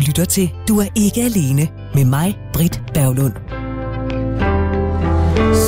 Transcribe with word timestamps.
lytter 0.00 0.24
til 0.24 0.50
Du 0.68 0.80
er 0.80 0.86
ikke 0.96 1.20
alene 1.20 1.68
med 1.94 2.04
mig, 2.04 2.38
Britt 2.52 2.82
Berglund. 2.94 3.32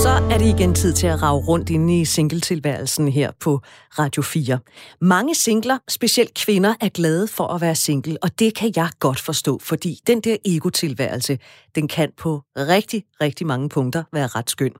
Så 0.02 0.08
er 0.30 0.38
det 0.38 0.46
igen 0.46 0.74
tid 0.74 0.92
til 0.92 1.06
at 1.06 1.22
rave 1.22 1.40
rundt 1.40 1.70
inde 1.70 2.00
i 2.00 2.04
singletilværelsen 2.04 3.08
her 3.08 3.30
på 3.40 3.60
Radio 3.98 4.22
4. 4.22 4.58
Mange 5.00 5.34
singler, 5.34 5.78
specielt 5.88 6.34
kvinder, 6.34 6.74
er 6.80 6.88
glade 6.88 7.28
for 7.28 7.46
at 7.46 7.60
være 7.60 7.74
single, 7.74 8.18
og 8.22 8.38
det 8.38 8.54
kan 8.54 8.72
jeg 8.76 8.90
godt 8.98 9.20
forstå, 9.20 9.58
fordi 9.58 9.98
den 10.06 10.20
der 10.20 10.36
ego-tilværelse, 10.44 11.38
den 11.74 11.88
kan 11.88 12.12
på 12.16 12.42
rigtig, 12.56 13.04
rigtig 13.20 13.46
mange 13.46 13.68
punkter 13.68 14.02
være 14.12 14.26
ret 14.26 14.50
skøn. 14.50 14.72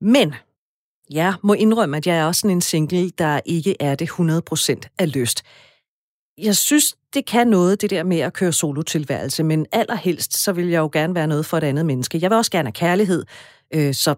Men 0.00 0.34
jeg 1.10 1.34
må 1.42 1.52
indrømme, 1.52 1.96
at 1.96 2.06
jeg 2.06 2.16
er 2.16 2.24
også 2.24 2.40
sådan 2.40 2.56
en 2.56 2.60
single, 2.60 3.10
der 3.10 3.40
ikke 3.44 3.76
er 3.80 3.94
det 3.94 4.10
100% 4.10 4.94
af 4.98 5.12
lyst. 5.12 5.42
Jeg 6.38 6.56
synes, 6.56 6.96
det 7.14 7.26
kan 7.26 7.46
noget, 7.46 7.80
det 7.80 7.90
der 7.90 8.02
med 8.02 8.18
at 8.18 8.32
køre 8.32 8.52
solo-tilværelse, 8.52 9.42
men 9.42 9.66
allerhelst, 9.72 10.36
så 10.36 10.52
vil 10.52 10.68
jeg 10.68 10.78
jo 10.78 10.90
gerne 10.92 11.14
være 11.14 11.26
noget 11.26 11.46
for 11.46 11.56
et 11.56 11.64
andet 11.64 11.86
menneske. 11.86 12.18
Jeg 12.22 12.30
vil 12.30 12.36
også 12.36 12.50
gerne 12.50 12.66
have 12.66 12.72
kærlighed, 12.72 13.24
øh, 13.74 13.94
så 13.94 14.14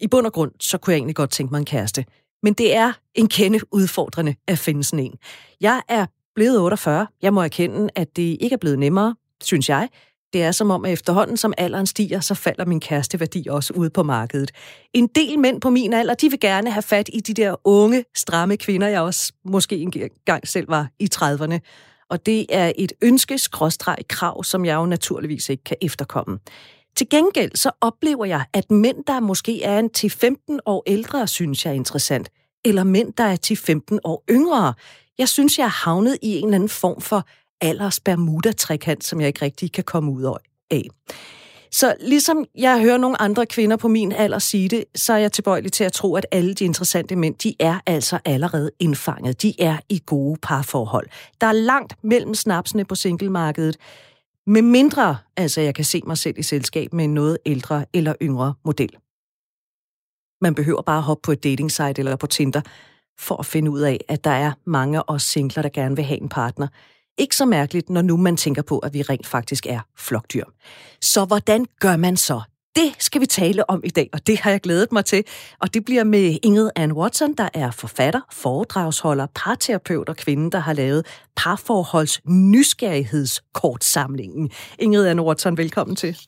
i 0.00 0.06
bund 0.08 0.26
og 0.26 0.32
grund, 0.32 0.52
så 0.60 0.78
kunne 0.78 0.92
jeg 0.92 0.98
egentlig 0.98 1.16
godt 1.16 1.30
tænke 1.30 1.52
mig 1.52 1.58
en 1.58 1.64
kæreste. 1.64 2.04
Men 2.42 2.52
det 2.52 2.76
er 2.76 2.92
en 3.14 3.28
kende 3.28 3.60
udfordrende 3.72 4.34
at 4.48 4.58
finde 4.58 4.84
sådan 4.84 5.04
en. 5.04 5.14
Jeg 5.60 5.82
er 5.88 6.06
blevet 6.34 6.60
48. 6.60 7.06
Jeg 7.22 7.34
må 7.34 7.42
erkende, 7.42 7.88
at 7.94 8.16
det 8.16 8.36
ikke 8.40 8.54
er 8.54 8.58
blevet 8.58 8.78
nemmere, 8.78 9.14
synes 9.42 9.68
jeg. 9.68 9.88
Det 10.34 10.42
er 10.42 10.52
som 10.52 10.70
om, 10.70 10.84
at 10.84 10.92
efterhånden 10.92 11.36
som 11.36 11.52
alderen 11.58 11.86
stiger, 11.86 12.20
så 12.20 12.34
falder 12.34 12.64
min 12.64 12.80
kæresteværdi 12.80 13.46
også 13.50 13.72
ude 13.72 13.90
på 13.90 14.02
markedet. 14.02 14.50
En 14.92 15.06
del 15.06 15.38
mænd 15.38 15.60
på 15.60 15.70
min 15.70 15.92
alder, 15.92 16.14
de 16.14 16.30
vil 16.30 16.40
gerne 16.40 16.70
have 16.70 16.82
fat 16.82 17.10
i 17.12 17.20
de 17.20 17.34
der 17.34 17.54
unge, 17.64 18.04
stramme 18.16 18.56
kvinder, 18.56 18.88
jeg 18.88 19.00
også 19.00 19.32
måske 19.44 19.76
engang 19.76 20.48
selv 20.48 20.68
var 20.68 20.88
i 20.98 21.08
30'erne. 21.14 21.58
Og 22.10 22.26
det 22.26 22.46
er 22.48 22.72
et 22.76 22.92
ønske 23.02 23.38
krav, 24.08 24.44
som 24.44 24.64
jeg 24.64 24.74
jo 24.74 24.86
naturligvis 24.86 25.48
ikke 25.48 25.64
kan 25.64 25.76
efterkomme. 25.82 26.38
Til 26.96 27.08
gengæld 27.08 27.50
så 27.54 27.70
oplever 27.80 28.24
jeg, 28.24 28.44
at 28.52 28.70
mænd, 28.70 29.04
der 29.06 29.20
måske 29.20 29.62
er 29.62 29.78
en 29.78 29.90
til 29.90 30.10
15 30.10 30.60
år 30.66 30.82
ældre, 30.86 31.26
synes 31.26 31.64
jeg 31.64 31.70
er 31.70 31.74
interessant. 31.74 32.30
Eller 32.64 32.84
mænd, 32.84 33.12
der 33.12 33.24
er 33.24 33.36
til 33.36 33.56
15 33.56 34.00
år 34.04 34.24
yngre. 34.30 34.74
Jeg 35.18 35.28
synes, 35.28 35.58
jeg 35.58 35.64
er 35.64 35.84
havnet 35.84 36.18
i 36.22 36.36
en 36.36 36.44
eller 36.44 36.54
anden 36.54 36.68
form 36.68 37.00
for 37.00 37.26
alders 37.64 38.00
bermuda-trekant, 38.00 39.04
som 39.04 39.20
jeg 39.20 39.26
ikke 39.26 39.44
rigtig 39.44 39.72
kan 39.72 39.84
komme 39.84 40.12
ud 40.12 40.36
af. 40.70 40.88
Så 41.70 41.94
ligesom 42.00 42.44
jeg 42.54 42.80
hører 42.80 42.98
nogle 42.98 43.22
andre 43.22 43.46
kvinder 43.46 43.76
på 43.76 43.88
min 43.88 44.12
alder 44.12 44.38
sige 44.38 44.68
det, 44.68 44.84
så 44.94 45.12
er 45.12 45.16
jeg 45.16 45.32
tilbøjelig 45.32 45.72
til 45.72 45.84
at 45.84 45.92
tro, 45.92 46.14
at 46.14 46.26
alle 46.30 46.54
de 46.54 46.64
interessante 46.64 47.16
mænd, 47.16 47.34
de 47.34 47.54
er 47.60 47.78
altså 47.86 48.18
allerede 48.24 48.70
indfanget. 48.80 49.42
De 49.42 49.54
er 49.58 49.78
i 49.88 50.02
gode 50.06 50.38
parforhold. 50.42 51.06
Der 51.40 51.46
er 51.46 51.52
langt 51.52 51.94
mellem 52.02 52.34
snapsene 52.34 52.84
på 52.84 52.94
singlemarkedet. 52.94 53.76
Med 54.46 54.62
mindre, 54.62 55.16
altså 55.36 55.60
jeg 55.60 55.74
kan 55.74 55.84
se 55.84 56.00
mig 56.06 56.18
selv 56.18 56.38
i 56.38 56.42
selskab 56.42 56.92
med 56.92 57.04
en 57.04 57.14
noget 57.14 57.38
ældre 57.46 57.84
eller 57.92 58.14
yngre 58.22 58.54
model. 58.64 58.90
Man 60.40 60.54
behøver 60.54 60.82
bare 60.82 61.02
hoppe 61.02 61.20
på 61.22 61.32
et 61.32 61.44
dating 61.44 61.70
site 61.70 61.98
eller 61.98 62.16
på 62.16 62.26
Tinder, 62.26 62.60
for 63.18 63.36
at 63.36 63.46
finde 63.46 63.70
ud 63.70 63.80
af, 63.80 64.04
at 64.08 64.24
der 64.24 64.30
er 64.30 64.52
mange 64.64 64.98
af 64.98 65.02
os 65.06 65.22
singler, 65.22 65.62
der 65.62 65.68
gerne 65.68 65.96
vil 65.96 66.04
have 66.04 66.22
en 66.22 66.28
partner. 66.28 66.68
Ikke 67.18 67.36
så 67.36 67.44
mærkeligt, 67.44 67.90
når 67.90 68.02
nu 68.02 68.16
man 68.16 68.36
tænker 68.36 68.62
på, 68.62 68.78
at 68.78 68.94
vi 68.94 69.02
rent 69.02 69.26
faktisk 69.26 69.66
er 69.66 69.80
flokdyr. 69.96 70.44
Så 71.00 71.24
hvordan 71.24 71.66
gør 71.80 71.96
man 71.96 72.16
så? 72.16 72.40
Det 72.76 72.94
skal 72.98 73.20
vi 73.20 73.26
tale 73.26 73.70
om 73.70 73.80
i 73.84 73.90
dag, 73.90 74.10
og 74.12 74.26
det 74.26 74.38
har 74.38 74.50
jeg 74.50 74.60
glædet 74.60 74.92
mig 74.92 75.04
til. 75.04 75.24
Og 75.60 75.74
det 75.74 75.84
bliver 75.84 76.04
med 76.04 76.38
Ingrid 76.42 76.70
Ann 76.76 76.92
Watson, 76.92 77.34
der 77.34 77.48
er 77.54 77.70
forfatter, 77.70 78.20
foredragsholder, 78.32 79.26
parterapeut 79.34 80.08
og 80.08 80.16
kvinde, 80.16 80.50
der 80.50 80.58
har 80.58 80.72
lavet 80.72 81.06
parforholds 81.36 82.20
nysgerrighedskortsamlingen. 82.26 84.50
Ingrid 84.78 85.06
Ann 85.06 85.20
Watson, 85.20 85.56
velkommen 85.56 85.96
til. 85.96 86.16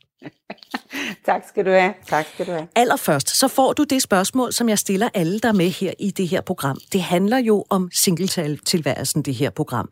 tak 1.26 1.42
skal 1.48 1.64
du 1.64 1.70
have. 1.70 1.94
Tak 2.08 2.26
skal 2.34 2.46
du 2.46 2.50
have. 2.50 2.68
Allerførst, 2.74 3.36
så 3.36 3.48
får 3.48 3.72
du 3.72 3.84
det 3.84 4.02
spørgsmål, 4.02 4.52
som 4.52 4.68
jeg 4.68 4.78
stiller 4.78 5.08
alle, 5.14 5.40
der 5.40 5.48
er 5.48 5.52
med 5.52 5.70
her 5.70 5.92
i 5.98 6.10
det 6.10 6.28
her 6.28 6.40
program. 6.40 6.78
Det 6.92 7.02
handler 7.02 7.38
jo 7.38 7.64
om 7.70 7.88
singletilværelsen, 7.92 9.22
det 9.22 9.34
her 9.34 9.50
program. 9.50 9.90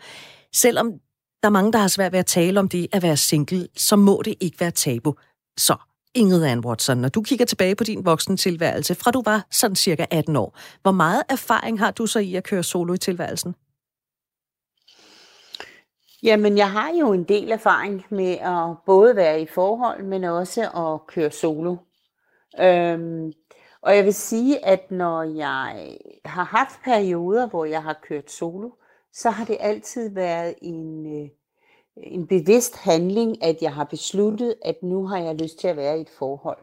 Selvom 0.54 0.92
der 1.42 1.48
er 1.48 1.52
mange, 1.52 1.72
der 1.72 1.78
har 1.78 1.88
svært 1.88 2.12
ved 2.12 2.18
at 2.18 2.26
tale 2.26 2.60
om 2.60 2.68
det 2.68 2.86
at 2.92 3.02
være 3.02 3.16
single, 3.16 3.68
så 3.76 3.96
må 3.96 4.22
det 4.24 4.34
ikke 4.40 4.60
være 4.60 4.70
tabu. 4.70 5.14
Så 5.56 5.76
Ingrid 6.14 6.44
Ann 6.44 6.64
Watson, 6.64 6.98
når 6.98 7.08
du 7.08 7.22
kigger 7.22 7.44
tilbage 7.44 7.76
på 7.76 7.84
din 7.84 8.04
voksentilværelse, 8.04 8.94
fra 8.94 9.10
du 9.10 9.22
var 9.24 9.46
sådan 9.50 9.76
cirka 9.76 10.06
18 10.10 10.36
år, 10.36 10.58
hvor 10.82 10.92
meget 10.92 11.22
erfaring 11.28 11.78
har 11.78 11.90
du 11.90 12.06
så 12.06 12.18
i 12.18 12.34
at 12.34 12.44
køre 12.44 12.62
solo 12.62 12.94
i 12.94 12.98
tilværelsen? 12.98 13.54
Jamen, 16.22 16.58
jeg 16.58 16.70
har 16.70 16.92
jo 17.00 17.12
en 17.12 17.24
del 17.24 17.52
erfaring 17.52 18.04
med 18.10 18.32
at 18.32 18.76
både 18.86 19.16
være 19.16 19.42
i 19.42 19.46
forhold, 19.46 20.04
men 20.04 20.24
også 20.24 20.62
at 20.62 21.06
køre 21.06 21.30
solo. 21.30 21.76
Øhm, 22.60 23.32
og 23.82 23.96
jeg 23.96 24.04
vil 24.04 24.14
sige, 24.14 24.66
at 24.66 24.90
når 24.90 25.22
jeg 25.22 25.98
har 26.24 26.44
haft 26.44 26.82
perioder, 26.84 27.48
hvor 27.48 27.64
jeg 27.64 27.82
har 27.82 27.98
kørt 28.08 28.30
solo, 28.30 28.70
så 29.14 29.30
har 29.30 29.44
det 29.44 29.56
altid 29.60 30.10
været 30.10 30.54
en, 30.62 31.06
øh, 31.22 31.28
en 31.96 32.26
bevidst 32.26 32.76
handling, 32.76 33.44
at 33.44 33.58
jeg 33.60 33.74
har 33.74 33.84
besluttet, 33.84 34.54
at 34.62 34.82
nu 34.82 35.06
har 35.06 35.18
jeg 35.18 35.34
lyst 35.34 35.58
til 35.58 35.68
at 35.68 35.76
være 35.76 35.98
i 35.98 36.00
et 36.00 36.10
forhold. 36.18 36.58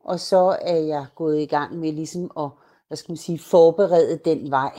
Og 0.00 0.20
så 0.20 0.58
er 0.62 0.76
jeg 0.76 1.06
gået 1.14 1.40
i 1.40 1.46
gang 1.46 1.78
med 1.78 1.92
ligesom 1.92 2.30
at 2.38 2.50
hvad 2.88 2.96
skal 2.96 3.12
man 3.12 3.16
sige, 3.16 3.38
forberede 3.38 4.20
den 4.24 4.50
vej. 4.50 4.78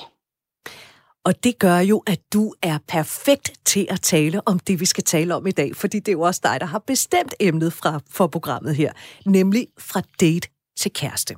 Og 1.23 1.43
det 1.43 1.59
gør 1.59 1.79
jo, 1.79 2.03
at 2.07 2.19
du 2.33 2.53
er 2.61 2.77
perfekt 2.87 3.53
til 3.65 3.87
at 3.89 4.01
tale 4.01 4.41
om 4.47 4.59
det, 4.59 4.79
vi 4.79 4.85
skal 4.85 5.03
tale 5.03 5.35
om 5.35 5.47
i 5.47 5.51
dag, 5.51 5.75
fordi 5.75 5.99
det 5.99 6.07
er 6.07 6.13
jo 6.13 6.21
også 6.21 6.41
dig, 6.43 6.59
der 6.59 6.65
har 6.65 6.79
bestemt 6.79 7.33
emnet 7.39 7.73
fra, 7.73 7.99
for 8.09 8.27
programmet 8.27 8.75
her, 8.75 8.93
nemlig 9.25 9.67
fra 9.77 10.01
date 10.19 10.49
til 10.77 10.93
kæreste. 10.93 11.35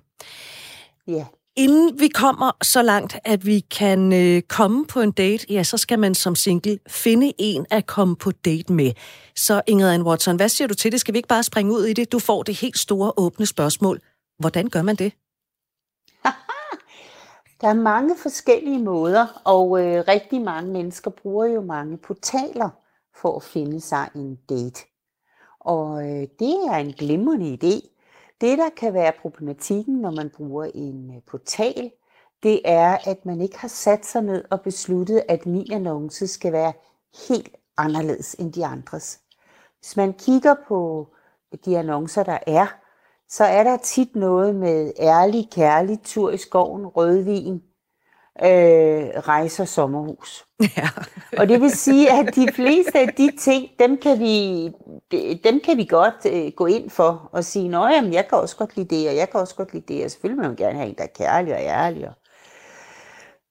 Ja. 1.08 1.26
Inden 1.56 2.00
vi 2.00 2.08
kommer 2.08 2.52
så 2.64 2.82
langt, 2.82 3.18
at 3.26 3.46
vi 3.46 3.60
kan 3.60 4.14
øh, 4.14 4.42
komme 4.42 4.86
på 4.86 5.02
en 5.02 5.12
date, 5.12 5.46
ja, 5.50 5.64
så 5.64 5.78
skal 5.78 6.00
man 6.00 6.16
som 6.16 6.36
single 6.36 6.80
finde 6.88 7.34
en 7.38 7.66
at 7.70 7.86
komme 7.86 8.16
på 8.16 8.32
date 8.32 8.74
med. 8.74 8.92
Så 9.36 9.62
Ingrid 9.68 9.90
Ann 9.90 10.04
Watson, 10.04 10.36
hvad 10.36 10.50
siger 10.50 10.68
du 10.68 10.74
til 10.74 10.92
det? 10.92 11.00
Skal 11.00 11.14
vi 11.14 11.18
ikke 11.18 11.28
bare 11.28 11.44
springe 11.44 11.74
ud 11.74 11.86
i 11.86 11.94
det? 11.94 12.12
Du 12.12 12.20
får 12.20 12.44
det 12.44 12.56
helt 12.56 12.78
store 12.78 13.12
åbne 13.18 13.46
spørgsmål. 13.46 14.00
Hvordan 14.40 14.70
gør 14.70 14.82
man 14.82 14.96
det? 14.96 15.14
Der 17.62 17.68
er 17.68 17.74
mange 17.74 18.16
forskellige 18.22 18.80
måder, 18.80 19.42
og 19.46 19.86
øh, 19.86 20.04
rigtig 20.08 20.42
mange 20.42 20.72
mennesker 20.72 21.12
bruger 21.12 21.46
jo 21.46 21.62
mange 21.62 21.98
portaler 21.98 22.70
for 23.22 23.36
at 23.36 23.44
finde 23.44 23.82
sig 23.82 24.10
en 24.16 24.36
date. 24.50 24.82
Og 25.60 26.04
øh, 26.04 26.28
det 26.40 26.56
er 26.72 26.76
en 26.76 26.94
glimrende 26.94 27.58
idé. 27.64 27.99
Det, 28.42 28.58
der 28.58 28.70
kan 28.78 28.94
være 28.94 29.12
problematikken, 29.22 29.96
når 29.96 30.12
man 30.12 30.30
bruger 30.30 30.66
en 30.76 31.16
øh, 31.16 31.22
portal, 31.28 31.92
det 32.44 32.62
er, 32.66 32.98
at 33.06 33.26
man 33.26 33.42
ikke 33.42 33.60
har 33.60 33.68
sat 33.68 34.06
sig 34.06 34.22
ned 34.22 34.44
og 34.52 34.62
besluttet, 34.62 35.24
at 35.28 35.46
min 35.46 35.72
annonce 35.72 36.28
skal 36.28 36.54
være 36.54 36.74
helt 37.30 37.56
anderledes 37.78 38.36
end 38.40 38.54
de 38.54 38.66
andres. 38.66 39.20
Hvis 39.80 39.98
man 39.98 40.14
kigger 40.14 40.56
på 40.68 41.08
øh, 41.54 41.60
de 41.66 41.78
annoncer, 41.78 42.24
der 42.24 42.38
er, 42.48 42.68
så 43.28 43.44
er 43.44 43.64
der 43.64 43.78
tit 43.78 44.16
noget 44.16 44.56
med 44.56 44.94
ærlig, 45.00 45.50
kærlig, 45.52 46.00
tur 46.04 46.32
i 46.32 46.38
skoven, 46.38 46.88
rødvin, 46.88 47.64
øh, 48.44 49.10
rejser, 49.28 49.66
sommerhus. 49.66 50.46
Ja. 50.78 50.90
og 51.38 51.50
det 51.50 51.62
vil 51.62 51.72
sige, 51.72 52.12
at 52.12 52.36
de 52.36 52.48
fleste 52.54 53.00
af 53.00 53.08
de 53.18 53.32
ting, 53.40 53.70
dem 53.80 53.98
kan 53.98 54.20
vi, 54.20 54.64
dem 55.44 55.60
kan 55.60 55.78
vi 55.78 55.86
godt 55.86 56.26
øh, 56.26 56.52
gå 56.56 56.66
ind 56.66 56.90
for 56.90 57.30
og 57.32 57.44
sige, 57.44 57.78
at 57.78 57.92
jamen, 57.96 58.14
jeg 58.14 58.28
kan 58.28 58.38
også 58.38 58.56
godt 58.56 58.76
lide 58.78 58.96
det, 58.96 59.10
og 59.10 59.16
jeg 59.16 59.30
kan 59.30 59.40
også 59.40 59.56
godt 59.56 59.74
lide 59.74 59.94
det, 59.94 60.06
og 60.06 60.12
selvfølgelig 60.12 60.42
vil 60.42 60.48
man 60.50 60.58
gerne 60.58 60.78
have 60.78 60.90
en, 60.90 60.96
der 60.96 61.04
er 61.04 61.08
kærlig 61.16 61.54
og 61.54 61.62
ærlig. 61.62 62.08
Og... 62.08 62.14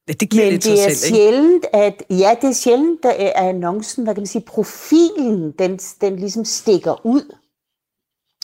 Det 0.09 0.31
giver 0.31 0.45
Men 0.45 0.53
lidt 0.53 0.65
det 0.65 0.73
er 0.73 0.95
selv, 0.95 1.15
sjældent, 1.15 1.67
at, 1.73 2.03
ja, 2.11 2.37
det 2.41 2.49
er 2.49 2.55
sjældent, 2.55 3.05
at 3.05 3.33
annoncen, 3.35 4.05
hvad 4.05 4.15
kan 4.15 4.21
man 4.21 4.27
sige, 4.27 4.45
profilen, 4.47 5.53
den, 5.59 5.77
den 5.77 6.17
ligesom 6.17 6.45
stikker 6.45 7.07
ud. 7.07 7.37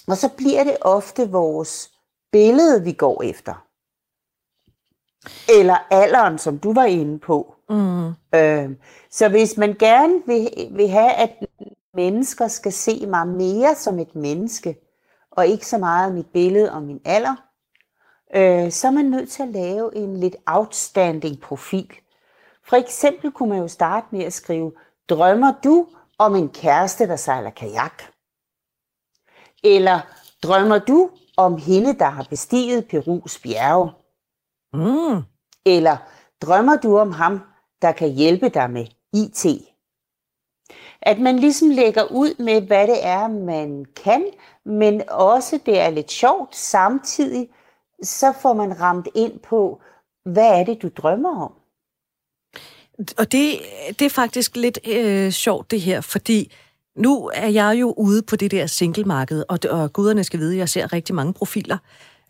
Og 0.06 0.16
så 0.16 0.28
bliver 0.36 0.64
det 0.64 0.76
ofte 0.80 1.30
vores 1.30 1.90
billede, 2.32 2.84
vi 2.84 2.92
går 2.92 3.22
efter. 3.22 3.64
Eller 5.48 5.76
alderen, 5.90 6.38
som 6.38 6.58
du 6.58 6.72
var 6.72 6.84
inde 6.84 7.18
på. 7.18 7.54
Mm. 7.68 8.08
Øh, 8.08 8.70
så 9.10 9.28
hvis 9.28 9.56
man 9.56 9.76
gerne 9.78 10.22
vil, 10.26 10.48
vil 10.70 10.88
have, 10.88 11.12
at 11.12 11.30
mennesker 11.94 12.48
skal 12.48 12.72
se 12.72 13.06
mig 13.06 13.28
mere 13.28 13.74
som 13.74 13.98
et 13.98 14.14
menneske, 14.14 14.76
og 15.30 15.46
ikke 15.46 15.66
så 15.66 15.78
meget 15.78 16.14
mit 16.14 16.26
billede 16.32 16.72
og 16.72 16.82
min 16.82 17.00
alder, 17.04 17.34
øh, 18.34 18.72
så 18.72 18.86
er 18.86 18.90
man 18.90 19.04
nødt 19.04 19.30
til 19.30 19.42
at 19.42 19.48
lave 19.48 19.96
en 19.96 20.16
lidt 20.16 20.36
outstanding 20.46 21.40
profil. 21.40 21.92
For 22.68 22.76
eksempel 22.76 23.32
kunne 23.32 23.48
man 23.48 23.58
jo 23.58 23.68
starte 23.68 24.06
med 24.10 24.24
at 24.24 24.32
skrive, 24.32 24.72
drømmer 25.08 25.52
du 25.64 25.86
om 26.18 26.34
en 26.34 26.48
kæreste, 26.48 27.08
der 27.08 27.16
sejler 27.16 27.50
kajak? 27.50 28.02
Eller 29.64 30.00
drømmer 30.42 30.78
du 30.78 31.10
om 31.36 31.56
hende, 31.56 31.98
der 31.98 32.08
har 32.08 32.26
bestiget 32.30 32.88
Perus 32.88 33.38
bjerge? 33.38 33.90
Mm. 34.74 35.22
Eller 35.66 35.96
drømmer 36.42 36.76
du 36.76 36.98
om 36.98 37.12
ham, 37.12 37.40
der 37.82 37.92
kan 37.92 38.12
hjælpe 38.12 38.48
dig 38.48 38.70
med 38.70 38.86
IT? 39.12 39.46
At 41.02 41.18
man 41.18 41.38
ligesom 41.38 41.70
lægger 41.70 42.04
ud 42.04 42.42
med, 42.42 42.60
hvad 42.60 42.86
det 42.86 43.06
er, 43.06 43.28
man 43.28 43.84
kan, 44.04 44.24
men 44.64 45.02
også 45.08 45.58
det 45.66 45.80
er 45.80 45.90
lidt 45.90 46.12
sjovt. 46.12 46.56
Samtidig 46.56 47.48
så 48.02 48.32
får 48.42 48.52
man 48.52 48.80
ramt 48.80 49.08
ind 49.14 49.38
på, 49.38 49.80
hvad 50.24 50.60
er 50.60 50.64
det, 50.64 50.82
du 50.82 50.90
drømmer 50.96 51.42
om? 51.44 51.52
Og 53.18 53.32
det, 53.32 53.58
det 53.98 54.02
er 54.02 54.10
faktisk 54.10 54.56
lidt 54.56 54.78
øh, 54.88 55.30
sjovt 55.30 55.70
det 55.70 55.80
her, 55.80 56.00
fordi 56.00 56.52
nu 56.96 57.30
er 57.34 57.48
jeg 57.48 57.76
jo 57.80 57.94
ude 57.96 58.22
på 58.22 58.36
det 58.36 58.50
der 58.50 58.66
singlemarked, 58.66 59.44
og, 59.48 59.58
og 59.70 59.92
guderne 59.92 60.24
skal 60.24 60.40
vide, 60.40 60.52
at 60.52 60.58
jeg 60.58 60.68
ser 60.68 60.92
rigtig 60.92 61.14
mange 61.14 61.32
profiler. 61.32 61.78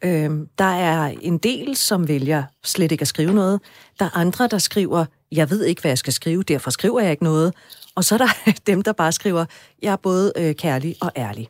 Øh, 0.04 0.30
der 0.58 0.64
er 0.64 1.14
en 1.20 1.38
del, 1.38 1.76
som 1.76 2.08
vælger 2.08 2.44
slet 2.64 2.92
ikke 2.92 3.02
at 3.02 3.08
skrive 3.08 3.34
noget. 3.34 3.60
Der 3.98 4.04
er 4.04 4.16
andre, 4.16 4.46
der 4.46 4.58
skriver, 4.58 5.04
jeg 5.32 5.50
ved 5.50 5.64
ikke, 5.64 5.80
hvad 5.80 5.90
jeg 5.90 5.98
skal 5.98 6.12
skrive, 6.12 6.42
derfor 6.42 6.70
skriver 6.70 7.00
jeg 7.00 7.10
ikke 7.10 7.24
noget. 7.24 7.54
Og 7.94 8.04
så 8.04 8.14
er 8.14 8.18
der 8.18 8.52
dem, 8.66 8.82
der 8.82 8.92
bare 8.92 9.12
skriver, 9.12 9.44
jeg 9.82 9.92
er 9.92 9.96
både 9.96 10.32
øh, 10.36 10.54
kærlig 10.54 10.96
og 11.00 11.12
ærlig. 11.16 11.48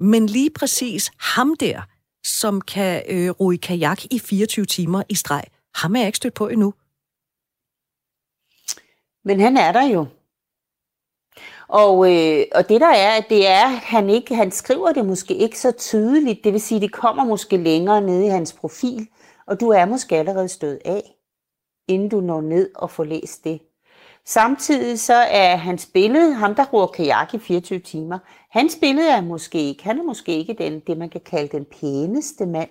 Men 0.00 0.26
lige 0.26 0.50
præcis 0.50 1.10
ham 1.18 1.56
der, 1.60 1.80
som 2.24 2.60
kan 2.60 3.02
øh, 3.08 3.30
ro 3.30 3.50
i 3.50 3.56
kajak 3.56 4.04
i 4.10 4.18
24 4.18 4.64
timer 4.64 5.02
i 5.08 5.14
streg, 5.14 5.44
ham 5.74 5.94
er 5.94 6.00
jeg 6.00 6.06
ikke 6.06 6.16
stødt 6.16 6.34
på 6.34 6.48
endnu. 6.48 6.74
Men 9.24 9.40
han 9.40 9.56
er 9.56 9.72
der 9.72 9.82
jo. 9.82 10.06
Og, 11.72 12.12
øh, 12.12 12.44
og 12.54 12.68
det 12.68 12.80
der 12.80 12.94
er, 12.94 13.20
det 13.20 13.48
er, 13.48 13.64
at 13.64 13.78
han, 13.78 14.10
ikke, 14.10 14.34
han 14.34 14.50
skriver 14.50 14.92
det 14.92 15.06
måske 15.06 15.34
ikke 15.34 15.58
så 15.58 15.72
tydeligt. 15.72 16.44
Det 16.44 16.52
vil 16.52 16.60
sige, 16.60 16.80
det 16.80 16.92
kommer 16.92 17.24
måske 17.24 17.56
længere 17.56 18.00
ned 18.00 18.22
i 18.22 18.26
hans 18.26 18.52
profil, 18.52 19.08
og 19.46 19.60
du 19.60 19.68
er 19.68 19.84
måske 19.84 20.16
allerede 20.16 20.48
stået 20.48 20.78
af, 20.84 21.14
inden 21.88 22.08
du 22.08 22.20
når 22.20 22.40
ned 22.40 22.70
og 22.74 22.90
får 22.90 23.04
læst 23.04 23.44
det. 23.44 23.60
Samtidig 24.24 25.00
så 25.00 25.14
er 25.14 25.56
hans 25.56 25.88
billede, 25.94 26.34
ham 26.34 26.54
der 26.54 26.64
roer 26.64 26.86
kajak 26.86 27.34
i 27.34 27.38
24 27.38 27.78
timer, 27.78 28.18
hans 28.50 28.78
billede 28.80 29.10
er 29.10 29.20
måske 29.20 29.58
ikke, 29.58 29.84
han 29.84 29.98
er 29.98 30.02
måske 30.02 30.36
ikke 30.36 30.54
den, 30.58 30.80
det 30.80 30.98
man 30.98 31.08
kan 31.08 31.20
kalde 31.20 31.56
den 31.56 31.64
pæneste 31.80 32.46
mand. 32.46 32.70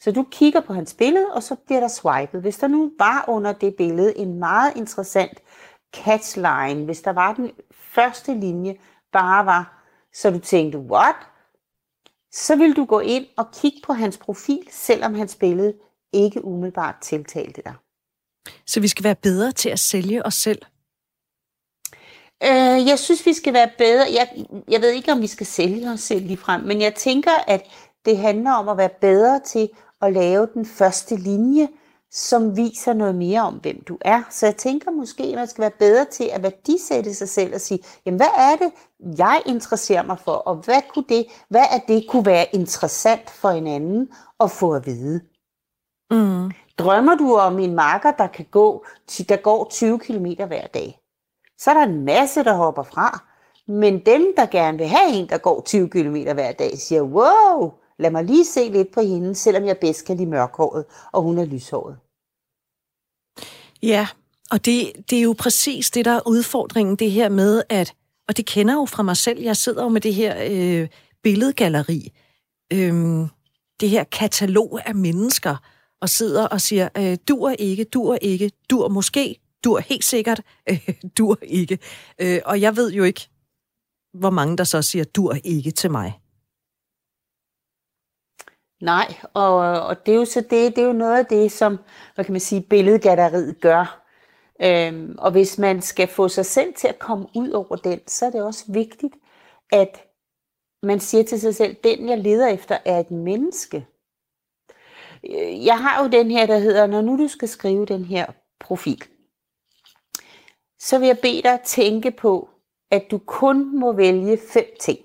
Så 0.00 0.12
du 0.12 0.24
kigger 0.30 0.60
på 0.60 0.72
hans 0.72 0.94
billede, 0.94 1.26
og 1.32 1.42
så 1.42 1.54
bliver 1.66 1.80
der 1.80 1.88
swipet. 1.88 2.40
Hvis 2.40 2.58
der 2.58 2.66
nu 2.66 2.92
var 2.98 3.24
under 3.28 3.52
det 3.52 3.74
billede 3.74 4.18
en 4.18 4.38
meget 4.38 4.76
interessant 4.76 5.38
catchline, 5.96 6.84
hvis 6.84 7.00
der 7.00 7.12
var 7.12 7.34
den 7.34 7.50
første 7.98 8.34
linje, 8.34 8.76
bare 9.12 9.46
var, 9.46 9.84
så 10.14 10.30
du 10.30 10.38
tænkte, 10.38 10.78
what? 10.78 11.16
Så 12.32 12.56
vil 12.56 12.76
du 12.76 12.84
gå 12.84 13.00
ind 13.00 13.26
og 13.36 13.46
kigge 13.52 13.78
på 13.84 13.92
hans 13.92 14.18
profil, 14.18 14.68
selvom 14.70 15.14
hans 15.14 15.36
billede 15.36 15.74
ikke 16.12 16.44
umiddelbart 16.44 16.94
tiltalte 17.02 17.62
dig. 17.62 17.74
Så 18.66 18.80
vi 18.80 18.88
skal 18.88 19.04
være 19.04 19.14
bedre 19.14 19.52
til 19.52 19.68
at 19.68 19.78
sælge 19.78 20.26
os 20.26 20.34
selv? 20.34 20.62
Øh, 22.42 22.86
jeg 22.88 22.98
synes, 22.98 23.26
vi 23.26 23.32
skal 23.32 23.52
være 23.52 23.70
bedre. 23.78 24.06
Jeg, 24.12 24.46
jeg 24.68 24.80
ved 24.80 24.90
ikke, 24.90 25.12
om 25.12 25.20
vi 25.20 25.26
skal 25.26 25.46
sælge 25.46 25.90
os 25.90 26.00
selv 26.00 26.26
lige 26.26 26.36
frem, 26.36 26.60
men 26.60 26.80
jeg 26.80 26.94
tænker, 26.94 27.30
at 27.46 27.62
det 28.04 28.18
handler 28.18 28.52
om 28.52 28.68
at 28.68 28.76
være 28.76 28.90
bedre 29.00 29.40
til 29.40 29.68
at 30.02 30.12
lave 30.12 30.48
den 30.54 30.66
første 30.66 31.16
linje, 31.16 31.68
som 32.10 32.56
viser 32.56 32.92
noget 32.92 33.14
mere 33.14 33.40
om, 33.40 33.54
hvem 33.54 33.82
du 33.84 33.98
er. 34.00 34.22
Så 34.30 34.46
jeg 34.46 34.56
tænker 34.56 34.90
måske, 34.90 35.22
at 35.22 35.34
man 35.34 35.48
skal 35.48 35.62
være 35.62 35.70
bedre 35.78 36.04
til 36.04 36.30
at 36.32 36.42
værdisætte 36.42 37.14
sig 37.14 37.28
selv 37.28 37.54
og 37.54 37.60
sige, 37.60 37.80
jamen 38.06 38.16
hvad 38.16 38.30
er 38.38 38.56
det, 38.56 38.72
jeg 39.18 39.42
interesserer 39.46 40.02
mig 40.02 40.18
for, 40.18 40.32
og 40.32 40.56
hvad, 40.56 40.82
kunne 40.94 41.04
det, 41.08 41.26
hvad 41.48 41.64
er 41.72 41.78
det 41.88 42.06
kunne 42.08 42.26
være 42.26 42.46
interessant 42.52 43.30
for 43.30 43.48
en 43.48 43.66
anden 43.66 44.08
at 44.40 44.50
få 44.50 44.74
at 44.74 44.86
vide? 44.86 45.20
Mm. 46.10 46.50
Drømmer 46.78 47.14
du 47.14 47.36
om 47.36 47.58
en 47.58 47.74
marker, 47.74 48.10
der 48.10 48.26
kan 48.26 48.46
gå, 48.50 48.84
der 49.28 49.42
går 49.42 49.68
20 49.70 49.98
km 49.98 50.26
hver 50.46 50.66
dag? 50.66 51.00
Så 51.58 51.70
er 51.70 51.74
der 51.74 51.82
en 51.82 52.04
masse, 52.04 52.44
der 52.44 52.54
hopper 52.54 52.82
fra. 52.82 53.24
Men 53.68 54.06
dem, 54.06 54.32
der 54.36 54.46
gerne 54.46 54.78
vil 54.78 54.86
have 54.86 55.12
en, 55.12 55.28
der 55.28 55.38
går 55.38 55.60
20 55.60 55.88
km 55.88 56.14
hver 56.14 56.52
dag, 56.52 56.78
siger, 56.78 57.02
wow, 57.02 57.72
Lad 57.98 58.10
mig 58.10 58.24
lige 58.24 58.44
se 58.44 58.68
lidt 58.68 58.92
på 58.92 59.00
hende, 59.00 59.34
selvom 59.34 59.64
jeg 59.64 59.78
bedst 59.80 60.06
kan 60.06 60.16
lide 60.16 60.30
mørkhåret, 60.30 60.84
og 61.12 61.22
hun 61.22 61.38
er 61.38 61.44
lyshåret. 61.44 61.96
Ja, 63.82 64.08
og 64.50 64.64
det, 64.64 64.92
det 65.10 65.18
er 65.18 65.22
jo 65.22 65.34
præcis 65.38 65.90
det, 65.90 66.04
der 66.04 66.10
er 66.10 66.28
udfordringen, 66.28 66.96
det 66.96 67.10
her 67.10 67.28
med, 67.28 67.62
at, 67.68 67.94
og 68.28 68.36
det 68.36 68.46
kender 68.46 68.74
jeg 68.74 68.78
jo 68.78 68.84
fra 68.84 69.02
mig 69.02 69.16
selv, 69.16 69.40
jeg 69.40 69.56
sidder 69.56 69.82
jo 69.82 69.88
med 69.88 70.00
det 70.00 70.14
her 70.14 70.36
øh, 70.50 70.88
billedgalleri, 71.22 72.12
øh, 72.72 73.26
det 73.80 73.90
her 73.90 74.04
katalog 74.04 74.80
af 74.86 74.94
mennesker, 74.94 75.56
og 76.00 76.08
sidder 76.08 76.46
og 76.46 76.60
siger, 76.60 76.88
øh, 76.98 77.16
dur 77.28 77.50
ikke, 77.50 77.84
dur 77.84 78.14
ikke, 78.14 78.50
dur 78.70 78.88
måske, 78.88 79.40
dur 79.64 79.78
helt 79.78 80.04
sikkert, 80.04 80.40
øh, 80.70 80.88
dur 81.18 81.38
ikke. 81.42 81.78
Øh, 82.20 82.40
og 82.44 82.60
jeg 82.60 82.76
ved 82.76 82.92
jo 82.92 83.04
ikke, 83.04 83.28
hvor 84.14 84.30
mange 84.30 84.56
der 84.56 84.64
så 84.64 84.82
siger, 84.82 85.04
dur 85.04 85.36
ikke 85.44 85.70
til 85.70 85.90
mig. 85.90 86.20
Nej, 88.80 89.14
og, 89.34 89.56
og 89.56 90.06
det 90.06 90.12
er 90.12 90.16
jo 90.16 90.24
så 90.24 90.40
det, 90.40 90.76
det 90.76 90.78
er 90.78 90.86
jo 90.86 90.92
noget 90.92 91.18
af 91.18 91.26
det, 91.26 91.52
som, 91.52 91.78
hvad 92.14 92.24
kan 92.24 92.32
man 92.32 92.40
sige, 92.40 92.60
billedgatteriet 92.60 93.60
gør. 93.60 94.04
Øhm, 94.62 95.14
og 95.18 95.30
hvis 95.30 95.58
man 95.58 95.82
skal 95.82 96.08
få 96.08 96.28
sig 96.28 96.46
selv 96.46 96.74
til 96.74 96.88
at 96.88 96.98
komme 96.98 97.26
ud 97.34 97.50
over 97.50 97.76
den, 97.76 98.00
så 98.06 98.26
er 98.26 98.30
det 98.30 98.42
også 98.42 98.64
vigtigt, 98.68 99.14
at 99.72 100.04
man 100.82 101.00
siger 101.00 101.24
til 101.24 101.40
sig 101.40 101.54
selv, 101.54 101.76
den 101.84 102.08
jeg 102.08 102.18
leder 102.18 102.48
efter 102.48 102.78
er 102.84 102.98
et 102.98 103.10
menneske. 103.10 103.86
Øh, 105.24 105.64
jeg 105.64 105.78
har 105.78 106.02
jo 106.02 106.08
den 106.10 106.30
her, 106.30 106.46
der 106.46 106.58
hedder, 106.58 106.86
når 106.86 107.00
nu 107.00 107.18
du 107.18 107.28
skal 107.28 107.48
skrive 107.48 107.86
den 107.86 108.04
her 108.04 108.26
profil, 108.60 109.04
så 110.78 110.98
vil 110.98 111.06
jeg 111.06 111.18
bede 111.22 111.42
dig 111.42 111.52
at 111.52 111.60
tænke 111.64 112.10
på, 112.10 112.48
at 112.90 113.10
du 113.10 113.18
kun 113.18 113.78
må 113.78 113.92
vælge 113.92 114.38
fem 114.52 114.66
ting. 114.80 114.98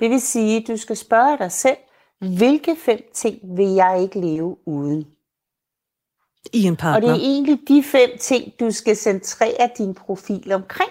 Det 0.00 0.10
vil 0.10 0.20
sige, 0.20 0.56
at 0.60 0.68
du 0.68 0.76
skal 0.76 0.96
spørge 0.96 1.38
dig 1.38 1.52
selv, 1.52 1.76
hvilke 2.18 2.76
fem 2.76 3.10
ting 3.14 3.38
vil 3.56 3.68
jeg 3.68 4.02
ikke 4.02 4.20
leve 4.20 4.56
uden? 4.68 5.06
I 6.52 6.64
en 6.64 6.76
partner. 6.76 6.94
Og 6.94 7.02
det 7.02 7.10
er 7.10 7.28
egentlig 7.28 7.58
de 7.68 7.82
fem 7.82 8.10
ting, 8.20 8.52
du 8.60 8.70
skal 8.70 8.96
centrere 8.96 9.70
din 9.78 9.94
profil 9.94 10.52
omkring, 10.52 10.90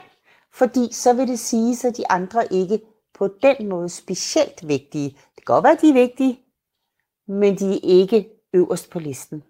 fordi 0.53 0.87
så 0.91 1.13
vil 1.13 1.27
det 1.27 1.39
sige, 1.39 1.87
at 1.87 1.97
de 1.97 2.03
andre 2.09 2.53
ikke 2.53 2.79
på 3.13 3.29
den 3.41 3.69
måde 3.69 3.89
specielt 3.89 4.67
vigtige. 4.67 5.09
Det 5.09 5.45
kan 5.45 5.55
godt 5.55 5.63
være, 5.63 5.73
at 5.73 5.81
de 5.81 5.89
er 5.89 5.93
vigtige, 5.93 6.39
men 7.27 7.55
de 7.55 7.73
er 7.73 7.79
ikke 7.83 8.29
øverst 8.53 8.89
på 8.89 8.99
listen. 8.99 9.43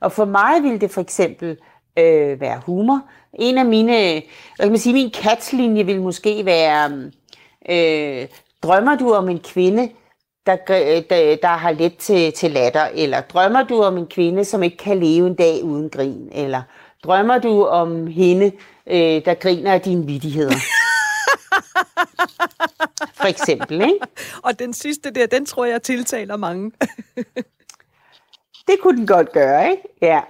Og 0.00 0.12
for 0.12 0.24
mig 0.24 0.62
vil 0.62 0.80
det 0.80 0.90
for 0.90 1.00
eksempel 1.00 1.50
øh, 1.98 2.40
være 2.40 2.62
humor. 2.66 3.02
En 3.34 3.58
af 3.58 3.66
mine, 3.66 3.92
hvad 4.56 4.66
kan 4.66 4.68
man 4.68 4.78
sige, 4.78 4.92
min 4.92 5.10
katslinje 5.10 5.86
vil 5.86 6.00
måske 6.00 6.44
være, 6.44 7.10
øh, 7.68 8.28
drømmer 8.62 8.96
du 8.96 9.12
om 9.12 9.28
en 9.28 9.40
kvinde, 9.40 9.90
der, 10.46 10.56
der, 11.10 11.36
der 11.42 11.48
har 11.48 11.72
let 11.72 11.96
til, 11.96 12.32
til 12.32 12.50
latter, 12.50 12.88
eller 12.94 13.20
drømmer 13.20 13.62
du 13.62 13.82
om 13.82 13.96
en 13.98 14.06
kvinde, 14.06 14.44
som 14.44 14.62
ikke 14.62 14.76
kan 14.76 15.00
leve 15.00 15.26
en 15.26 15.34
dag 15.34 15.64
uden 15.64 15.90
grin, 15.90 16.28
eller 16.32 16.62
drømmer 17.04 17.38
du 17.38 17.64
om 17.64 18.06
hende, 18.06 18.52
øh, 18.86 19.24
der 19.24 19.34
griner 19.34 19.72
af 19.72 19.80
dine 19.80 20.06
vidigheder? 20.06 20.56
For 23.14 23.24
eksempel, 23.26 23.80
ikke? 23.80 23.98
Og 24.46 24.58
den 24.58 24.72
sidste 24.72 25.10
der, 25.10 25.26
den 25.26 25.46
tror 25.46 25.64
jeg 25.64 25.82
tiltaler 25.82 26.36
mange. 26.36 26.72
det 28.68 28.80
kunne 28.82 28.96
den 28.98 29.06
godt 29.06 29.32
gøre, 29.32 29.70
ikke? 29.70 29.82
Ja. 30.02 30.20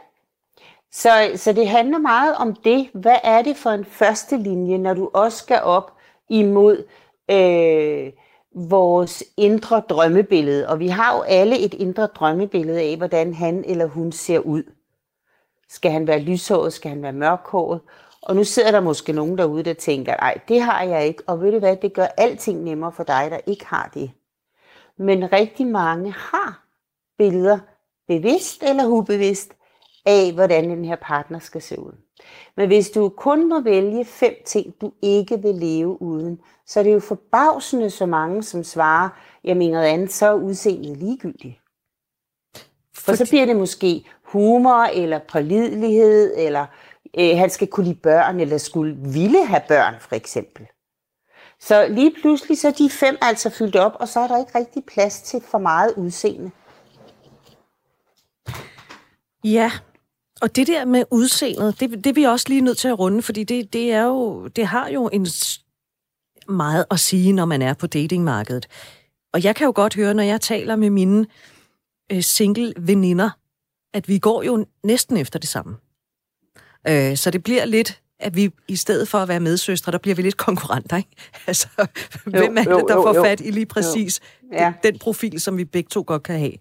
Så, 0.93 1.33
så 1.37 1.52
det 1.52 1.69
handler 1.69 1.99
meget 1.99 2.37
om 2.37 2.55
det. 2.55 2.88
Hvad 2.95 3.17
er 3.25 3.43
det 3.43 3.57
for 3.57 3.71
en 3.71 3.85
første 3.85 4.37
linje, 4.37 4.79
når 4.79 4.95
du 4.95 5.11
også 5.14 5.38
skal 5.38 5.62
op 5.62 5.93
imod 6.29 6.85
øh, 7.31 8.12
vores 8.54 9.25
indre 9.37 9.80
drømmebillede, 9.80 10.69
og 10.69 10.78
vi 10.78 10.88
har 10.88 11.16
jo 11.16 11.23
alle 11.23 11.59
et 11.59 11.75
indre 11.75 12.07
drømmebillede 12.07 12.80
af, 12.80 12.97
hvordan 12.97 13.35
han 13.35 13.64
eller 13.66 13.87
hun 13.87 14.12
ser 14.12 14.38
ud. 14.38 14.62
Skal 15.69 15.90
han 15.90 16.07
være 16.07 16.19
lyshåret, 16.19 16.73
skal 16.73 16.88
han 16.88 17.02
være 17.02 17.12
mørkhåret? 17.12 17.80
Og 18.23 18.37
nu 18.37 18.45
sidder 18.45 18.71
der 18.71 18.80
måske 18.80 19.12
nogen 19.12 19.38
derude, 19.38 19.62
der 19.62 19.75
tænker, 19.75 20.16
nej, 20.16 20.40
det 20.49 20.62
har 20.62 20.83
jeg 20.83 21.07
ikke, 21.07 21.23
og 21.26 21.40
ved 21.40 21.52
du 21.52 21.59
hvad, 21.59 21.76
det 21.76 21.92
gør 21.92 22.07
alting 22.16 22.62
nemmere 22.62 22.92
for 22.92 23.04
dig, 23.04 23.28
der 23.30 23.38
ikke 23.47 23.66
har 23.66 23.90
det. 23.95 24.11
Men 24.97 25.33
rigtig 25.33 25.66
mange 25.66 26.12
har 26.12 26.64
billeder, 27.19 27.59
bevidst 28.09 28.62
eller 28.62 28.87
ubevidst, 28.87 29.54
af 30.07 30.33
hvordan 30.33 30.71
den 30.71 30.85
her 30.85 30.97
partner 30.97 31.38
skal 31.38 31.62
se 31.62 31.78
ud. 31.78 31.92
Men 32.57 32.67
hvis 32.67 32.91
du 32.91 33.09
kun 33.09 33.49
må 33.49 33.61
vælge 33.61 34.05
fem 34.05 34.35
ting, 34.47 34.75
du 34.81 34.93
ikke 35.03 35.43
vil 35.43 35.55
leve 35.55 36.03
uden, 36.03 36.41
så 36.67 36.81
er 36.81 36.85
det 36.85 36.93
jo 36.93 37.01
forbavsende 37.01 37.91
så 37.91 38.07
mange, 38.07 38.43
som 38.43 38.65
svarer, 38.65 39.09
jeg 39.45 39.55
noget 39.55 39.85
andet, 39.85 40.13
så 40.13 40.27
er 40.27 40.33
udseendet 40.33 40.97
ligegyldigt. 40.97 41.61
For 42.95 43.15
så 43.15 43.27
bliver 43.29 43.47
det 43.47 43.57
måske 43.57 44.05
humor, 44.23 44.83
eller 44.83 45.19
pålidelighed, 45.19 46.35
eller 46.37 46.67
øh, 47.19 47.39
han 47.39 47.51
skal 47.51 47.69
kunne 47.69 47.87
lide 47.87 48.01
børn, 48.03 48.41
eller 48.41 48.59
skulle 48.59 48.97
ville 48.97 49.47
have 49.47 49.63
børn, 49.69 49.95
for 50.01 50.15
eksempel. 50.15 50.67
Så 51.61 51.89
lige 51.89 52.15
pludselig 52.21 52.59
så 52.59 52.69
er 52.69 52.73
de 52.73 52.91
fem 52.91 53.19
altså 53.23 53.51
fyldt 53.51 53.77
op, 53.77 53.93
og 54.01 54.09
så 54.09 54.21
er 54.21 54.29
der 54.29 54.39
ikke 54.39 54.59
rigtig 54.59 54.85
plads 54.85 55.23
til 55.23 55.41
for 55.41 55.59
meget 55.59 55.95
udseende. 55.97 56.51
Ja, 59.45 59.71
Og 60.40 60.56
det 60.56 60.66
der 60.66 60.85
med 60.85 61.04
udseendet, 61.11 61.80
det, 61.80 61.90
det 61.90 62.06
er 62.06 62.12
vi 62.12 62.25
også 62.25 62.47
lige 62.49 62.61
nødt 62.61 62.78
til 62.78 62.88
at 62.88 62.99
runde, 62.99 63.23
fordi 63.23 63.44
det, 63.44 63.73
det, 63.73 63.92
er 63.92 64.02
jo, 64.02 64.49
det 64.49 64.66
har 64.66 64.88
jo 64.88 65.11
en 65.12 65.26
meget 66.49 66.85
at 66.90 67.00
sige, 67.00 67.32
når 67.32 67.44
man 67.44 67.62
er 67.62 67.75
på 67.75 67.87
datingmarkedet. 67.87 68.66
Og 69.32 69.44
jeg 69.44 69.56
kan 69.56 69.64
jo 69.64 69.73
godt 69.75 69.94
høre, 69.94 70.14
når 70.14 70.23
jeg 70.23 70.40
taler 70.40 70.76
med 70.76 70.90
mine 70.90 71.26
øh, 72.12 72.23
single 72.23 72.73
veninder, 72.78 73.30
at 73.94 74.09
vi 74.09 74.18
går 74.18 74.42
jo 74.42 74.66
næsten 74.85 75.16
efter 75.16 75.38
det 75.38 75.49
samme. 75.49 75.76
Øh, 76.88 77.16
så 77.16 77.30
det 77.30 77.42
bliver 77.42 77.64
lidt, 77.64 78.00
at 78.18 78.37
vi 78.37 78.50
i 78.68 78.76
stedet 78.76 79.09
for 79.09 79.18
at 79.18 79.28
være 79.28 79.40
medsøstre, 79.40 79.92
der 79.92 79.99
bliver 79.99 80.14
vi 80.14 80.23
lidt 80.23 80.37
konkurrenter, 80.37 80.97
ikke? 80.97 81.11
Altså, 81.47 81.68
jo, 81.78 81.87
hvem 82.30 82.56
er 82.56 82.62
det, 82.62 82.85
der 82.88 82.94
jo, 82.94 83.02
får 83.02 83.14
jo, 83.14 83.25
fat 83.25 83.40
i 83.40 83.50
lige 83.50 83.66
præcis 83.66 84.20
ja. 84.52 84.73
den, 84.82 84.92
den 84.92 84.99
profil, 84.99 85.40
som 85.40 85.56
vi 85.56 85.64
begge 85.64 85.88
to 85.88 86.04
godt 86.06 86.23
kan 86.23 86.38
have? 86.38 86.52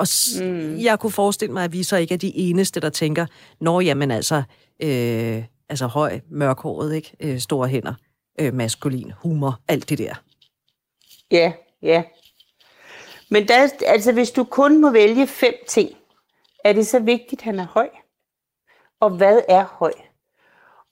Og 0.00 0.06
mm. 0.40 0.78
jeg 0.78 0.98
kunne 0.98 1.12
forestille 1.12 1.52
mig, 1.52 1.64
at 1.64 1.72
vi 1.72 1.82
så 1.82 1.96
ikke 1.96 2.14
er 2.14 2.18
de 2.18 2.36
eneste, 2.36 2.80
der 2.80 2.90
tænker, 2.90 3.26
nå, 3.60 3.80
jamen 3.80 4.10
altså, 4.10 4.42
øh, 4.82 5.44
altså 5.68 5.86
høj, 5.86 6.20
mørkhåret, 6.30 6.94
ikke? 6.94 7.16
Øh, 7.20 7.38
store 7.38 7.68
hænder, 7.68 7.94
øh, 8.40 8.54
maskulin, 8.54 9.12
humor, 9.16 9.60
alt 9.68 9.88
det 9.88 9.98
der. 9.98 10.14
Ja, 11.30 11.52
ja. 11.82 12.02
Men 13.30 13.48
der, 13.48 13.68
altså, 13.86 14.12
hvis 14.12 14.30
du 14.30 14.44
kun 14.44 14.80
må 14.80 14.90
vælge 14.90 15.26
fem 15.26 15.54
ting, 15.68 15.90
er 16.64 16.72
det 16.72 16.86
så 16.86 16.98
vigtigt, 16.98 17.40
at 17.40 17.44
han 17.44 17.58
er 17.58 17.66
høj? 17.66 17.88
Og 19.00 19.10
hvad 19.10 19.40
er 19.48 19.64
høj? 19.64 19.92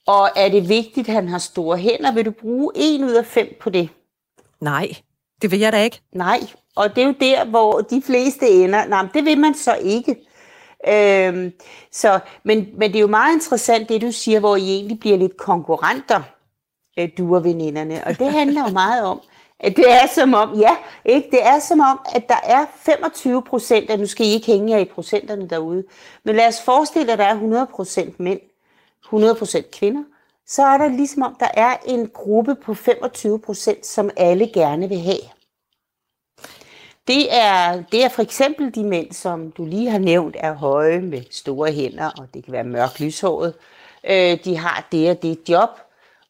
Og 0.07 0.29
er 0.35 0.49
det 0.49 0.69
vigtigt, 0.69 1.09
at 1.09 1.13
han 1.13 1.27
har 1.27 1.37
store 1.37 1.77
hænder? 1.77 2.13
Vil 2.13 2.25
du 2.25 2.31
bruge 2.31 2.71
en 2.75 3.03
ud 3.03 3.13
af 3.13 3.25
fem 3.25 3.57
på 3.59 3.69
det? 3.69 3.89
Nej, 4.61 4.87
det 5.41 5.51
vil 5.51 5.59
jeg 5.59 5.71
da 5.71 5.83
ikke. 5.83 6.01
Nej, 6.11 6.39
og 6.75 6.95
det 6.95 7.03
er 7.03 7.07
jo 7.07 7.15
der, 7.19 7.45
hvor 7.45 7.81
de 7.81 8.01
fleste 8.01 8.49
ender. 8.49 8.85
Nej, 8.85 9.07
det 9.13 9.25
vil 9.25 9.37
man 9.37 9.53
så 9.53 9.75
ikke. 9.75 10.15
Øhm, 10.87 11.53
så, 11.91 12.19
men, 12.43 12.67
men 12.77 12.91
det 12.91 12.95
er 12.95 13.01
jo 13.01 13.07
meget 13.07 13.33
interessant, 13.33 13.89
det 13.89 14.01
du 14.01 14.11
siger, 14.11 14.39
hvor 14.39 14.55
I 14.55 14.69
egentlig 14.75 14.99
bliver 14.99 15.17
lidt 15.17 15.37
konkurrenter, 15.37 16.21
øh, 16.99 17.09
du 17.17 17.35
og 17.35 17.43
veninderne. 17.43 18.03
Og 18.05 18.19
det 18.19 18.31
handler 18.31 18.63
jo 18.67 18.73
meget 18.73 19.03
om, 19.03 19.21
at 19.59 19.75
det 19.77 19.91
er 19.91 20.07
som 20.15 20.33
om, 20.33 20.59
ja, 20.59 20.75
ikke? 21.05 21.27
det 21.31 21.45
er 21.45 21.59
som 21.59 21.79
om, 21.79 21.99
at 22.15 22.29
der 22.29 22.39
er 22.43 22.65
25 22.75 23.43
procent, 23.43 23.89
og 23.89 23.99
nu 23.99 24.05
skal 24.05 24.25
I 24.25 24.29
ikke 24.29 24.47
hænge 24.47 24.73
jer 24.73 24.79
i 24.79 24.85
procenterne 24.85 25.49
derude, 25.49 25.83
men 26.23 26.35
lad 26.35 26.47
os 26.47 26.61
forestille, 26.61 27.11
at 27.11 27.19
der 27.19 27.25
er 27.25 27.33
100 27.33 27.67
procent 27.75 28.19
mænd, 28.19 28.39
100 29.03 29.35
procent 29.35 29.71
kvinder, 29.71 30.03
så 30.49 30.63
er 30.63 30.77
der 30.77 30.87
ligesom 30.87 31.23
om, 31.23 31.35
der 31.39 31.47
er 31.53 31.77
en 31.85 32.09
gruppe 32.09 32.55
på 32.55 32.73
25 32.73 33.39
procent, 33.39 33.85
som 33.85 34.09
alle 34.17 34.47
gerne 34.53 34.89
vil 34.89 34.99
have. 34.99 35.21
Det 37.07 37.35
er, 37.35 37.83
det 37.91 38.03
er 38.03 38.09
for 38.09 38.21
eksempel 38.21 38.75
de 38.75 38.83
mænd, 38.83 39.11
som 39.11 39.51
du 39.51 39.65
lige 39.65 39.89
har 39.89 39.99
nævnt, 39.99 40.35
er 40.39 40.53
høje 40.53 41.01
med 41.01 41.23
store 41.31 41.71
hænder, 41.71 42.11
og 42.17 42.27
det 42.33 42.43
kan 42.43 42.53
være 42.53 42.63
mørk 42.63 42.99
lyshåret. 42.99 43.53
Øh, 44.03 44.43
de 44.43 44.57
har 44.57 44.87
det 44.91 45.09
og 45.09 45.21
det 45.21 45.49
job, 45.49 45.69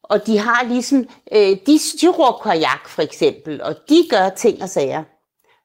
og 0.04 0.28
de 0.28 0.38
har 0.38 0.64
ligesom, 0.64 1.08
øh, 1.32 1.58
de 1.66 1.80
styrer 1.80 2.42
kajak 2.44 2.90
for 2.90 3.02
eksempel, 3.02 3.62
og 3.62 3.76
de 3.90 4.08
gør 4.10 4.30
ting 4.30 4.62
og 4.62 4.70
sager. 4.70 5.04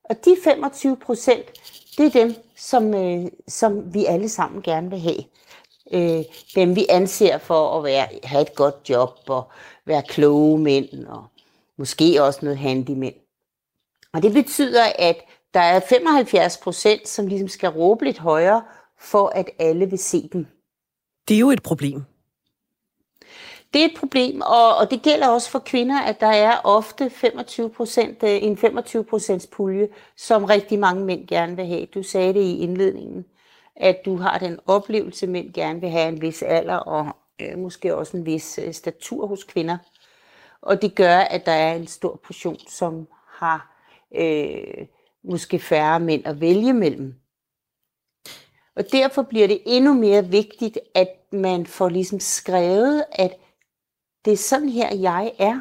Og 0.04 0.24
de 0.24 0.36
25 0.44 0.96
procent, 0.96 1.44
det 1.98 2.06
er 2.06 2.10
dem, 2.10 2.34
som, 2.56 2.94
øh, 2.94 3.26
som 3.48 3.94
vi 3.94 4.04
alle 4.04 4.28
sammen 4.28 4.62
gerne 4.62 4.90
vil 4.90 5.00
have. 5.00 5.24
Øh, 5.94 6.24
dem 6.54 6.76
vi 6.76 6.86
anser 6.88 7.38
for 7.38 7.78
at 7.78 7.84
være, 7.84 8.08
have 8.24 8.42
et 8.42 8.54
godt 8.54 8.74
job 8.88 9.18
og 9.28 9.50
være 9.84 10.02
kloge 10.02 10.58
mænd 10.58 11.06
og 11.06 11.24
måske 11.78 12.22
også 12.22 12.38
noget 12.42 12.58
handymænd. 12.58 13.14
Og 14.12 14.22
det 14.22 14.32
betyder, 14.32 14.84
at 14.98 15.16
der 15.54 15.60
er 15.60 15.80
75 15.88 16.56
procent, 16.56 17.08
som 17.08 17.26
ligesom 17.26 17.48
skal 17.48 17.68
råbe 17.68 18.04
lidt 18.04 18.18
højere, 18.18 18.62
for 18.98 19.28
at 19.28 19.50
alle 19.58 19.90
vil 19.90 19.98
se 19.98 20.28
dem. 20.32 20.46
Det 21.28 21.34
er 21.34 21.38
jo 21.38 21.50
et 21.50 21.62
problem. 21.62 22.04
Det 23.74 23.80
er 23.80 23.84
et 23.84 23.96
problem, 23.98 24.40
og, 24.40 24.76
og 24.76 24.90
det 24.90 25.02
gælder 25.02 25.28
også 25.28 25.50
for 25.50 25.58
kvinder, 25.58 26.00
at 26.00 26.20
der 26.20 26.26
er 26.26 26.60
ofte 26.64 27.10
25 27.10 27.70
procent, 27.70 28.22
øh, 28.22 28.42
en 28.42 28.56
25 28.56 29.04
procents 29.04 29.46
pulje, 29.46 29.88
som 30.16 30.44
rigtig 30.44 30.78
mange 30.78 31.04
mænd 31.04 31.28
gerne 31.28 31.56
vil 31.56 31.66
have. 31.66 31.86
Du 31.86 32.02
sagde 32.02 32.34
det 32.34 32.40
i 32.40 32.58
indledningen, 32.58 33.24
at 33.76 34.00
du 34.04 34.16
har 34.16 34.38
den 34.38 34.58
oplevelse, 34.66 35.26
mænd 35.26 35.52
gerne 35.52 35.80
vil 35.80 35.90
have 35.90 36.08
en 36.08 36.20
vis 36.20 36.42
alder, 36.42 36.76
og 36.76 37.16
øh, 37.40 37.58
måske 37.58 37.96
også 37.96 38.16
en 38.16 38.26
vis 38.26 38.58
øh, 38.58 38.74
statur 38.74 39.26
hos 39.26 39.44
kvinder. 39.44 39.78
Og 40.62 40.82
det 40.82 40.94
gør, 40.94 41.16
at 41.18 41.46
der 41.46 41.52
er 41.52 41.74
en 41.74 41.86
stor 41.86 42.20
portion, 42.24 42.58
som 42.68 43.08
har 43.28 43.76
øh, 44.14 44.86
måske 45.24 45.58
færre 45.58 46.00
mænd 46.00 46.26
at 46.26 46.40
vælge 46.40 46.72
mellem. 46.72 47.14
Og 48.76 48.84
derfor 48.92 49.22
bliver 49.22 49.46
det 49.46 49.62
endnu 49.66 49.94
mere 49.94 50.28
vigtigt, 50.28 50.78
at 50.94 51.08
man 51.32 51.66
får 51.66 51.88
ligesom 51.88 52.20
skrevet, 52.20 53.04
at 53.12 53.36
det 54.24 54.32
er 54.32 54.36
sådan 54.36 54.68
her, 54.68 54.94
jeg 54.94 55.32
er. 55.38 55.60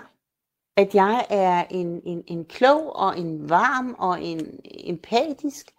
At 0.77 0.95
jeg 0.95 1.25
er 1.29 1.65
en, 1.69 2.01
en, 2.05 2.23
en 2.27 2.45
klog 2.45 2.95
og 2.95 3.19
en 3.19 3.49
varm 3.49 3.95
og 3.99 4.23
en 4.23 4.59
empatisk 4.63 5.73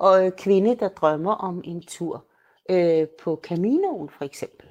og 0.00 0.36
kvinde, 0.36 0.76
der 0.76 0.88
drømmer 0.88 1.32
om 1.32 1.60
en 1.64 1.82
tur 1.82 2.24
øh, 2.70 3.06
på 3.22 3.40
Caminoen 3.42 4.08
for 4.18 4.24
eksempel. 4.24 4.66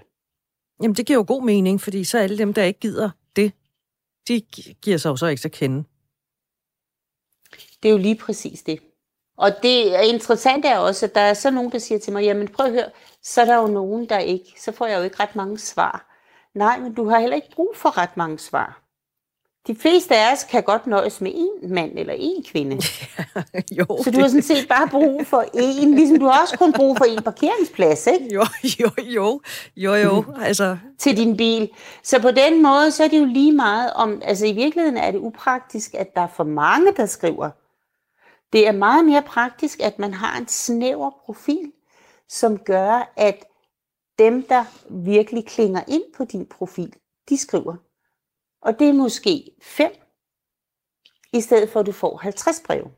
Jamen 0.82 0.96
det 0.96 1.06
giver 1.06 1.20
jo 1.20 1.26
god 1.28 1.44
mening, 1.44 1.82
fordi 1.82 2.04
så 2.04 2.18
alle 2.18 2.38
dem, 2.38 2.54
der 2.54 2.64
ikke 2.64 2.80
gider 2.80 3.10
det, 3.36 3.52
de 4.28 4.42
giver 4.82 4.98
sig 4.98 5.10
jo 5.10 5.16
så 5.16 5.28
ikke 5.28 5.46
at 5.46 5.52
kende. 5.52 5.84
Det 7.84 7.90
er 7.90 7.92
jo 7.92 7.98
lige 7.98 8.16
præcis 8.16 8.64
det. 8.64 8.80
Og 9.38 9.50
det 9.64 9.96
er 9.96 10.02
interessant 10.02 10.66
er 10.66 10.78
også, 10.78 11.06
at 11.06 11.16
der 11.16 11.22
er 11.22 11.34
så 11.34 11.52
nogen, 11.52 11.72
der 11.72 11.78
siger 11.78 12.00
til 12.00 12.14
mig, 12.14 12.24
jamen 12.24 12.48
prøv 12.48 12.66
at 12.66 12.72
høre, 12.72 12.90
så 13.24 13.42
er 13.42 13.46
der 13.46 13.56
jo 13.56 13.68
nogen, 13.68 14.10
der 14.10 14.20
ikke, 14.20 14.54
så 14.62 14.72
får 14.72 14.86
jeg 14.86 14.98
jo 14.98 15.04
ikke 15.04 15.20
ret 15.20 15.36
mange 15.36 15.58
svar. 15.58 16.16
Nej, 16.54 16.80
men 16.80 16.94
du 16.94 17.10
har 17.10 17.20
heller 17.20 17.36
ikke 17.36 17.56
brug 17.56 17.74
for 17.76 17.98
ret 17.98 18.18
mange 18.18 18.40
svar. 18.40 18.89
De 19.68 19.76
fleste 19.76 20.16
af 20.16 20.34
os 20.34 20.44
kan 20.44 20.64
godt 20.64 20.88
nøjes 20.88 21.22
med 21.22 21.32
en 21.36 21.74
mand 21.74 21.92
eller 21.96 22.14
en 22.18 22.44
kvinde. 22.44 22.76
Ja, 23.56 23.62
jo, 23.72 23.86
så 24.04 24.12
du 24.12 24.16
det... 24.16 24.22
har 24.22 24.28
sådan 24.28 24.42
set 24.42 24.68
bare 24.68 24.88
brug 24.88 25.28
for 25.28 25.46
en, 25.54 25.96
ligesom 25.96 26.20
du 26.20 26.26
har 26.26 26.42
også 26.42 26.58
kun 26.58 26.74
brug 26.74 26.98
for 26.98 27.06
en 27.06 27.24
parkeringsplads, 27.24 28.08
ikke? 28.08 28.34
Jo, 28.34 28.46
jo, 28.80 28.90
jo, 28.98 29.42
jo, 29.76 29.94
jo, 29.94 30.26
altså... 30.42 30.78
Til 30.98 31.18
din 31.18 31.38
bil. 31.38 31.70
Så 32.04 32.22
på 32.22 32.32
den 32.32 32.64
måde, 32.64 32.92
så 32.92 33.04
er 33.04 33.08
det 33.08 33.20
jo 33.20 33.26
lige 33.26 33.52
meget 33.52 33.94
om, 33.94 34.22
altså 34.26 34.46
i 34.46 34.52
virkeligheden 34.52 34.98
er 34.98 35.12
det 35.12 35.20
upraktisk, 35.20 35.94
at 35.94 36.16
der 36.16 36.22
er 36.22 36.28
for 36.28 36.44
mange, 36.44 36.94
der 36.98 37.06
skriver, 37.06 37.50
det 38.54 38.68
er 38.68 38.72
meget 38.72 39.06
mere 39.06 39.22
praktisk, 39.22 39.80
at 39.80 40.00
man 40.00 40.14
har 40.14 40.38
en 40.38 40.48
snæver 40.48 41.12
profil, 41.26 41.72
som 42.30 42.58
gør, 42.58 43.14
at 43.18 43.46
dem, 44.20 44.44
der 44.44 44.64
virkelig 44.90 45.46
klinger 45.46 45.82
ind 45.88 46.04
på 46.18 46.26
din 46.26 46.46
profil, 46.46 46.94
de 47.30 47.38
skriver. 47.38 47.76
Og 48.62 48.80
det 48.80 48.90
er 48.90 48.94
måske 48.94 49.52
fem, 49.62 49.92
i 51.34 51.42
stedet 51.42 51.70
for 51.70 51.80
at 51.80 51.86
du 51.86 51.92
får 51.92 52.18
50 52.18 52.62
breve. 52.66 52.92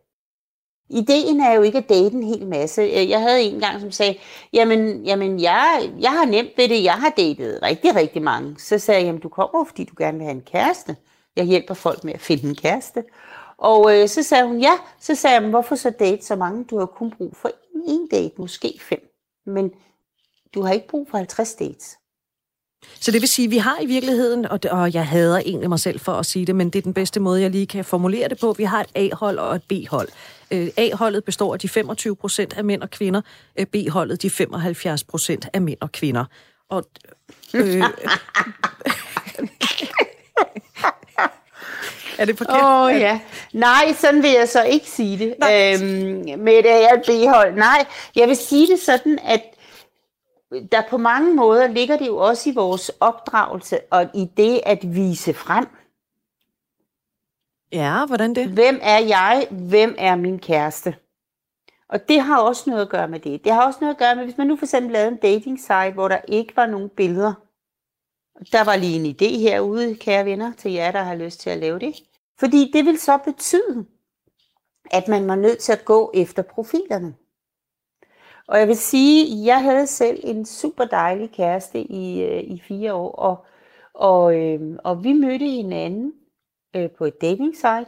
Ideen 0.90 1.42
er 1.42 1.54
jo 1.54 1.62
ikke 1.62 1.78
at 1.78 1.90
date 1.90 2.16
en 2.16 2.24
hel 2.24 2.48
masse. 2.48 2.82
Jeg 3.10 3.22
havde 3.22 3.42
en 3.42 3.60
gang, 3.60 3.82
som 3.82 3.92
sagde, 3.92 4.18
jamen, 4.54 5.06
jamen 5.06 5.40
jeg, 5.40 5.94
jeg 6.00 6.12
har 6.12 6.26
nemt 6.26 6.52
ved 6.58 6.70
det, 6.70 6.84
jeg 6.84 6.94
har 6.94 7.10
datet 7.10 7.60
rigtig, 7.62 7.96
rigtig 7.96 8.22
mange. 8.22 8.60
Så 8.60 8.80
sagde 8.80 9.00
jeg, 9.00 9.06
jamen 9.06 9.22
du 9.22 9.30
kommer 9.30 9.64
fordi 9.66 9.84
du 9.84 9.94
gerne 9.98 10.18
vil 10.18 10.26
have 10.26 10.36
en 10.36 10.42
kæreste. 10.42 10.96
Jeg 11.36 11.46
hjælper 11.46 11.74
folk 11.74 12.04
med 12.04 12.14
at 12.14 12.22
finde 12.22 12.50
en 12.50 12.56
kæreste. 12.56 13.04
Og 13.58 14.00
øh, 14.00 14.08
så 14.08 14.24
sagde 14.24 14.48
hun, 14.48 14.60
ja. 14.60 14.74
Så 15.00 15.16
sagde 15.16 15.36
jeg, 15.36 15.50
hvorfor 15.50 15.76
så 15.76 15.90
date 15.90 16.26
så 16.26 16.36
mange? 16.36 16.64
Du 16.64 16.80
har 16.80 16.86
kun 16.86 17.12
brug 17.12 17.36
for 17.36 17.52
en 17.88 18.08
date, 18.08 18.34
måske 18.38 18.80
fem. 18.82 19.00
Men 19.46 19.72
du 20.54 20.62
har 20.62 20.74
ikke 20.74 20.88
brug 20.88 21.08
for 21.10 21.18
50 21.18 21.54
dates. 21.54 21.98
Så 23.00 23.12
det 23.12 23.22
vil 23.22 23.30
sige, 23.30 23.46
at 23.46 23.52
vi 23.52 23.58
har 23.58 23.78
i 23.82 23.86
virkeligheden, 23.86 24.46
og, 24.46 24.64
det, 24.64 24.72
og 24.72 24.94
jeg 24.94 25.08
hader 25.08 25.38
egentlig 25.38 25.70
mig 25.70 25.80
selv 25.80 26.00
for 26.00 26.12
at 26.12 26.26
sige 26.26 26.46
det, 26.46 26.56
men 26.56 26.70
det 26.70 26.80
er 26.80 26.84
den 26.84 26.94
bedste 26.94 27.20
måde, 27.20 27.42
jeg 27.42 27.50
lige 27.50 27.68
kan 27.68 27.86
formulere 27.86 28.30
det 28.30 28.40
på. 28.40 28.54
Vi 28.54 28.64
har 28.64 28.82
et 28.82 28.90
A-hold 28.96 29.38
og 29.38 29.56
et 29.56 29.64
B-hold. 29.64 30.10
Øh, 30.52 30.68
A-holdet 30.78 31.24
består 31.24 31.54
af 31.54 31.60
de 31.60 31.70
25 31.70 32.16
procent 32.16 32.54
af 32.58 32.64
mænd 32.64 32.82
og 32.82 32.90
kvinder, 32.90 33.22
øh, 33.60 33.66
B-holdet 33.66 34.22
de 34.22 34.30
75 34.30 35.04
procent 35.04 35.48
af 35.54 35.62
mænd 35.62 35.78
og 35.82 35.92
kvinder. 35.92 36.26
Og, 36.70 36.86
øh, 37.54 37.84
Er 42.18 42.26
det 42.26 42.38
forkert? 42.38 42.56
Åh 42.64 42.82
oh, 42.82 42.94
ja. 43.00 43.20
Nej, 43.54 43.94
sådan 44.00 44.24
vil 44.24 44.32
jeg 44.32 44.50
så 44.50 44.64
ikke 44.64 44.90
sige 44.90 45.18
det. 45.18 45.28
Øhm, 45.28 46.40
med 46.40 46.54
et 46.54 46.66
A 46.66 46.94
og 46.94 47.02
B-hold. 47.06 47.56
Nej, 47.56 47.86
jeg 48.16 48.28
vil 48.28 48.36
sige 48.36 48.68
det 48.68 48.80
sådan, 48.80 49.20
at 49.26 49.42
der 50.72 50.82
på 50.90 50.98
mange 50.98 51.36
måder 51.36 51.68
ligger 51.68 51.98
det 51.98 52.08
jo 52.08 52.18
også 52.18 52.50
i 52.50 52.54
vores 52.54 52.92
opdragelse 53.00 53.80
og 53.92 54.10
i 54.14 54.26
det 54.38 54.62
at 54.66 54.80
vise 54.96 55.34
frem. 55.34 55.68
Ja, 57.72 58.06
hvordan 58.06 58.36
det? 58.36 58.48
Hvem 58.48 58.80
er 58.82 59.00
jeg? 59.00 59.48
Hvem 59.52 59.96
er 59.98 60.16
min 60.16 60.40
kæreste? 60.40 60.96
Og 61.90 62.10
det 62.10 62.22
har 62.22 62.42
også 62.42 62.70
noget 62.70 62.82
at 62.82 62.90
gøre 62.90 63.08
med 63.08 63.20
det. 63.20 63.44
Det 63.44 63.54
har 63.54 63.66
også 63.66 63.80
noget 63.82 63.94
at 63.94 64.00
gøre 64.00 64.16
med, 64.16 64.24
hvis 64.24 64.38
man 64.38 64.48
nu 64.48 64.56
for 64.56 64.66
eksempel 64.66 64.92
lavede 64.92 65.12
en 65.12 65.18
dating 65.18 65.60
site, 65.60 65.92
hvor 65.94 66.08
der 66.08 66.20
ikke 66.28 66.56
var 66.56 66.66
nogen 66.66 66.90
billeder. 66.90 67.34
Der 68.52 68.64
var 68.64 68.76
lige 68.76 69.00
en 69.00 69.16
idé 69.16 69.40
herude, 69.40 69.96
kære 69.96 70.26
venner, 70.26 70.54
til 70.58 70.72
jer, 70.72 70.92
der 70.92 71.04
har 71.04 71.16
lyst 71.16 71.40
til 71.40 71.50
at 71.50 71.58
lave 71.58 71.80
det. 71.80 71.96
Fordi 72.40 72.72
det 72.74 72.86
vil 72.86 73.00
så 73.00 73.18
betyde, 73.18 73.86
at 74.92 75.08
man 75.08 75.28
var 75.28 75.36
nødt 75.36 75.60
til 75.60 75.72
at 75.72 75.86
gå 75.86 76.12
efter 76.14 76.42
profilerne. 76.42 77.16
Og 78.52 78.60
jeg 78.60 78.68
vil 78.68 78.78
sige, 78.78 79.46
jeg 79.46 79.64
havde 79.64 79.88
selv 79.88 80.20
en 80.24 80.46
super 80.46 80.86
dejlig 80.86 81.32
kæreste 81.32 81.82
i, 81.82 82.22
øh, 82.24 82.44
i 82.44 82.62
fire 82.68 82.94
år, 82.94 83.12
og, 83.12 83.46
og, 83.94 84.36
øh, 84.36 84.78
og 84.84 85.04
vi 85.04 85.14
mødte 85.14 85.46
hinanden 85.46 86.14
øh, 86.76 86.90
på 86.98 87.06
et 87.06 87.22
dating 87.22 87.56
site, 87.56 87.86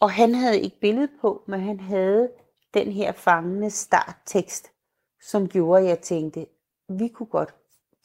og 0.00 0.10
han 0.10 0.34
havde 0.34 0.60
ikke 0.60 0.80
billede 0.80 1.08
på, 1.20 1.42
men 1.48 1.60
han 1.60 1.80
havde 1.80 2.28
den 2.74 2.92
her 2.92 3.12
fangende 3.12 3.70
starttekst, 3.70 4.70
som 5.30 5.48
gjorde, 5.48 5.82
at 5.82 5.88
jeg 5.88 5.98
tænkte, 5.98 6.46
vi 6.88 7.08
kunne 7.08 7.26
godt 7.26 7.54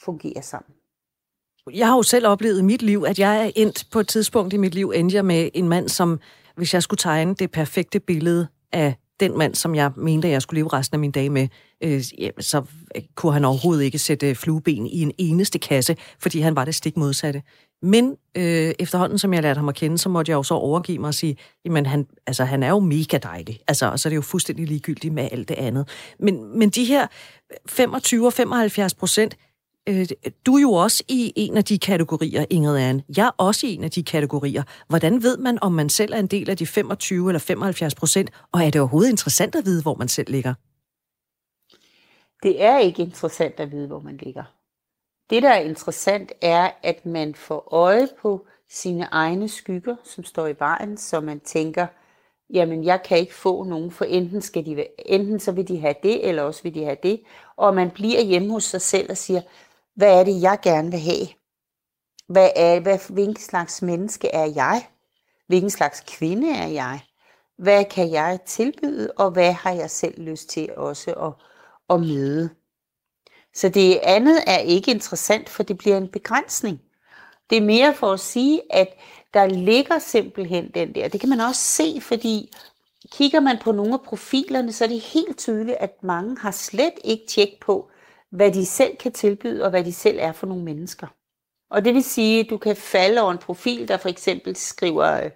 fungere 0.04 0.42
sammen. 0.42 0.76
Jeg 1.74 1.88
har 1.88 1.96
jo 1.96 2.04
selv 2.04 2.28
oplevet 2.28 2.60
i 2.60 2.64
mit 2.64 2.82
liv, 2.82 3.04
at 3.08 3.20
jeg 3.20 3.46
er 3.46 3.52
endt 3.56 3.88
på 3.92 4.00
et 4.00 4.08
tidspunkt 4.08 4.54
i 4.54 4.58
mit 4.58 4.76
liv, 4.76 4.92
endte 4.96 5.16
jeg 5.16 5.26
med 5.26 5.50
en 5.54 5.70
mand, 5.70 5.90
som, 5.90 6.20
hvis 6.56 6.74
jeg 6.74 6.84
skulle 6.84 6.98
tegne 6.98 7.36
det 7.36 7.52
perfekte 7.52 8.00
billede 8.00 8.48
af 8.72 8.96
den 9.20 9.38
mand, 9.38 9.56
som 9.56 9.76
jeg 9.76 9.92
mente, 9.96 10.30
jeg 10.30 10.42
skulle 10.42 10.60
leve 10.60 10.74
resten 10.74 10.96
af 10.96 11.00
min 11.00 11.12
dag 11.12 11.32
med, 11.32 11.48
øh, 11.84 12.04
så 12.40 12.64
øh, 12.96 13.02
kunne 13.16 13.34
han 13.34 13.46
overhovedet 13.46 13.84
ikke 13.84 14.00
sætte 14.00 14.30
øh, 14.30 14.36
flueben 14.36 14.88
i 14.88 15.02
en 15.02 15.12
eneste 15.18 15.60
kasse, 15.60 15.98
fordi 16.20 16.40
han 16.40 16.56
var 16.56 16.66
det 16.66 16.76
stik 16.76 16.98
modsatte. 16.98 17.42
Men 17.82 18.16
øh, 18.38 18.74
efterhånden, 18.80 19.18
som 19.18 19.34
jeg 19.34 19.42
lærte 19.42 19.58
ham 19.58 19.70
at 19.70 19.76
kende, 19.76 19.98
så 19.98 20.10
måtte 20.10 20.30
jeg 20.30 20.36
jo 20.36 20.44
så 20.44 20.54
overgive 20.54 21.00
mig 21.00 21.08
og 21.08 21.14
sige, 21.14 21.38
jamen 21.66 21.86
han, 21.86 22.08
altså, 22.28 22.44
han 22.44 22.64
er 22.64 22.70
jo 22.70 22.80
mega 22.80 23.18
dejlig. 23.18 23.60
Altså, 23.68 23.92
og 23.92 24.00
så 24.00 24.08
er 24.08 24.10
det 24.10 24.16
jo 24.16 24.22
fuldstændig 24.22 24.68
ligegyldigt 24.68 25.14
med 25.14 25.30
alt 25.32 25.50
det 25.50 25.56
andet. 25.56 25.90
Men, 26.20 26.60
men 26.60 26.70
de 26.70 26.86
her 26.86 27.08
25 27.66 28.26
og 28.26 28.34
75 28.34 28.94
procent, 28.94 29.38
øh, 29.88 30.08
du 30.46 30.56
er 30.56 30.62
jo 30.62 30.74
også 30.74 31.04
i 31.08 31.34
en 31.36 31.58
af 31.58 31.64
de 31.64 31.80
kategorier, 31.80 32.46
Ingrid 32.50 32.78
Anne. 32.78 33.04
Jeg 33.18 33.28
er 33.28 33.32
også 33.38 33.68
i 33.68 33.74
en 33.74 33.84
af 33.84 33.92
de 33.92 34.04
kategorier. 34.04 34.64
Hvordan 34.88 35.24
ved 35.24 35.38
man, 35.38 35.58
om 35.62 35.72
man 35.72 35.90
selv 35.90 36.14
er 36.14 36.20
en 36.20 36.28
del 36.28 36.50
af 36.50 36.58
de 36.58 36.66
25 36.66 37.30
eller 37.30 37.40
75 37.40 37.96
procent, 37.96 38.30
og 38.52 38.64
er 38.64 38.70
det 38.70 38.82
overhovedet 38.82 39.10
interessant 39.10 39.56
at 39.56 39.66
vide, 39.66 39.82
hvor 39.82 39.96
man 39.96 40.08
selv 40.08 40.32
ligger? 40.32 40.54
Det 42.44 42.64
er 42.64 42.78
ikke 42.78 43.02
interessant 43.02 43.60
at 43.60 43.72
vide, 43.72 43.88
hvor 43.88 44.00
man 44.00 44.18
ligger. 44.18 44.44
Det, 45.30 45.44
der 45.44 45.50
er 45.50 45.60
interessant, 45.60 46.32
er, 46.42 46.72
at 46.84 47.06
man 47.06 47.36
får 47.36 47.74
øje 47.74 48.08
på 48.22 48.46
sine 48.70 49.08
egne 49.12 49.50
skygger, 49.50 49.96
som 50.04 50.24
står 50.24 50.48
i 50.48 50.56
vejen, 50.60 50.98
så 50.98 51.20
man 51.20 51.40
tænker, 51.40 51.88
jamen 52.50 52.84
jeg 52.84 53.04
kan 53.04 53.18
ikke 53.18 53.34
få 53.34 53.64
nogen, 53.64 53.92
for 53.92 54.06
enten, 54.06 54.42
skal 54.42 54.66
de, 54.66 54.86
enten 55.06 55.40
så 55.40 55.52
vil 55.52 55.68
de 55.68 55.80
have 55.80 55.96
det, 56.04 56.28
eller 56.28 56.44
også 56.44 56.64
vil 56.64 56.76
de 56.76 56.84
have 56.84 56.98
det. 57.04 57.22
Og 57.58 57.76
man 57.76 57.92
bliver 57.92 58.22
hjemme 58.22 58.52
hos 58.52 58.64
sig 58.64 58.82
selv 58.82 59.12
og 59.12 59.18
siger, 59.18 59.42
hvad 59.98 60.20
er 60.20 60.24
det, 60.24 60.42
jeg 60.42 60.60
gerne 60.62 60.92
vil 60.92 61.00
have? 61.00 61.28
Hvad 62.28 62.50
er, 62.56 62.80
hvad, 62.80 63.00
hvilken 63.10 63.36
slags 63.36 63.82
menneske 63.82 64.28
er 64.28 64.46
jeg? 64.46 64.88
Hvilken 65.48 65.70
slags 65.70 66.04
kvinde 66.08 66.52
er 66.52 66.68
jeg? 66.68 67.00
Hvad 67.58 67.86
kan 67.86 68.12
jeg 68.12 68.40
tilbyde, 68.46 69.12
og 69.18 69.32
hvad 69.32 69.54
har 69.54 69.72
jeg 69.72 69.90
selv 69.90 70.22
lyst 70.22 70.50
til 70.50 70.70
også 70.78 71.14
at, 71.14 71.34
at 71.96 72.00
møde? 72.00 72.50
Så 73.54 73.70
det 73.70 74.00
andet 74.04 74.44
er 74.48 74.58
ikke 74.58 74.92
interessant, 74.92 75.50
for 75.50 75.64
det 75.64 75.78
bliver 75.78 75.98
en 75.98 76.12
begrænsning. 76.12 76.82
Det 77.50 77.58
er 77.58 77.62
mere 77.62 77.94
for 77.94 78.12
at 78.12 78.20
sige, 78.20 78.62
at 78.70 78.88
der 79.34 79.46
ligger 79.46 80.00
simpelthen 80.00 80.72
den 80.74 80.96
der. 80.96 81.08
Det 81.08 81.20
kan 81.20 81.30
man 81.30 81.40
også 81.40 81.62
se, 81.62 82.02
fordi 82.02 82.54
kigger 83.12 83.40
man 83.40 83.58
på 83.64 83.72
nogle 83.72 83.94
af 83.94 84.02
profilerne, 84.02 84.74
så 84.74 84.84
er 84.84 84.88
det 84.88 85.02
helt 85.02 85.38
tydeligt, 85.38 85.78
at 85.80 86.04
mange 86.04 86.38
har 86.38 86.52
slet 86.52 86.94
ikke 87.04 87.26
tjek 87.28 87.50
på, 87.62 87.90
hvad 88.32 88.52
de 88.52 88.66
selv 88.66 88.98
kan 88.98 89.12
tilbyde, 89.12 89.64
og 89.64 89.70
hvad 89.70 89.84
de 89.84 89.94
selv 89.94 90.18
er 90.22 90.32
for 90.32 90.48
nogle 90.48 90.64
mennesker. 90.64 91.08
Og 91.70 91.86
det 91.86 91.94
vil 91.94 92.04
sige, 92.04 92.40
at 92.40 92.50
du 92.50 92.58
kan 92.58 92.76
falde 92.76 93.22
over 93.22 93.32
en 93.32 93.38
profil, 93.38 93.88
der 93.88 93.98
for 93.98 94.10
eksempel 94.10 94.56
skriver, 94.56 95.24
øh, 95.24 95.32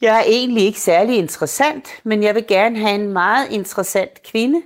jeg 0.00 0.18
er 0.18 0.24
egentlig 0.26 0.62
ikke 0.62 0.80
særlig 0.80 1.16
interessant, 1.16 1.88
men 2.04 2.22
jeg 2.22 2.34
vil 2.34 2.46
gerne 2.46 2.78
have 2.78 2.94
en 2.94 3.12
meget 3.12 3.52
interessant 3.52 4.22
kvinde, 4.22 4.62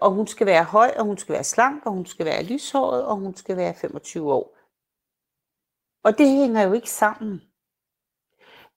og 0.00 0.10
hun 0.10 0.26
skal 0.26 0.46
være 0.46 0.64
høj, 0.64 0.94
og 0.96 1.04
hun 1.04 1.18
skal 1.18 1.32
være 1.32 1.44
slank, 1.44 1.86
og 1.86 1.92
hun 1.92 2.06
skal 2.06 2.26
være 2.26 2.44
lyshåret, 2.44 3.04
og 3.04 3.16
hun 3.16 3.36
skal 3.36 3.56
være 3.56 3.74
25 3.74 4.32
år. 4.32 4.56
Og 6.04 6.18
det 6.18 6.28
hænger 6.28 6.62
jo 6.62 6.72
ikke 6.72 6.90
sammen. 6.90 7.42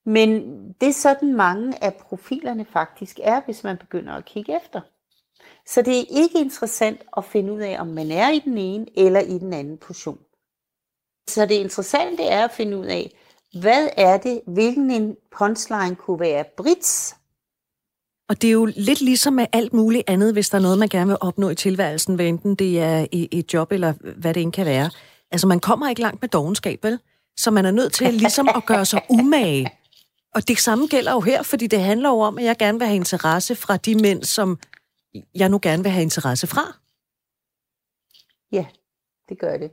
Men 0.06 0.32
det 0.74 0.90
er 0.90 0.94
sådan 0.94 1.36
mange 1.36 1.84
af 1.84 1.96
profilerne 1.96 2.66
faktisk 2.66 3.20
er, 3.24 3.42
hvis 3.42 3.64
man 3.64 3.78
begynder 3.78 4.14
at 4.14 4.26
kigge 4.26 4.56
efter. 4.64 4.82
Så 5.68 5.82
det 5.82 6.00
er 6.00 6.04
ikke 6.10 6.40
interessant 6.40 7.02
at 7.18 7.26
finde 7.26 7.54
ud 7.54 7.60
af, 7.60 7.78
om 7.80 7.88
man 7.88 8.12
er 8.12 8.30
i 8.30 8.40
den 8.40 8.58
ene 8.58 8.86
eller 8.98 9.20
i 9.20 9.38
den 9.38 9.54
anden 9.54 9.78
position. 9.78 10.20
Så 11.30 11.46
det 11.46 11.56
interessante 11.56 12.24
er 12.24 12.44
at 12.44 12.52
finde 12.52 12.78
ud 12.78 12.86
af, 12.86 13.12
hvad 13.62 13.88
er 13.98 14.18
det, 14.18 14.42
hvilken 14.48 14.92
en 14.92 15.16
punchline 15.38 15.96
kunne 15.96 16.20
være 16.20 16.46
Brits, 16.58 17.16
og 18.30 18.42
det 18.42 18.48
er 18.48 18.52
jo 18.52 18.66
lidt 18.66 19.02
ligesom 19.02 19.34
med 19.34 19.46
alt 19.54 19.74
muligt 19.74 20.04
andet, 20.08 20.34
hvis 20.34 20.50
der 20.50 20.58
er 20.58 20.62
noget, 20.62 20.80
man 20.80 20.90
gerne 20.90 21.08
vil 21.08 21.18
opnå 21.22 21.50
i 21.50 21.56
tilværelsen, 21.56 22.16
hvad 22.16 22.26
enten 22.26 22.56
det 22.56 22.80
er 22.80 23.06
et 23.12 23.54
job 23.54 23.72
eller 23.72 23.94
hvad 24.18 24.34
det 24.34 24.42
end 24.42 24.54
kan 24.54 24.66
være. 24.66 24.90
Altså, 25.32 25.48
man 25.48 25.60
kommer 25.60 25.90
ikke 25.90 26.02
langt 26.02 26.22
med 26.22 26.30
dogenskab, 26.30 26.84
vel? 26.84 27.00
Så 27.38 27.52
man 27.52 27.66
er 27.66 27.72
nødt 27.72 27.94
til 27.94 28.14
ligesom 28.14 28.50
at 28.56 28.66
gøre 28.66 28.86
sig 28.86 29.02
umage. 29.10 29.72
Og 30.36 30.48
det 30.48 30.60
samme 30.60 30.88
gælder 30.88 31.12
jo 31.12 31.20
her, 31.20 31.44
fordi 31.44 31.68
det 31.68 31.82
handler 31.82 32.10
jo 32.10 32.20
om, 32.20 32.38
at 32.38 32.44
jeg 32.44 32.58
gerne 32.58 32.80
vil 32.80 32.88
have 32.88 32.96
interesse 32.96 33.56
fra 33.56 33.78
de 33.78 33.96
mænd, 33.96 34.24
som 34.24 34.60
jeg 35.36 35.50
nu 35.50 35.60
gerne 35.62 35.84
vil 35.84 35.92
have 35.92 36.04
interesse 36.04 36.48
fra. 36.48 36.78
Ja, 38.52 38.66
det 39.30 39.40
gør 39.40 39.58
det. 39.58 39.72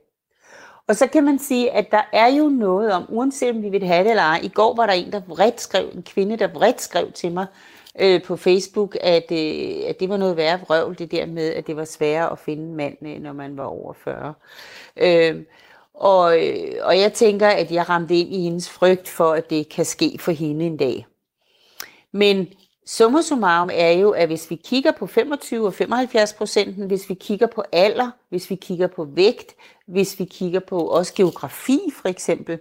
Og 0.87 0.96
så 0.96 1.07
kan 1.07 1.24
man 1.24 1.38
sige, 1.38 1.70
at 1.70 1.90
der 1.90 2.03
er 2.12 2.27
jo 2.27 2.48
noget 2.48 2.92
om, 2.92 3.05
uanset 3.09 3.51
om 3.51 3.62
vi 3.62 3.68
vil 3.68 3.87
have 3.87 4.05
det 4.05 4.11
eller 4.11 4.22
ej. 4.22 4.40
I 4.42 4.48
går 4.48 4.77
var 4.77 4.87
der 4.87 4.92
en, 4.92 5.12
der 5.12 5.20
vredt 5.27 5.61
skrev, 5.61 5.90
en 5.94 6.03
kvinde, 6.03 6.37
der 6.37 6.53
vredt 6.53 6.81
skrev 6.81 7.12
til 7.12 7.33
mig, 7.33 7.46
øh, 8.01 8.22
på 8.22 8.37
Facebook, 8.37 8.96
at, 9.01 9.33
øh, 9.33 9.88
at 9.88 10.01
det 10.01 10.09
var 10.09 10.16
noget 10.16 10.37
værre 10.37 10.61
vrøvl, 10.61 10.98
det 10.98 11.11
der 11.11 11.27
med, 11.27 11.55
at 11.55 11.66
det 11.66 11.77
var 11.77 11.85
sværere 11.85 12.33
at 12.33 12.38
finde 12.38 12.74
mand, 12.74 13.20
når 13.20 13.33
man 13.33 13.57
var 13.57 13.64
over 13.64 13.92
40. 13.92 14.35
Øh, 14.96 15.44
og, 15.94 16.46
øh, 16.46 16.74
og 16.83 16.98
jeg 16.98 17.12
tænker, 17.12 17.48
at 17.48 17.72
jeg 17.72 17.88
ramte 17.88 18.14
ind 18.14 18.35
i 18.35 18.42
hendes 18.42 18.70
frygt 18.70 19.09
for, 19.09 19.33
at 19.33 19.51
det 19.51 19.68
kan 19.68 19.85
ske 19.85 20.18
for 20.20 20.33
hende 20.33 20.66
en 20.66 20.77
dag. 20.77 21.07
Men 22.12 22.48
summa 22.88 23.22
summarum 23.22 23.70
er 23.72 23.90
jo, 23.90 24.11
at 24.11 24.29
hvis 24.29 24.51
vi 24.51 24.55
kigger 24.55 24.92
på 24.92 25.07
25 25.07 25.66
og 25.66 25.74
75 25.74 26.33
procenten, 26.33 26.87
hvis 26.87 27.09
vi 27.09 27.14
kigger 27.14 27.46
på 27.46 27.62
alder, 27.72 28.11
hvis 28.29 28.51
vi 28.51 28.55
kigger 28.55 28.87
på 28.87 29.05
vægt, 29.05 29.55
hvis 29.87 30.18
vi 30.18 30.24
kigger 30.24 30.61
på 30.61 30.79
også 30.79 31.14
geografi 31.14 31.81
for 31.92 32.09
eksempel, 32.09 32.59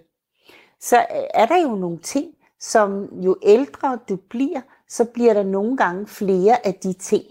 så 0.79 1.05
er 1.33 1.45
der 1.45 1.61
jo 1.61 1.75
nogle 1.75 1.99
ting, 1.99 2.35
som 2.59 3.05
jo 3.21 3.37
ældre 3.43 3.99
du 4.09 4.15
bliver, 4.15 4.61
så 4.89 5.05
bliver 5.05 5.33
der 5.33 5.43
nogle 5.43 5.77
gange 5.77 6.07
flere 6.07 6.67
af 6.67 6.73
de 6.73 6.93
ting. 6.93 7.23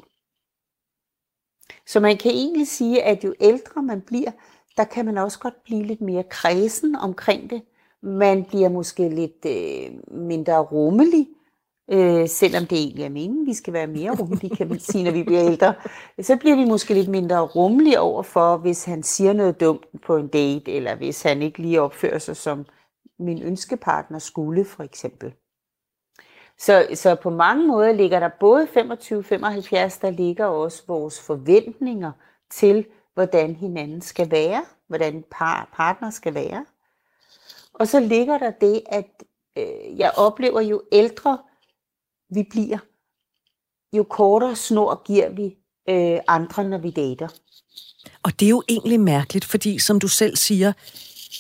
Så 1.87 2.00
man 2.00 2.16
kan 2.16 2.30
egentlig 2.30 2.68
sige, 2.68 3.02
at 3.02 3.24
jo 3.24 3.35
ældre 3.40 3.82
man 3.82 4.00
bliver, 4.00 4.30
der 4.76 4.85
kan 4.85 5.04
man 5.04 5.18
også 5.18 5.38
godt 5.38 5.64
blive 5.64 5.82
lidt 5.82 6.00
mere 6.00 6.22
kredsen 6.22 6.96
omkring 6.96 7.50
det. 7.50 7.62
Man 8.02 8.44
bliver 8.44 8.68
måske 8.68 9.09
lidt 9.09 9.46
øh, 9.46 10.16
mindre 10.18 10.59
rummelig, 10.59 11.28
øh, 11.90 12.29
selvom 12.29 12.66
det 12.66 12.79
egentlig 12.79 13.05
er 13.05 13.09
meningen, 13.09 13.46
vi 13.46 13.55
skal 13.55 13.72
være 13.72 13.87
mere 13.87 14.16
rummelige, 14.20 14.57
kan 14.57 14.68
man 14.68 14.79
sige, 14.79 15.05
når 15.05 15.11
vi 15.11 15.22
bliver 15.22 15.44
ældre. 15.44 15.75
Så 16.22 16.37
bliver 16.37 16.57
vi 16.57 16.64
måske 16.64 16.94
lidt 16.94 17.09
mindre 17.09 17.40
rummelige 17.40 18.01
overfor, 18.01 18.57
hvis 18.57 18.85
han 18.85 19.03
siger 19.03 19.33
noget 19.33 19.61
dumt 19.61 19.87
på 20.03 20.16
en 20.16 20.29
date, 20.29 20.72
eller 20.72 20.94
hvis 20.94 21.22
han 21.22 21.42
ikke 21.42 21.59
lige 21.59 21.81
opfører 21.81 22.18
sig 22.18 22.37
som 22.37 22.66
min 23.18 23.42
ønskepartner 23.42 24.18
skulle, 24.18 24.64
for 24.64 24.83
eksempel. 24.83 25.35
Så, 26.59 26.87
så 26.94 27.14
på 27.14 27.31
mange 27.31 27.66
måder 27.66 27.92
ligger 27.92 28.20
der 28.20 28.31
både 28.40 28.64
25-75, 28.64 28.68
der 30.03 30.11
ligger 30.11 30.44
også 30.44 30.83
vores 30.87 31.20
forventninger 31.20 32.12
til, 32.51 32.87
hvordan 33.14 33.55
hinanden 33.55 34.01
skal 34.01 34.31
være, 34.31 34.64
hvordan 34.88 35.25
par, 35.31 35.68
partner 35.72 36.11
skal 36.11 36.35
være. 36.35 36.66
Og 37.72 37.88
så 37.88 38.01
ligger 38.01 38.38
der 38.38 38.51
det, 38.51 38.83
at 38.87 39.07
øh, 39.59 39.99
jeg 39.99 40.12
oplever, 40.16 40.61
jo 40.61 40.83
ældre 40.92 41.38
vi 42.30 42.42
bliver, 42.50 42.78
jo 43.96 44.02
kortere 44.02 44.56
snor 44.56 45.02
giver 45.04 45.28
vi 45.28 45.56
øh, 45.88 46.20
andre, 46.28 46.64
når 46.64 46.78
vi 46.78 46.90
dater. 46.90 47.28
Og 48.22 48.40
det 48.40 48.46
er 48.46 48.50
jo 48.50 48.62
egentlig 48.68 49.00
mærkeligt, 49.00 49.44
fordi 49.44 49.78
som 49.78 50.00
du 50.00 50.08
selv 50.08 50.36
siger, 50.36 50.72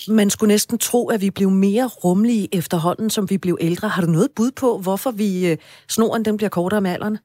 man 0.08 0.30
skulle 0.30 0.52
næsten 0.52 0.78
tro, 0.78 1.08
at 1.08 1.20
vi 1.20 1.30
blev 1.30 1.50
mere 1.50 1.86
rummelige 1.86 2.48
efterhånden, 2.52 3.10
som 3.10 3.30
vi 3.30 3.38
blev 3.38 3.58
ældre. 3.60 3.88
Har 3.88 4.02
du 4.02 4.10
noget 4.10 4.30
bud 4.36 4.50
på, 4.50 4.78
hvorfor 4.78 5.10
vi 5.10 5.50
øh, 5.50 5.58
snoren 5.88 6.24
den 6.24 6.36
bliver 6.36 6.50
kortere 6.50 6.80
med 6.80 6.90
alderen? 6.90 7.18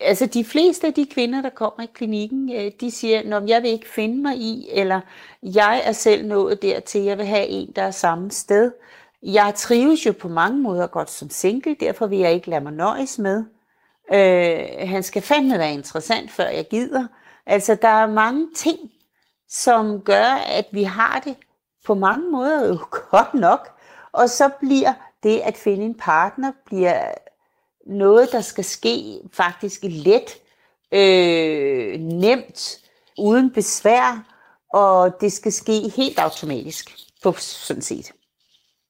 Altså 0.00 0.26
de 0.26 0.44
fleste 0.44 0.86
af 0.86 0.94
de 0.94 1.06
kvinder, 1.06 1.42
der 1.42 1.50
kommer 1.50 1.82
i 1.82 1.88
klinikken, 1.94 2.52
øh, 2.52 2.72
de 2.80 2.90
siger, 2.90 3.36
at 3.36 3.48
jeg 3.48 3.62
vil 3.62 3.70
ikke 3.70 3.88
finde 3.88 4.22
mig 4.22 4.36
i, 4.36 4.68
eller 4.72 5.00
jeg 5.42 5.82
er 5.84 5.92
selv 5.92 6.26
nået 6.26 6.62
dertil, 6.62 7.02
jeg 7.02 7.18
vil 7.18 7.26
have 7.26 7.46
en, 7.46 7.72
der 7.76 7.82
er 7.82 7.90
samme 7.90 8.30
sted. 8.30 8.72
Jeg 9.22 9.54
trives 9.56 10.06
jo 10.06 10.12
på 10.12 10.28
mange 10.28 10.60
måder 10.60 10.86
godt 10.86 11.10
som 11.10 11.30
single, 11.30 11.76
derfor 11.80 12.06
vil 12.06 12.18
jeg 12.18 12.32
ikke 12.32 12.50
lade 12.50 12.60
mig 12.60 12.72
nøjes 12.72 13.18
med. 13.18 13.44
Øh, 14.12 14.88
han 14.88 15.02
skal 15.02 15.22
fandme 15.22 15.58
være 15.58 15.72
interessant, 15.72 16.30
før 16.30 16.48
jeg 16.48 16.68
gider. 16.70 17.06
Altså, 17.46 17.74
der 17.74 17.88
er 17.88 18.06
mange 18.06 18.48
ting, 18.56 18.78
som 19.48 20.00
gør, 20.00 20.24
at 20.46 20.66
vi 20.72 20.82
har 20.82 21.20
det 21.24 21.36
på 21.86 21.94
mange 21.94 22.30
måder 22.30 22.68
jo 22.68 22.78
godt 23.10 23.34
nok. 23.34 23.68
Og 24.12 24.30
så 24.30 24.50
bliver 24.60 24.92
det 25.22 25.38
at 25.38 25.56
finde 25.56 25.84
en 25.84 25.94
partner 25.94 26.52
bliver 26.66 27.14
noget, 27.86 28.32
der 28.32 28.40
skal 28.40 28.64
ske 28.64 29.20
faktisk 29.32 29.80
let 29.82 30.38
øh, 30.92 32.00
nemt, 32.00 32.78
uden 33.18 33.50
besvær, 33.50 34.24
og 34.72 35.20
det 35.20 35.32
skal 35.32 35.52
ske 35.52 35.92
helt 35.96 36.18
automatisk, 36.18 36.96
på 37.22 37.32
sådan 37.32 37.82
set. 37.82 38.12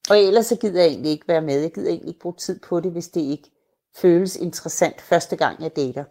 Og 0.09 0.19
ellers 0.19 0.45
så 0.45 0.55
gider 0.55 0.81
jeg 0.81 0.89
egentlig 0.89 1.11
ikke 1.11 1.27
være 1.27 1.41
med. 1.41 1.61
Jeg 1.61 1.73
gider 1.73 1.89
egentlig 1.89 2.07
ikke 2.07 2.19
bruge 2.19 2.35
tid 2.35 2.59
på 2.59 2.79
det, 2.79 2.91
hvis 2.91 3.07
det 3.07 3.21
ikke 3.21 3.51
føles 3.95 4.35
interessant 4.35 5.01
første 5.01 5.35
gang, 5.35 5.63
jeg 5.63 5.75
dater. 5.75 6.03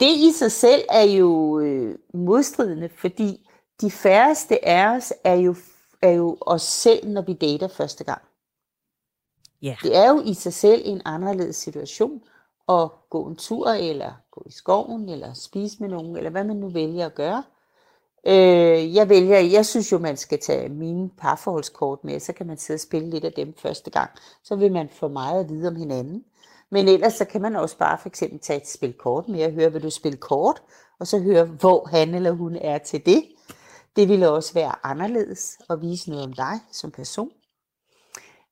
Det 0.00 0.16
i 0.16 0.32
sig 0.32 0.52
selv 0.52 0.82
er 0.90 1.02
jo 1.02 1.60
øh, 1.60 1.98
modstridende, 2.14 2.88
fordi 2.88 3.48
de 3.80 3.90
færreste 3.90 4.64
af 4.64 4.96
os 4.96 5.12
er 5.24 5.34
jo, 5.34 5.54
er 6.02 6.10
jo 6.10 6.36
os 6.40 6.62
selv, 6.62 7.08
når 7.08 7.22
vi 7.22 7.32
dater 7.32 7.68
første 7.68 8.04
gang. 8.04 8.22
Ja. 9.62 9.76
Det 9.82 9.96
er 9.96 10.08
jo 10.08 10.22
i 10.24 10.34
sig 10.34 10.52
selv 10.52 10.82
en 10.84 11.02
anderledes 11.04 11.56
situation 11.56 12.22
at 12.68 12.90
gå 13.10 13.26
en 13.28 13.36
tur, 13.36 13.68
eller 13.68 14.12
gå 14.30 14.42
i 14.46 14.50
skoven, 14.50 15.08
eller 15.08 15.34
spise 15.34 15.76
med 15.80 15.88
nogen, 15.88 16.16
eller 16.16 16.30
hvad 16.30 16.44
man 16.44 16.56
nu 16.56 16.68
vælger 16.68 17.06
at 17.06 17.14
gøre. 17.14 17.42
Øh, 18.26 18.94
jeg 18.94 19.08
vælger, 19.08 19.38
jeg 19.38 19.66
synes 19.66 19.92
jo, 19.92 19.98
man 19.98 20.16
skal 20.16 20.40
tage 20.40 20.68
mine 20.68 21.10
parforholdskort 21.18 22.04
med, 22.04 22.20
så 22.20 22.32
kan 22.32 22.46
man 22.46 22.58
sidde 22.58 22.76
og 22.76 22.80
spille 22.80 23.10
lidt 23.10 23.24
af 23.24 23.32
dem 23.32 23.54
første 23.58 23.90
gang. 23.90 24.10
Så 24.44 24.56
vil 24.56 24.72
man 24.72 24.88
få 24.92 25.08
meget 25.08 25.40
at 25.40 25.50
vide 25.50 25.68
om 25.68 25.76
hinanden. 25.76 26.24
Men 26.70 26.88
ellers 26.88 27.14
så 27.14 27.24
kan 27.24 27.42
man 27.42 27.56
også 27.56 27.78
bare 27.78 27.98
for 27.98 28.08
eksempel 28.08 28.40
tage 28.40 28.60
et 28.60 28.68
spil 28.68 28.92
kort 28.92 29.28
med 29.28 29.44
og 29.46 29.52
høre, 29.52 29.72
vil 29.72 29.82
du 29.82 29.90
spille 29.90 30.18
kort? 30.18 30.62
Og 31.00 31.06
så 31.06 31.18
høre, 31.18 31.44
hvor 31.44 31.88
han 31.90 32.14
eller 32.14 32.32
hun 32.32 32.56
er 32.56 32.78
til 32.78 33.06
det. 33.06 33.24
Det 33.96 34.08
ville 34.08 34.30
også 34.30 34.54
være 34.54 34.74
anderledes 34.82 35.58
at 35.70 35.80
vise 35.82 36.10
noget 36.10 36.24
om 36.24 36.32
dig 36.32 36.60
som 36.72 36.90
person. 36.90 37.30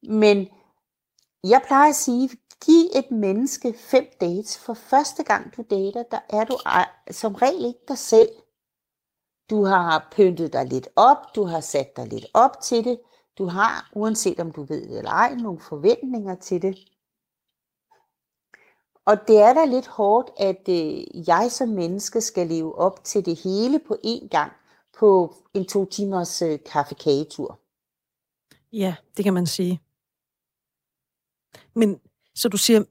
Men 0.02 0.48
jeg 1.44 1.62
plejer 1.66 1.88
at 1.88 1.96
sige, 1.96 2.30
giv 2.64 2.86
et 2.94 3.10
menneske 3.10 3.74
fem 3.78 4.06
dates. 4.20 4.58
For 4.58 4.74
første 4.74 5.22
gang 5.22 5.56
du 5.56 5.62
dater, 5.70 6.02
der 6.10 6.18
er 6.28 6.44
du 6.44 6.58
som 7.10 7.34
regel 7.34 7.64
ikke 7.64 7.80
dig 7.88 7.98
selv. 7.98 8.28
Du 9.50 9.64
har 9.64 10.08
pyntet 10.12 10.52
dig 10.52 10.66
lidt 10.66 10.88
op, 10.96 11.16
du 11.34 11.44
har 11.44 11.60
sat 11.60 11.96
dig 11.96 12.06
lidt 12.06 12.26
op 12.34 12.60
til 12.62 12.84
det. 12.84 13.00
Du 13.38 13.44
har, 13.46 13.90
uanset 13.92 14.40
om 14.40 14.52
du 14.52 14.62
ved 14.62 14.88
det 14.88 14.98
eller 14.98 15.10
ej, 15.10 15.34
nogle 15.34 15.60
forventninger 15.60 16.34
til 16.34 16.62
det. 16.62 16.78
Og 19.04 19.28
det 19.28 19.38
er 19.38 19.54
da 19.54 19.64
lidt 19.64 19.86
hårdt, 19.86 20.30
at 20.36 20.68
øh, 20.68 21.28
jeg 21.28 21.48
som 21.50 21.68
menneske 21.68 22.20
skal 22.20 22.46
leve 22.46 22.78
op 22.78 23.04
til 23.04 23.26
det 23.26 23.40
hele 23.44 23.80
på 23.88 23.96
én 24.06 24.28
gang 24.28 24.52
på 24.98 25.34
en 25.54 25.66
to 25.66 25.84
timers 25.84 26.42
øh, 26.42 26.58
kaffekagetur. 26.72 27.60
Ja, 28.72 28.94
det 29.16 29.24
kan 29.24 29.34
man 29.34 29.46
sige. 29.46 29.80
Men 31.74 32.00
så 32.34 32.48
du 32.48 32.56
siger 32.56 32.84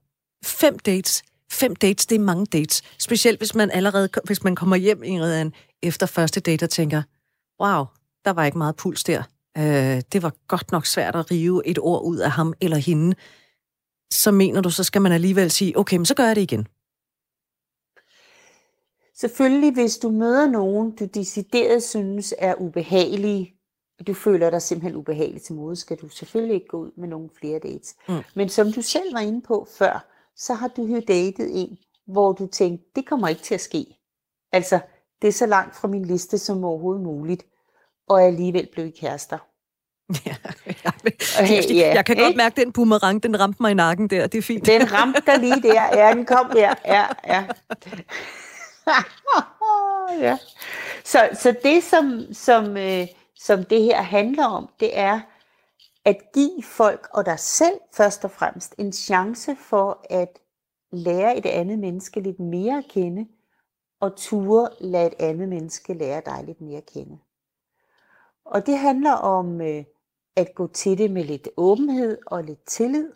fem 0.44 0.80
dates. 0.80 1.24
Fem 1.52 1.76
dates, 1.76 2.06
det 2.06 2.16
er 2.16 2.20
mange 2.20 2.46
dates. 2.46 2.82
Specielt 3.00 3.40
hvis 3.40 3.56
man 3.56 3.72
allerede, 3.72 4.10
hvis 4.24 4.44
man 4.44 4.56
kommer 4.56 4.76
hjem 4.76 5.04
Ingrid, 5.04 5.52
efter 5.84 6.06
første 6.06 6.40
date 6.40 6.64
og 6.64 6.70
tænker, 6.70 7.04
wow, 7.62 7.86
der 8.26 8.32
var 8.32 8.46
ikke 8.46 8.58
meget 8.58 8.76
puls 8.76 9.04
der. 9.04 9.24
Øh, 9.58 10.02
det 10.14 10.24
var 10.24 10.34
godt 10.48 10.72
nok 10.72 10.86
svært 10.86 11.16
at 11.16 11.32
rive 11.32 11.68
et 11.68 11.80
ord 11.80 12.04
ud 12.04 12.18
af 12.18 12.32
ham 12.32 12.54
eller 12.62 12.78
hende. 12.78 13.16
Så 14.12 14.32
mener 14.32 14.62
du, 14.62 14.70
så 14.70 14.84
skal 14.84 15.02
man 15.02 15.12
alligevel 15.12 15.52
sige, 15.52 15.78
okay, 15.78 15.98
men 15.98 16.06
så 16.06 16.16
gør 16.16 16.26
jeg 16.26 16.36
det 16.36 16.42
igen. 16.42 16.68
Selvfølgelig, 19.16 19.74
hvis 19.74 19.98
du 19.98 20.10
møder 20.10 20.48
nogen, 20.48 20.96
du 20.96 21.06
decideret 21.06 21.84
synes 21.84 22.34
er 22.38 22.56
ubehagelige, 22.56 23.56
du 24.08 24.14
føler 24.14 24.50
dig 24.50 24.62
simpelthen 24.62 24.96
ubehagelig 24.96 25.42
til 25.42 25.56
mode, 25.56 25.76
skal 25.76 25.98
du 25.98 26.10
selvfølgelig 26.10 26.56
ikke 26.56 26.68
gå 26.68 26.78
ud 26.78 26.92
med 26.98 27.08
nogle 27.08 27.30
flere 27.40 27.60
dates. 27.60 27.96
Mm. 28.10 28.16
Men 28.36 28.50
som 28.50 28.72
du 28.72 28.82
selv 28.82 29.14
var 29.14 29.20
inde 29.20 29.42
på 29.42 29.68
før, 29.78 30.08
så 30.36 30.54
har 30.54 30.68
du 30.68 30.86
jo 30.86 31.02
datet 31.08 31.62
en, 31.62 31.78
hvor 32.08 32.32
du 32.32 32.48
tænkte, 32.48 32.86
det 32.96 33.06
kommer 33.06 33.28
ikke 33.28 33.42
til 33.42 33.54
at 33.54 33.62
ske. 33.62 33.86
Altså, 34.52 34.80
det 35.22 35.28
er 35.28 35.32
så 35.32 35.46
langt 35.46 35.76
fra 35.76 35.88
min 35.88 36.06
liste 36.06 36.38
som 36.38 36.64
overhovedet 36.64 37.04
muligt, 37.04 37.46
og 38.10 38.24
alligevel 38.24 38.68
blev 38.74 38.86
I 38.86 38.90
kærester. 38.90 39.38
Ja, 40.26 40.36
jeg, 40.66 40.94
jeg, 41.40 41.64
jeg, 41.70 41.96
jeg 41.96 42.06
kan 42.06 42.18
godt 42.18 42.36
mærke, 42.36 42.54
at 42.54 42.66
den 42.66 42.74
boomerang, 42.74 43.24
den 43.24 43.40
ramte 43.40 43.62
mig 43.62 43.72
i 43.72 43.74
nakken 43.74 44.08
der. 44.08 44.28
Det 44.28 44.38
er 44.38 44.42
fint. 44.42 44.66
Den 44.66 44.94
ramte 44.94 45.22
dig 45.26 45.40
lige 45.40 45.62
der. 45.62 45.98
Ja, 45.98 46.14
den 46.14 46.26
kom 46.26 46.50
der. 46.54 46.74
Ja, 46.86 47.06
ja. 47.28 47.46
ja. 50.28 50.38
Så, 51.04 51.30
så 51.34 51.56
det, 51.64 51.84
som, 51.84 52.22
som, 52.34 52.78
øh, 52.78 53.08
som 53.36 53.64
det 53.64 53.84
her 53.84 54.02
handler 54.02 54.46
om, 54.46 54.70
det 54.80 54.98
er 54.98 55.20
at 56.06 56.18
give 56.34 56.64
folk 56.64 57.08
og 57.14 57.26
dig 57.26 57.40
selv 57.40 57.80
først 57.94 58.26
og 58.26 58.32
fremmest 58.32 58.76
en 58.78 58.94
chance 58.94 59.56
for 59.56 60.06
at 60.10 60.40
lære 60.92 61.38
et 61.38 61.46
andet 61.46 61.80
menneske 61.80 62.20
lidt 62.20 62.40
mere 62.40 62.78
at 62.78 62.86
kende, 62.90 63.28
og 64.00 64.16
ture 64.16 64.70
lade 64.80 65.08
et 65.08 65.14
andet 65.20 65.50
menneske 65.50 65.94
lære 65.94 66.22
dig 66.26 66.44
lidt 66.44 66.62
mere 66.62 66.78
at 66.78 66.86
kende. 66.86 67.20
Og 68.46 68.66
det 68.66 68.78
handler 68.78 69.14
om 69.14 69.62
øh, 69.62 69.84
at 70.36 70.56
gå 70.56 70.68
til 70.68 70.98
det 70.98 71.12
med 71.12 71.24
lidt 71.24 71.50
åbenhed 71.58 72.18
og 72.26 72.44
lidt 72.44 72.66
tillid, 72.66 73.12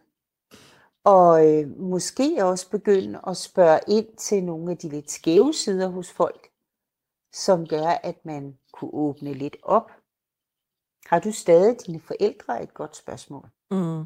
og 1.04 1.54
øh, 1.54 1.80
måske 1.80 2.46
også 2.46 2.70
begynde 2.70 3.20
at 3.28 3.38
spørge 3.38 3.80
ind 3.88 4.18
til 4.18 4.44
nogle 4.44 4.72
af 4.72 4.78
de 4.78 4.90
lidt 4.90 5.12
skæve 5.12 5.54
sider 5.54 5.88
hos 5.88 6.12
folk, 6.12 6.50
som 7.32 7.68
gør, 7.68 7.88
at 7.88 8.26
man 8.26 8.58
kunne 8.72 8.94
åbne 8.94 9.34
lidt 9.34 9.58
op. 9.64 9.92
Har 11.06 11.20
du 11.20 11.32
stadig 11.32 11.78
dine 11.86 12.00
forældre? 12.00 12.64
Et 12.64 12.74
godt 12.74 12.96
spørgsmål. 12.96 13.50
Mm. 13.72 14.00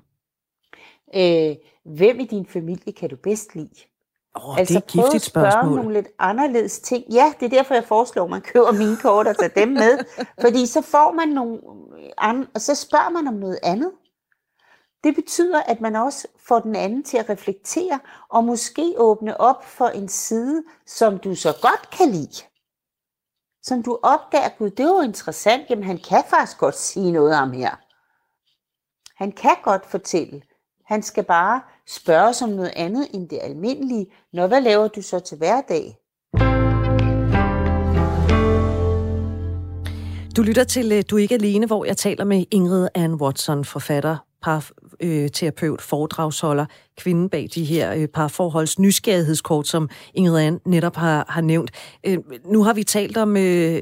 Øh, 1.16 1.56
hvem 1.84 2.20
i 2.20 2.26
din 2.26 2.46
familie 2.46 2.94
kan 2.94 3.10
du 3.10 3.16
bedst 3.16 3.56
lide? 3.56 3.82
Oh, 4.44 4.58
altså, 4.58 4.74
det 4.74 4.80
er 4.80 4.86
et 4.86 4.88
giftigt 4.88 5.24
spørgsmål. 5.24 5.76
nogle 5.76 5.94
lidt 5.94 6.08
anderledes 6.20 6.80
ting. 6.80 7.06
Ja, 7.12 7.34
det 7.40 7.46
er 7.46 7.50
derfor, 7.50 7.74
jeg 7.74 7.84
foreslår, 7.84 8.24
at 8.24 8.30
man 8.30 8.42
køber 8.42 8.72
mine 8.72 8.98
kort 8.98 9.28
og 9.28 9.38
tager 9.38 9.66
dem 9.66 9.68
med. 9.68 10.00
fordi 10.42 10.66
så 10.66 10.82
får 10.82 11.12
man 11.12 11.28
nogle 11.28 11.60
andre, 12.18 12.48
og 12.56 12.62
så 12.62 12.76
spørger 12.76 13.10
man 13.10 13.28
om 13.28 13.34
noget 13.34 13.60
andet. 13.64 13.92
Det 15.04 15.16
betyder, 15.16 15.62
at 15.62 15.82
man 15.82 15.96
også 15.96 16.28
får 16.48 16.60
den 16.60 16.76
anden 16.76 17.04
til 17.04 17.18
at 17.18 17.30
reflektere, 17.30 18.00
og 18.30 18.44
måske 18.44 18.94
åbne 18.98 19.42
op 19.42 19.66
for 19.66 19.88
en 19.88 20.08
side, 20.08 20.64
som 20.86 21.18
du 21.18 21.36
så 21.36 21.54
godt 21.62 21.90
kan 21.98 22.10
lide. 22.10 22.44
Som 23.64 23.84
du 23.84 24.00
opdager, 24.04 24.50
gud, 24.58 24.70
det 24.70 24.80
er 24.80 24.88
jo 24.88 25.02
interessant, 25.02 25.70
jamen 25.70 25.84
han 25.84 25.98
kan 25.98 26.24
faktisk 26.30 26.58
godt 26.58 26.76
sige 26.78 27.12
noget 27.12 27.36
om 27.36 27.52
her. 27.52 27.76
Han 29.18 29.32
kan 29.32 29.56
godt 29.64 29.86
fortælle. 29.86 30.42
Han 30.86 31.04
skal 31.04 31.24
bare 31.24 31.62
spørge 31.88 32.34
som 32.34 32.50
noget 32.50 32.72
andet 32.76 33.08
end 33.14 33.30
det 33.30 33.40
almindelige. 33.42 34.08
Nå, 34.34 34.48
hvad 34.48 34.62
laver 34.62 34.88
du 34.88 35.02
så 35.02 35.20
til 35.20 35.38
hverdag? 35.38 35.98
Du 40.38 40.42
lytter 40.42 40.64
til 40.64 40.92
øh, 40.92 41.04
Du 41.10 41.18
er 41.18 41.22
ikke 41.22 41.36
alene, 41.36 41.66
hvor 41.66 41.86
jeg 41.86 41.98
taler 41.98 42.26
med 42.26 42.46
Ingrid 42.52 42.88
Ann 42.96 43.14
Watson, 43.14 43.66
forfatter, 43.66 44.18
parterapeut, 44.42 45.80
øh, 45.80 45.86
foredragsholder, 45.86 46.66
kvinden 46.98 47.30
bag 47.30 47.48
de 47.56 47.64
her 47.64 47.94
øh, 47.94 48.08
parforholds 48.08 48.80
nysgerrighedskort, 48.80 49.68
som 49.68 49.90
Ingrid 50.14 50.40
Ann 50.40 50.60
netop 50.66 50.96
har, 50.96 51.26
har 51.30 51.42
nævnt. 51.42 51.72
Øh, 52.04 52.18
nu 52.46 52.64
har 52.64 52.74
vi 52.74 52.84
talt 52.84 53.18
om, 53.18 53.38
øh, 53.38 53.74
øh, 53.74 53.82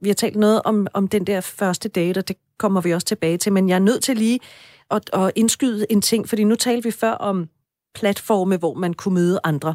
vi 0.00 0.08
har 0.08 0.14
talt 0.14 0.36
noget 0.36 0.62
om, 0.64 0.86
om 0.94 1.08
den 1.08 1.26
der 1.26 1.40
første 1.40 1.88
date, 1.88 2.18
og 2.18 2.28
det 2.28 2.36
kommer 2.58 2.80
vi 2.80 2.94
også 2.94 3.06
tilbage 3.06 3.38
til, 3.38 3.52
men 3.52 3.68
jeg 3.68 3.74
er 3.74 3.78
nødt 3.78 4.02
til 4.02 4.16
lige 4.16 4.40
at, 4.92 5.10
at 5.12 5.32
indskyde 5.36 5.86
en 5.90 6.00
ting, 6.00 6.28
fordi 6.28 6.44
nu 6.44 6.54
talte 6.54 6.84
vi 6.84 6.90
før 6.90 7.12
om 7.12 7.48
platforme, 7.94 8.56
hvor 8.56 8.74
man 8.74 8.94
kunne 8.94 9.14
møde 9.14 9.40
andre 9.44 9.74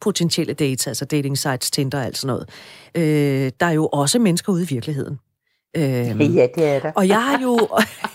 potentielle 0.00 0.54
dates, 0.54 0.86
altså 0.86 1.04
dating 1.04 1.38
sites, 1.38 1.70
Tinder 1.70 1.98
og 1.98 2.04
alt 2.04 2.18
sådan 2.18 2.34
noget. 2.34 2.48
Øh, 2.94 3.52
der 3.60 3.66
er 3.66 3.72
jo 3.72 3.86
også 3.86 4.18
mennesker 4.18 4.52
ude 4.52 4.62
i 4.62 4.66
virkeligheden. 4.66 5.18
Øh, 5.76 6.36
ja, 6.36 6.46
det 6.54 6.64
er 6.64 6.80
der. 6.80 6.92
Og 6.96 7.08
jeg 7.08 7.22
har 7.22 7.40
jo 7.42 7.68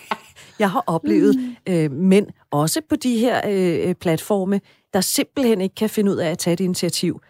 jeg 0.60 0.71
har 0.71 0.84
oplevet 0.88 1.36
mm. 1.36 1.73
øh, 1.73 1.91
mænd, 1.91 2.27
også 2.51 2.82
på 2.89 2.95
de 2.95 3.17
her 3.17 3.41
øh, 3.47 3.95
platforme, 3.95 4.62
der 4.93 5.01
simpelthen 5.01 5.62
ikke 5.62 5.75
kan 5.75 5.89
finde 5.89 6.12
ud 6.12 6.17
af 6.17 6.30
at 6.30 6.38
tage 6.38 6.53
et 6.53 6.60
initiativ. 6.60 7.21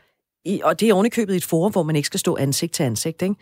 I, 0.45 0.62
og 0.63 0.80
det 0.80 0.89
er 0.89 0.93
ovenikøbet 0.93 1.34
i 1.34 1.38
et 1.38 1.45
forum, 1.45 1.71
hvor 1.71 1.84
man 1.84 1.95
ikke 1.95 2.06
skal 2.06 2.19
stå 2.19 2.38
ansigt 2.38 2.73
til 2.73 2.84
ansigt. 2.84 3.21
Ikke? 3.21 3.36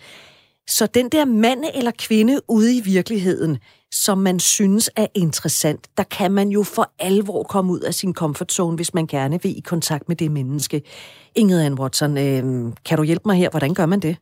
Så 0.68 0.88
den 0.88 1.10
der 1.10 1.26
mand 1.26 1.66
eller 1.74 1.92
kvinde 2.00 2.42
ude 2.48 2.78
i 2.78 2.82
virkeligheden, 2.82 3.58
som 3.92 4.18
man 4.18 4.40
synes 4.40 4.90
er 4.96 5.08
interessant, 5.16 5.90
der 5.98 6.04
kan 6.04 6.32
man 6.32 6.50
jo 6.50 6.64
for 6.64 6.94
alvor 7.00 7.44
komme 7.44 7.74
ud 7.74 7.80
af 7.80 7.94
sin 7.94 8.14
comfort 8.14 8.52
zone, 8.52 8.76
hvis 8.76 8.94
man 8.94 9.08
gerne 9.08 9.42
vil 9.44 9.58
i 9.58 9.60
kontakt 9.60 10.08
med 10.08 10.16
det 10.16 10.32
menneske. 10.32 10.82
Ingrid 11.36 11.62
Ann 11.62 11.80
Watson, 11.80 12.18
øh, 12.18 12.74
kan 12.86 12.98
du 12.98 13.04
hjælpe 13.04 13.24
mig 13.26 13.38
her? 13.38 13.50
Hvordan 13.50 13.74
gør 13.74 13.86
man 13.86 14.00
det? 14.00 14.18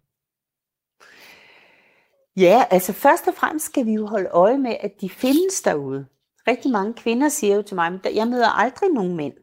Ja, 2.37 2.63
altså 2.71 2.93
først 2.93 3.27
og 3.27 3.33
fremmest 3.37 3.65
skal 3.65 3.85
vi 3.85 3.93
jo 3.93 4.05
holde 4.05 4.29
øje 4.29 4.57
med, 4.57 4.75
at 4.79 4.91
de 5.01 5.09
findes 5.09 5.61
derude. 5.61 6.05
Rigtig 6.47 6.71
mange 6.71 6.93
kvinder 6.93 7.29
siger 7.29 7.55
jo 7.55 7.61
til 7.61 7.75
mig, 7.75 7.99
at 8.03 8.15
jeg 8.15 8.27
møder 8.27 8.49
aldrig 8.49 8.89
nogen 8.89 9.15
mænd. 9.15 9.33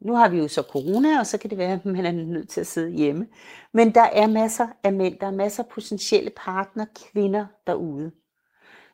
Nu 0.00 0.14
har 0.14 0.28
vi 0.28 0.38
jo 0.38 0.48
så 0.48 0.62
corona, 0.62 1.18
og 1.20 1.26
så 1.26 1.38
kan 1.38 1.50
det 1.50 1.58
være, 1.58 1.72
at 1.72 1.84
man 1.84 2.06
er 2.06 2.12
nødt 2.12 2.48
til 2.48 2.60
at 2.60 2.66
sidde 2.66 2.90
hjemme. 2.90 3.26
Men 3.72 3.94
der 3.94 4.02
er 4.02 4.26
masser 4.26 4.66
af 4.84 4.92
mænd, 4.92 5.18
der 5.20 5.26
er 5.26 5.30
masser 5.30 5.62
af 5.62 5.68
potentielle 5.68 6.30
partner, 6.36 6.86
kvinder 6.94 7.46
derude. 7.66 8.12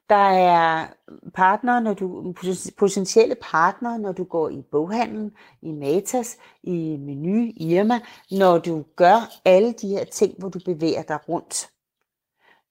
Der 0.09 0.31
er 0.31 0.87
partner, 1.35 1.81
når 1.81 1.95
du, 1.95 2.35
potentielle 2.79 3.35
partnere, 3.35 3.99
når 3.99 4.13
du 4.13 4.25
går 4.25 4.49
i 4.49 4.63
boghandlen, 4.71 5.33
i 5.63 5.73
Matas, 5.73 6.37
i 6.63 6.97
Menu, 6.97 7.53
Irma, 7.57 8.01
når 8.31 8.59
du 8.59 8.85
gør 8.97 9.31
alle 9.45 9.73
de 9.73 9.89
her 9.89 10.05
ting, 10.05 10.35
hvor 10.39 10.49
du 10.49 10.59
bevæger 10.65 11.03
dig 11.03 11.19
rundt. 11.29 11.71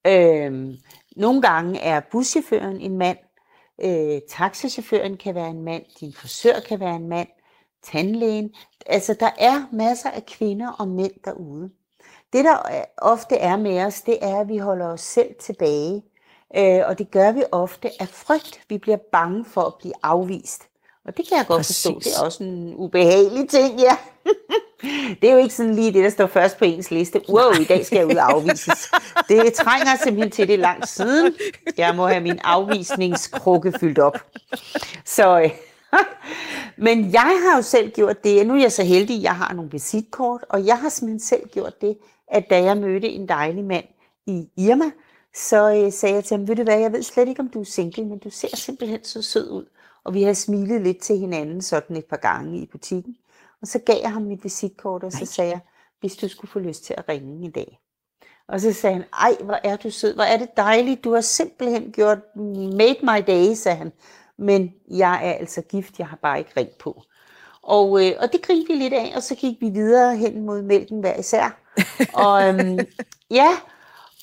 Øhm, 0.07 0.77
nogle 1.15 1.41
gange 1.41 1.79
er 1.79 2.01
buschaufføren 2.11 2.81
en 2.81 2.97
mand, 2.97 3.17
øh, 3.83 4.21
taxachaufføren 4.29 5.17
kan 5.17 5.35
være 5.35 5.49
en 5.49 5.63
mand, 5.63 5.83
din 5.99 6.13
frisør 6.13 6.59
kan 6.67 6.79
være 6.79 6.95
en 6.95 7.09
mand, 7.09 7.27
tandlægen. 7.91 8.51
Altså, 8.85 9.15
der 9.19 9.29
er 9.39 9.63
masser 9.71 10.09
af 10.09 10.25
kvinder 10.25 10.71
og 10.71 10.87
mænd 10.87 11.11
derude. 11.25 11.69
Det, 12.33 12.45
der 12.45 12.57
ofte 12.97 13.35
er 13.35 13.57
med 13.57 13.85
os, 13.85 14.01
det 14.01 14.17
er, 14.21 14.39
at 14.39 14.47
vi 14.47 14.57
holder 14.57 14.85
os 14.87 15.01
selv 15.01 15.29
tilbage. 15.39 16.03
Øh, 16.57 16.81
og 16.85 16.97
det 16.97 17.11
gør 17.11 17.31
vi 17.31 17.43
ofte 17.51 17.89
af 17.99 18.07
frygt. 18.07 18.59
Vi 18.69 18.77
bliver 18.77 18.97
bange 19.11 19.45
for 19.45 19.61
at 19.61 19.73
blive 19.79 19.93
afvist. 20.03 20.63
Og 21.05 21.17
det 21.17 21.27
kan 21.27 21.37
jeg 21.37 21.45
godt 21.47 21.59
Præcis. 21.59 21.83
forstå. 21.83 21.99
Det 21.99 22.17
er 22.17 22.25
også 22.25 22.43
en 22.43 22.73
ubehagelig 22.75 23.49
ting, 23.49 23.79
ja. 23.79 23.97
det 25.21 25.29
er 25.29 25.33
jo 25.33 25.37
ikke 25.37 25.53
sådan 25.53 25.75
lige 25.75 25.93
det, 25.93 26.03
der 26.03 26.09
står 26.09 26.27
først 26.27 26.57
på 26.57 26.65
ens 26.65 26.91
liste. 26.91 27.21
Wow, 27.29 27.51
i 27.61 27.63
dag 27.63 27.85
skal 27.85 27.97
jeg 27.97 28.05
ud 28.05 28.15
og 28.15 28.31
afvises. 28.33 28.91
Det 29.29 29.53
trænger 29.53 29.95
simpelthen 30.03 30.31
til 30.31 30.47
det 30.47 30.59
langt 30.59 30.89
siden. 30.89 31.33
Jeg 31.77 31.95
må 31.95 32.07
have 32.07 32.21
min 32.21 32.39
afvisningskrukke 32.43 33.73
fyldt 33.79 33.99
op. 33.99 34.17
Så, 35.05 35.41
øh, 35.41 35.49
men 36.77 37.13
jeg 37.13 37.41
har 37.45 37.57
jo 37.57 37.61
selv 37.61 37.91
gjort 37.91 38.23
det. 38.23 38.47
Nu 38.47 38.55
er 38.55 38.61
jeg 38.61 38.71
så 38.71 38.83
heldig, 38.83 39.15
at 39.15 39.23
jeg 39.23 39.35
har 39.35 39.53
nogle 39.53 39.71
visitkort, 39.71 40.45
og 40.49 40.65
jeg 40.65 40.79
har 40.79 40.89
simpelthen 40.89 41.19
selv 41.19 41.49
gjort 41.49 41.81
det, 41.81 41.97
at 42.27 42.49
da 42.49 42.63
jeg 42.63 42.77
mødte 42.77 43.09
en 43.09 43.27
dejlig 43.27 43.63
mand 43.63 43.85
i 44.25 44.49
Irma, 44.57 44.91
så 45.35 45.75
øh, 45.75 45.91
sagde 45.91 46.15
jeg 46.15 46.23
til 46.23 46.37
ham, 46.37 46.47
ved 46.47 46.55
du 46.55 46.63
hvad, 46.63 46.79
jeg 46.79 46.93
ved 46.93 47.03
slet 47.03 47.27
ikke, 47.27 47.39
om 47.39 47.49
du 47.49 47.59
er 47.59 47.65
single, 47.65 48.05
men 48.05 48.17
du 48.19 48.29
ser 48.29 48.55
simpelthen 48.57 49.03
så 49.03 49.21
sød 49.21 49.51
ud. 49.51 49.65
Og 50.03 50.13
vi 50.13 50.23
har 50.23 50.33
smilet 50.33 50.81
lidt 50.81 50.99
til 50.99 51.17
hinanden 51.17 51.61
sådan 51.61 51.97
et 51.97 52.05
par 52.05 52.17
gange 52.17 52.57
i 52.57 52.65
butikken. 52.65 53.15
Og 53.61 53.67
så 53.67 53.79
gav 53.79 53.95
jeg 54.01 54.11
ham 54.11 54.21
mit 54.21 54.43
visitkort, 54.43 55.03
og 55.03 55.11
så 55.11 55.17
Nej. 55.17 55.25
sagde 55.25 55.51
jeg, 55.51 55.59
hvis 55.99 56.15
du 56.15 56.27
skulle 56.27 56.51
få 56.51 56.59
lyst 56.59 56.83
til 56.83 56.95
at 56.97 57.09
ringe 57.09 57.47
i 57.47 57.51
dag. 57.51 57.79
Og 58.47 58.61
så 58.61 58.73
sagde 58.73 58.95
han, 58.95 59.05
ej, 59.13 59.35
hvor 59.43 59.59
er 59.63 59.75
du 59.75 59.89
sød, 59.89 60.13
hvor 60.13 60.23
er 60.23 60.37
det 60.37 60.57
dejligt, 60.57 61.03
du 61.03 61.13
har 61.13 61.21
simpelthen 61.21 61.91
gjort, 61.91 62.17
made 62.35 62.97
my 63.03 63.23
day, 63.27 63.53
sagde 63.53 63.77
han. 63.77 63.91
Men 64.43 64.73
jeg 64.89 65.27
er 65.27 65.33
altså 65.33 65.61
gift, 65.61 65.99
jeg 65.99 66.07
har 66.07 66.17
bare 66.21 66.39
ikke 66.39 66.51
ringt 66.57 66.77
på. 66.77 67.03
Og, 67.61 68.05
øh, 68.05 68.11
og 68.19 68.31
det 68.33 68.41
grinte 68.41 68.73
vi 68.73 68.79
lidt 68.79 68.93
af, 68.93 69.13
og 69.15 69.23
så 69.23 69.35
gik 69.35 69.61
vi 69.61 69.69
videre 69.69 70.17
hen 70.17 70.45
mod 70.45 70.61
mælken 70.61 70.99
hver 70.99 71.19
især. 71.19 71.59
og 72.25 72.47
øhm, 72.47 72.79
ja, 73.31 73.49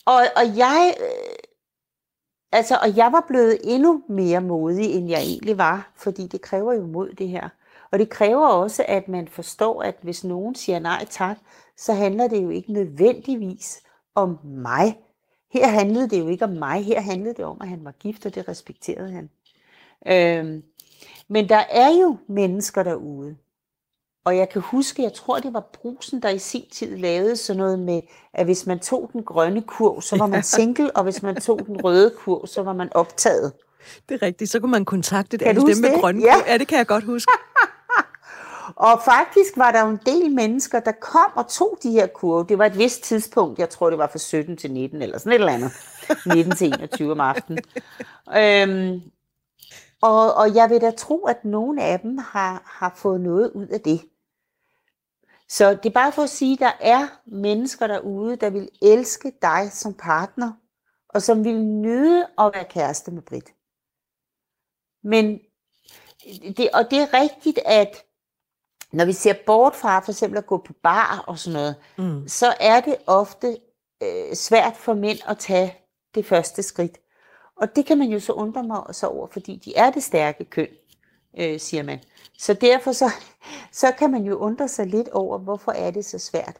og, 0.06 0.22
og 0.36 0.56
jeg, 0.56 0.94
øh, 1.00 1.36
altså, 2.52 2.78
og 2.82 2.96
jeg 2.96 3.12
var 3.12 3.24
blevet 3.28 3.58
endnu 3.64 4.02
mere 4.08 4.40
modig, 4.40 4.94
end 4.94 5.08
jeg 5.08 5.20
egentlig 5.20 5.58
var, 5.58 5.92
fordi 5.96 6.26
det 6.26 6.40
kræver 6.40 6.72
jo 6.72 6.86
mod 6.86 7.12
det 7.12 7.28
her. 7.28 7.48
Og 7.92 7.98
det 7.98 8.10
kræver 8.10 8.46
også, 8.46 8.84
at 8.88 9.08
man 9.08 9.28
forstår, 9.28 9.82
at 9.82 9.94
hvis 10.02 10.24
nogen 10.24 10.54
siger 10.54 10.78
nej 10.78 11.06
tak, 11.10 11.36
så 11.76 11.92
handler 11.92 12.28
det 12.28 12.42
jo 12.42 12.48
ikke 12.48 12.72
nødvendigvis 12.72 13.82
om 14.14 14.38
mig. 14.44 14.98
Her 15.52 15.68
handlede 15.68 16.10
det 16.10 16.20
jo 16.20 16.28
ikke 16.28 16.44
om 16.44 16.50
mig, 16.50 16.84
her 16.84 17.00
handlede 17.00 17.34
det 17.34 17.44
om, 17.44 17.58
at 17.60 17.68
han 17.68 17.84
var 17.84 17.92
gift, 17.92 18.26
og 18.26 18.34
det 18.34 18.48
respekterede 18.48 19.12
han. 19.12 19.30
Øhm, 20.08 20.62
men 21.28 21.48
der 21.48 21.62
er 21.70 21.90
jo 22.02 22.16
mennesker 22.28 22.82
derude, 22.82 23.36
og 24.24 24.36
jeg 24.36 24.48
kan 24.48 24.62
huske, 24.62 25.02
jeg 25.02 25.12
tror 25.12 25.38
det 25.38 25.52
var 25.52 25.64
Brusen, 25.72 26.22
der 26.22 26.28
i 26.28 26.38
sin 26.38 26.64
tid 26.72 26.96
lavede 26.96 27.36
sådan 27.36 27.58
noget 27.58 27.78
med, 27.78 28.00
at 28.34 28.44
hvis 28.44 28.66
man 28.66 28.78
tog 28.78 29.10
den 29.12 29.22
grønne 29.22 29.62
kurv, 29.62 30.02
så 30.02 30.16
var 30.16 30.26
man 30.26 30.42
single, 30.42 30.96
og 30.96 31.04
hvis 31.04 31.22
man 31.22 31.40
tog 31.40 31.66
den 31.66 31.84
røde 31.84 32.14
kurv, 32.18 32.46
så 32.46 32.62
var 32.62 32.72
man 32.72 32.88
optaget. 32.92 33.52
Det 34.08 34.14
er 34.14 34.26
rigtigt. 34.26 34.50
Så 34.50 34.60
kunne 34.60 34.70
man 34.70 34.84
kontakte 34.84 35.36
det, 35.36 35.46
dem 35.46 35.64
med 35.64 36.00
grønne 36.00 36.22
ja. 36.22 36.34
kurv. 36.34 36.44
Ja, 36.48 36.58
det 36.58 36.68
kan 36.68 36.78
jeg 36.78 36.86
godt 36.86 37.04
huske. 37.04 37.32
og 38.76 39.02
faktisk 39.04 39.56
var 39.56 39.72
der 39.72 39.82
en 39.82 39.98
del 40.06 40.30
mennesker, 40.30 40.80
der 40.80 40.92
kom 40.92 41.30
og 41.34 41.48
tog 41.48 41.78
de 41.82 41.90
her 41.90 42.06
kurve. 42.06 42.46
Det 42.48 42.58
var 42.58 42.66
et 42.66 42.78
vist 42.78 43.02
tidspunkt, 43.02 43.58
jeg 43.58 43.70
tror 43.70 43.90
det 43.90 43.98
var 43.98 44.06
fra 44.06 44.18
17 44.18 44.56
til 44.56 44.72
19, 44.72 45.02
eller 45.02 45.18
sådan 45.18 45.32
et 45.32 45.34
eller 45.34 45.52
andet. 45.52 45.72
19 46.34 46.56
til 46.56 46.66
21 46.66 47.12
om 47.12 47.20
aftenen. 47.20 47.58
Øhm, 48.36 49.00
og, 50.02 50.34
og 50.34 50.54
jeg 50.54 50.70
vil 50.70 50.80
da 50.80 50.90
tro, 50.90 51.24
at 51.24 51.44
nogle 51.44 51.82
af 51.82 52.00
dem 52.00 52.18
har, 52.18 52.62
har 52.64 52.92
fået 52.96 53.20
noget 53.20 53.50
ud 53.50 53.66
af 53.66 53.80
det. 53.80 54.00
Så 55.48 55.70
det 55.70 55.86
er 55.86 55.90
bare 55.90 56.12
for 56.12 56.22
at 56.22 56.30
sige, 56.30 56.52
at 56.52 56.58
der 56.58 56.72
er 56.80 57.08
mennesker 57.26 57.86
derude, 57.86 58.36
der 58.36 58.50
vil 58.50 58.68
elske 58.82 59.32
dig 59.42 59.72
som 59.72 59.94
partner, 59.94 60.52
og 61.08 61.22
som 61.22 61.44
vil 61.44 61.64
nyde 61.64 62.26
at 62.38 62.50
være 62.54 62.64
kæreste 62.64 63.10
med 63.10 63.22
Brit. 63.22 63.54
Men 65.02 65.40
det, 66.56 66.70
og 66.74 66.90
det 66.90 66.98
er 66.98 67.14
rigtigt, 67.14 67.58
at 67.66 68.04
når 68.92 69.04
vi 69.04 69.12
ser 69.12 69.34
bort 69.46 69.74
fra 69.74 70.00
for 70.00 70.12
eksempel 70.12 70.38
at 70.38 70.46
gå 70.46 70.58
på 70.58 70.72
bar 70.82 71.24
og 71.26 71.38
sådan 71.38 71.52
noget, 71.52 71.76
mm. 71.98 72.28
så 72.28 72.54
er 72.60 72.80
det 72.80 72.96
ofte 73.06 73.58
øh, 74.02 74.34
svært 74.34 74.76
for 74.76 74.94
mænd 74.94 75.18
at 75.26 75.38
tage 75.38 75.78
det 76.14 76.26
første 76.26 76.62
skridt. 76.62 76.98
Og 77.60 77.76
det 77.76 77.86
kan 77.86 77.98
man 77.98 78.08
jo 78.08 78.20
så 78.20 78.32
undre 78.32 78.62
mig 78.62 78.82
så 78.92 79.06
over, 79.06 79.26
fordi 79.26 79.56
de 79.56 79.76
er 79.76 79.90
det 79.90 80.02
stærke 80.02 80.44
køn, 80.44 80.68
øh, 81.38 81.60
siger 81.60 81.82
man. 81.82 82.00
Så 82.38 82.54
derfor 82.54 82.92
så, 82.92 83.12
så 83.72 83.92
kan 83.98 84.10
man 84.10 84.24
jo 84.24 84.36
undre 84.36 84.68
sig 84.68 84.86
lidt 84.86 85.08
over, 85.08 85.38
hvorfor 85.38 85.72
er 85.72 85.90
det 85.90 86.04
så 86.04 86.18
svært. 86.18 86.58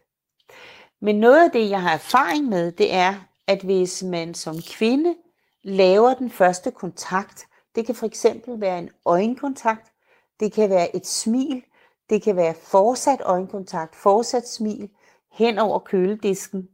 Men 1.01 1.21
noget 1.21 1.45
af 1.45 1.51
det, 1.51 1.71
jeg 1.71 1.83
har 1.83 1.95
erfaring 1.95 2.45
med, 2.45 2.73
det 2.73 2.95
er, 2.95 3.15
at 3.47 3.63
hvis 3.63 4.03
man 4.03 4.35
som 4.35 4.55
kvinde 4.63 5.15
laver 5.63 6.15
den 6.15 6.31
første 6.31 6.71
kontakt, 6.71 7.47
det 7.75 7.87
kan 7.87 7.95
for 7.95 8.07
eksempel 8.07 8.61
være 8.61 8.79
en 8.79 8.91
øjenkontakt, 9.05 9.93
det 10.41 10.53
kan 10.53 10.71
være 10.71 10.97
et 10.97 11.07
smil, 11.07 11.63
det 12.11 12.23
kan 12.23 12.37
være 12.37 12.55
fortsat 12.55 13.21
øjenkontakt, 13.21 13.97
fortsat 13.97 14.49
smil 14.49 14.91
hen 15.33 15.59
over 15.59 15.79
køledisken 15.79 16.69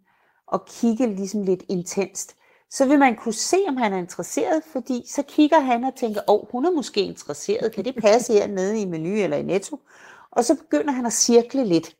og 0.46 0.66
kigge 0.66 1.06
ligesom 1.06 1.42
lidt 1.42 1.62
intenst 1.68 2.36
så 2.70 2.86
vil 2.86 2.98
man 2.98 3.16
kunne 3.16 3.34
se, 3.34 3.56
om 3.68 3.76
han 3.76 3.92
er 3.92 3.98
interesseret, 3.98 4.62
fordi 4.72 5.02
så 5.06 5.22
kigger 5.22 5.60
han 5.60 5.84
og 5.84 5.94
tænker, 5.94 6.20
åh, 6.28 6.34
oh, 6.34 6.50
hun 6.50 6.64
er 6.64 6.70
måske 6.70 7.00
interesseret, 7.00 7.72
kan 7.72 7.84
det 7.84 7.94
passe 8.02 8.32
her 8.32 8.46
nede 8.46 8.80
i 8.80 8.84
menu 8.84 9.14
eller 9.14 9.36
i 9.36 9.42
netto? 9.42 9.80
Og 10.30 10.44
så 10.44 10.54
begynder 10.54 10.92
han 10.92 11.06
at 11.06 11.12
cirkle 11.12 11.64
lidt, 11.64 11.96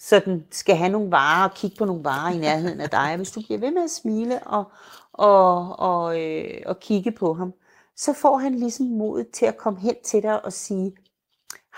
så 0.00 0.22
den 0.24 0.44
skal 0.50 0.76
have 0.76 0.90
nogle 0.90 1.10
varer 1.10 1.48
og 1.48 1.54
kigge 1.54 1.76
på 1.76 1.84
nogle 1.84 2.04
varer 2.04 2.34
i 2.34 2.38
nærheden 2.38 2.80
af 2.80 2.90
dig. 2.90 3.16
Hvis 3.16 3.30
du 3.30 3.40
bliver 3.40 3.58
ved 3.58 3.70
med 3.70 3.82
at 3.82 3.90
smile 3.90 4.46
og, 4.46 4.64
og, 5.12 5.78
og, 5.78 6.20
øh, 6.20 6.62
og 6.66 6.80
kigge 6.80 7.12
på 7.12 7.34
ham, 7.34 7.52
så 7.96 8.12
får 8.12 8.38
han 8.38 8.54
ligesom 8.54 8.86
modet 8.86 9.28
til 9.30 9.46
at 9.46 9.56
komme 9.56 9.80
hen 9.80 9.94
til 10.04 10.22
dig 10.22 10.44
og 10.44 10.52
sige, 10.52 10.92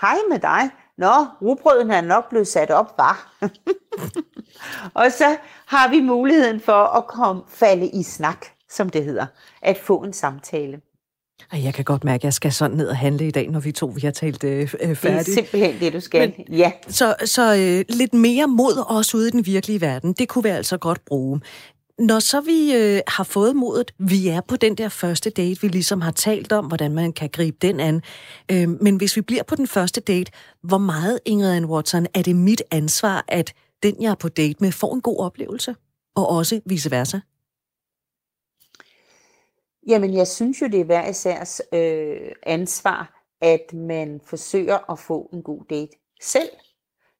hej 0.01 0.17
med 0.29 0.39
dig, 0.39 0.69
Nå, 0.97 1.25
rugbrøden 1.41 1.91
er 1.91 2.01
nok 2.01 2.29
blevet 2.29 2.47
sat 2.47 2.71
op, 2.71 2.97
var. 2.97 3.37
og 5.01 5.11
så 5.11 5.37
har 5.65 5.89
vi 5.89 6.01
muligheden 6.01 6.59
for 6.59 6.97
at 6.97 7.07
komme 7.07 7.41
falde 7.47 7.87
i 7.87 8.03
snak, 8.03 8.45
som 8.69 8.89
det 8.89 9.03
hedder, 9.03 9.25
at 9.61 9.77
få 9.77 10.03
en 10.03 10.13
samtale. 10.13 10.81
Jeg 11.53 11.73
kan 11.73 11.85
godt 11.85 12.03
mærke, 12.03 12.21
at 12.21 12.23
jeg 12.23 12.33
skal 12.33 12.51
sådan 12.51 12.77
ned 12.77 12.87
og 12.87 12.97
handle 12.97 13.27
i 13.27 13.31
dag, 13.31 13.49
når 13.49 13.59
vi 13.59 13.71
to 13.71 13.85
vi 13.85 14.01
har 14.01 14.11
talt 14.11 14.43
øh, 14.43 14.67
færdigt. 14.69 15.01
Det 15.01 15.17
er 15.17 15.21
simpelthen 15.21 15.79
det, 15.79 15.93
du 15.93 15.99
skal. 15.99 16.33
Men, 16.37 16.57
ja. 16.57 16.71
Så, 16.87 17.15
så 17.25 17.55
øh, 17.55 17.97
lidt 17.97 18.13
mere 18.13 18.47
mod 18.47 18.85
os 18.87 19.15
ude 19.15 19.27
i 19.27 19.31
den 19.31 19.45
virkelige 19.45 19.81
verden, 19.81 20.13
det 20.13 20.29
kunne 20.29 20.43
vi 20.43 20.49
altså 20.49 20.77
godt 20.77 21.05
bruge. 21.05 21.41
Når 21.99 22.19
så 22.19 22.41
vi 22.41 22.75
øh, 22.75 23.01
har 23.07 23.23
fået 23.23 23.55
modet, 23.55 23.93
vi 23.97 24.27
er 24.27 24.41
på 24.41 24.55
den 24.55 24.75
der 24.75 24.89
første 24.89 25.29
date, 25.29 25.61
vi 25.61 25.67
ligesom 25.67 26.01
har 26.01 26.11
talt 26.11 26.51
om, 26.51 26.65
hvordan 26.65 26.91
man 26.91 27.13
kan 27.13 27.29
gribe 27.29 27.57
den 27.61 27.79
an. 27.79 28.01
Øh, 28.51 28.69
men 28.69 28.95
hvis 28.95 29.15
vi 29.15 29.21
bliver 29.21 29.43
på 29.43 29.55
den 29.55 29.67
første 29.67 30.01
date, 30.01 30.31
hvor 30.61 30.77
meget, 30.77 31.19
Ingrid 31.25 31.51
Ann 31.51 31.65
Watson, 31.65 32.07
er 32.13 32.21
det 32.21 32.35
mit 32.35 32.61
ansvar, 32.71 33.25
at 33.27 33.53
den, 33.83 34.01
jeg 34.01 34.11
er 34.11 34.15
på 34.15 34.29
date 34.29 34.55
med, 34.59 34.71
får 34.71 34.93
en 34.93 35.01
god 35.01 35.19
oplevelse? 35.19 35.75
Og 36.15 36.29
også 36.29 36.61
vice 36.65 36.91
versa? 36.91 37.19
Jamen, 39.87 40.13
jeg 40.13 40.27
synes 40.27 40.61
jo, 40.61 40.67
det 40.67 40.79
er 40.79 40.85
hver 40.85 41.09
isærs 41.09 41.61
øh, 41.73 42.31
ansvar, 42.43 43.27
at 43.41 43.73
man 43.73 44.21
forsøger 44.25 44.91
at 44.91 44.99
få 44.99 45.29
en 45.33 45.43
god 45.43 45.61
date 45.69 45.91
selv. 46.21 46.49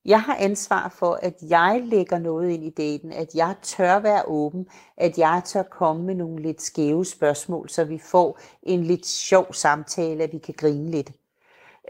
Jeg 0.05 0.21
har 0.21 0.35
ansvar 0.35 0.89
for, 0.89 1.19
at 1.21 1.35
jeg 1.49 1.81
lægger 1.85 2.19
noget 2.19 2.49
ind 2.49 2.63
i 2.63 2.69
daten, 2.69 3.11
at 3.11 3.35
jeg 3.35 3.55
tør 3.61 3.99
være 3.99 4.23
åben, 4.27 4.67
at 4.97 5.17
jeg 5.17 5.41
tør 5.45 5.63
komme 5.63 6.03
med 6.03 6.15
nogle 6.15 6.41
lidt 6.41 6.61
skæve 6.61 7.05
spørgsmål, 7.05 7.69
så 7.69 7.83
vi 7.83 7.97
får 7.97 8.39
en 8.63 8.83
lidt 8.83 9.05
sjov 9.05 9.53
samtale, 9.53 10.23
at 10.23 10.33
vi 10.33 10.37
kan 10.37 10.53
grine 10.57 10.91
lidt. 10.91 11.11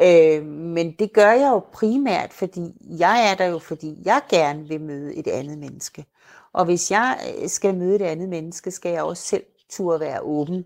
Øh, 0.02 0.46
men 0.46 0.96
det 1.00 1.14
gør 1.14 1.32
jeg 1.32 1.50
jo 1.52 1.60
primært, 1.60 2.34
fordi 2.34 2.74
jeg 3.00 3.32
er 3.32 3.36
der 3.36 3.46
jo, 3.46 3.60
fordi 3.60 4.02
jeg 4.06 4.22
gerne 4.30 4.68
vil 4.68 4.82
møde 4.82 5.16
et 5.16 5.28
andet 5.28 5.58
menneske. 5.58 6.06
Og 6.54 6.66
hvis 6.66 6.92
jeg 6.92 7.36
øh, 7.42 7.50
skal 7.50 7.76
møde 7.76 7.96
et 7.96 8.02
andet 8.02 8.30
menneske, 8.30 8.72
skal 8.72 8.92
jeg 8.92 9.04
også 9.04 9.24
selv 9.24 9.44
turde 9.70 10.00
være 10.00 10.22
åben 10.22 10.66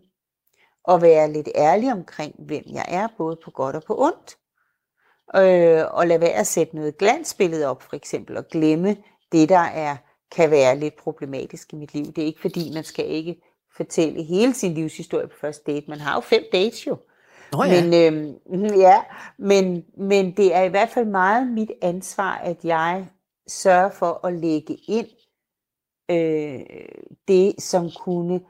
og 0.83 1.01
være 1.01 1.33
lidt 1.33 1.49
ærlig 1.55 1.91
omkring, 1.91 2.35
hvem 2.39 2.63
jeg 2.67 2.85
er, 2.87 3.07
både 3.17 3.37
på 3.43 3.51
godt 3.51 3.75
og 3.75 3.83
på 3.83 4.01
ondt 4.01 4.37
øh, 5.35 5.85
og 5.91 6.07
lade 6.07 6.21
være 6.21 6.29
at 6.29 6.47
sætte 6.47 6.75
noget 6.75 6.97
glansbillede 6.97 7.67
op, 7.67 7.83
for 7.83 7.95
eksempel, 7.95 8.37
og 8.37 8.47
glemme 8.47 8.97
det, 9.31 9.49
der 9.49 9.59
er, 9.59 9.97
kan 10.31 10.51
være 10.51 10.79
lidt 10.79 10.95
problematisk 10.95 11.73
i 11.73 11.75
mit 11.75 11.93
liv. 11.93 12.05
Det 12.05 12.21
er 12.21 12.25
ikke 12.25 12.41
fordi, 12.41 12.71
man 12.73 12.83
skal 12.83 13.05
ikke 13.09 13.41
fortælle 13.77 14.23
hele 14.23 14.53
sin 14.53 14.73
livshistorie 14.73 15.27
på 15.27 15.35
første 15.41 15.71
date. 15.71 15.85
Man 15.89 15.99
har 15.99 16.15
jo 16.15 16.19
fem 16.19 16.43
dates 16.53 16.87
jo. 16.87 16.97
Nå 17.51 17.63
ja. 17.63 17.83
Men, 17.83 17.93
øhm, 18.53 18.65
ja, 18.87 19.01
men, 19.37 19.85
men 19.97 20.37
det 20.37 20.55
er 20.55 20.63
i 20.63 20.69
hvert 20.69 20.89
fald 20.89 21.05
meget 21.05 21.47
mit 21.47 21.71
ansvar, 21.81 22.37
at 22.37 22.65
jeg 22.65 23.07
sørger 23.47 23.89
for 23.89 24.27
at 24.27 24.33
lægge 24.33 24.75
ind 24.87 25.07
øh, 26.11 26.59
det, 27.27 27.61
som 27.61 27.91
kunne 27.99 28.41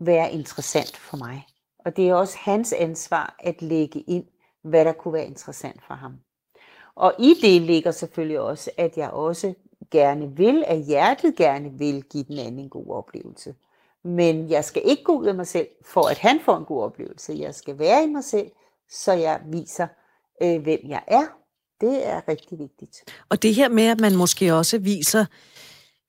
være 0.00 0.32
interessant 0.32 0.96
for 0.96 1.16
mig. 1.16 1.46
Og 1.84 1.96
det 1.96 2.08
er 2.08 2.14
også 2.14 2.36
hans 2.40 2.72
ansvar 2.72 3.36
at 3.40 3.62
lægge 3.62 4.00
ind, 4.00 4.24
hvad 4.64 4.84
der 4.84 4.92
kunne 4.92 5.14
være 5.14 5.26
interessant 5.26 5.80
for 5.86 5.94
ham. 5.94 6.12
Og 6.94 7.14
i 7.18 7.34
det 7.42 7.62
ligger 7.62 7.90
selvfølgelig 7.90 8.40
også, 8.40 8.70
at 8.76 8.96
jeg 8.96 9.10
også 9.10 9.54
gerne 9.90 10.36
vil, 10.36 10.64
at 10.66 10.78
hjertet 10.78 11.36
gerne 11.36 11.78
vil 11.78 12.02
give 12.02 12.24
den 12.24 12.38
anden 12.38 12.60
en 12.60 12.68
god 12.68 12.86
oplevelse. 12.88 13.54
Men 14.04 14.50
jeg 14.50 14.64
skal 14.64 14.82
ikke 14.84 15.04
gå 15.04 15.12
ud 15.12 15.26
af 15.26 15.34
mig 15.34 15.46
selv, 15.46 15.66
for 15.84 16.08
at 16.08 16.18
han 16.18 16.40
får 16.44 16.56
en 16.56 16.64
god 16.64 16.82
oplevelse. 16.82 17.36
Jeg 17.38 17.54
skal 17.54 17.78
være 17.78 18.04
i 18.04 18.06
mig 18.06 18.24
selv, 18.24 18.50
så 18.90 19.12
jeg 19.12 19.40
viser, 19.46 19.86
øh, 20.42 20.62
hvem 20.62 20.80
jeg 20.88 21.02
er. 21.06 21.24
Det 21.80 22.06
er 22.06 22.28
rigtig 22.28 22.58
vigtigt. 22.58 23.04
Og 23.28 23.42
det 23.42 23.54
her 23.54 23.68
med, 23.68 23.86
at 23.86 24.00
man 24.00 24.16
måske 24.16 24.54
også 24.54 24.78
viser, 24.78 25.24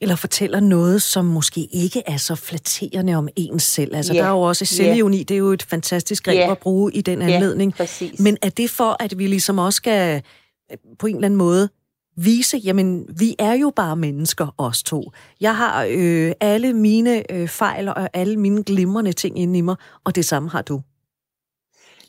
eller 0.01 0.15
fortæller 0.15 0.59
noget, 0.59 1.01
som 1.01 1.25
måske 1.25 1.67
ikke 1.71 2.03
er 2.05 2.17
så 2.17 2.35
flatterende 2.35 3.15
om 3.15 3.29
ens 3.35 3.63
selv. 3.63 3.95
Altså, 3.95 4.13
yeah. 4.13 4.23
der 4.23 4.29
er 4.29 4.33
jo 4.33 4.41
også 4.41 4.65
selvjuni, 4.65 5.17
yeah. 5.17 5.25
det 5.27 5.35
er 5.35 5.39
jo 5.39 5.51
et 5.51 5.63
fantastisk 5.63 6.23
greb 6.23 6.35
yeah. 6.35 6.51
at 6.51 6.57
bruge 6.57 6.93
i 6.93 7.01
den 7.01 7.21
anledning. 7.21 7.73
Yeah, 7.79 8.11
Men 8.19 8.37
er 8.41 8.49
det 8.49 8.69
for, 8.69 8.97
at 8.99 9.17
vi 9.17 9.27
ligesom 9.27 9.59
også 9.59 9.77
skal 9.77 10.23
øh, 10.71 10.77
på 10.99 11.07
en 11.07 11.15
eller 11.15 11.27
anden 11.27 11.37
måde 11.37 11.69
vise, 12.17 12.57
jamen, 12.57 13.05
vi 13.19 13.35
er 13.39 13.53
jo 13.53 13.69
bare 13.75 13.95
mennesker, 13.95 14.55
os 14.57 14.83
to. 14.83 15.11
Jeg 15.41 15.55
har 15.55 15.87
øh, 15.89 16.31
alle 16.39 16.73
mine 16.73 17.31
øh, 17.31 17.47
fejl 17.47 17.87
og 17.87 18.09
alle 18.13 18.37
mine 18.37 18.63
glimrende 18.63 19.13
ting 19.13 19.39
inde 19.39 19.57
i 19.57 19.61
mig, 19.61 19.75
og 20.03 20.15
det 20.15 20.25
samme 20.25 20.49
har 20.49 20.61
du. 20.61 20.81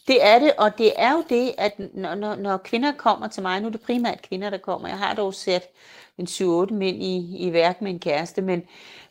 Det 0.08 0.26
er 0.26 0.38
det, 0.38 0.52
og 0.58 0.78
det 0.78 0.92
er 0.96 1.12
jo 1.12 1.24
det, 1.28 1.52
at 1.58 1.80
når, 1.94 2.14
når, 2.14 2.36
når 2.36 2.56
kvinder 2.56 2.92
kommer 2.92 3.28
til 3.28 3.42
mig, 3.42 3.60
nu 3.60 3.66
er 3.66 3.70
det 3.72 3.80
primært 3.80 4.22
kvinder, 4.22 4.50
der 4.50 4.58
kommer, 4.58 4.88
jeg 4.88 4.98
har 4.98 5.14
dog 5.14 5.34
set 5.34 5.62
en 6.18 6.26
7-8 6.26 6.74
mænd 6.74 7.02
i, 7.02 7.36
i 7.38 7.52
værk 7.52 7.82
med 7.82 7.90
en 7.90 7.98
kæreste, 7.98 8.42
men, 8.42 8.62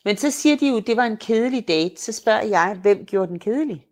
men 0.05 0.17
så 0.17 0.31
siger 0.31 0.57
de 0.57 0.69
jo, 0.69 0.77
at 0.77 0.87
det 0.87 0.97
var 0.97 1.05
en 1.05 1.17
kedelig 1.17 1.67
date, 1.67 2.01
så 2.01 2.11
spørger 2.11 2.43
jeg, 2.43 2.77
hvem 2.81 3.05
gjorde 3.05 3.31
den 3.31 3.39
kedelig? 3.39 3.85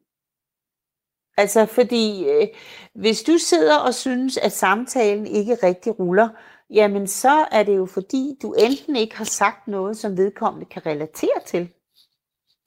Altså, 1.37 1.65
fordi 1.65 2.25
øh, 2.29 2.47
hvis 2.93 3.23
du 3.23 3.37
sidder 3.37 3.77
og 3.77 3.93
synes, 3.93 4.37
at 4.37 4.51
samtalen 4.51 5.27
ikke 5.27 5.57
rigtig 5.63 5.99
ruller, 5.99 6.29
jamen 6.69 7.07
så 7.07 7.45
er 7.51 7.63
det 7.63 7.77
jo 7.77 7.85
fordi, 7.85 8.37
du 8.41 8.53
enten 8.53 8.95
ikke 8.95 9.17
har 9.17 9.25
sagt 9.25 9.67
noget, 9.67 9.97
som 9.97 10.17
vedkommende 10.17 10.65
kan 10.65 10.85
relatere 10.85 11.39
til. 11.45 11.69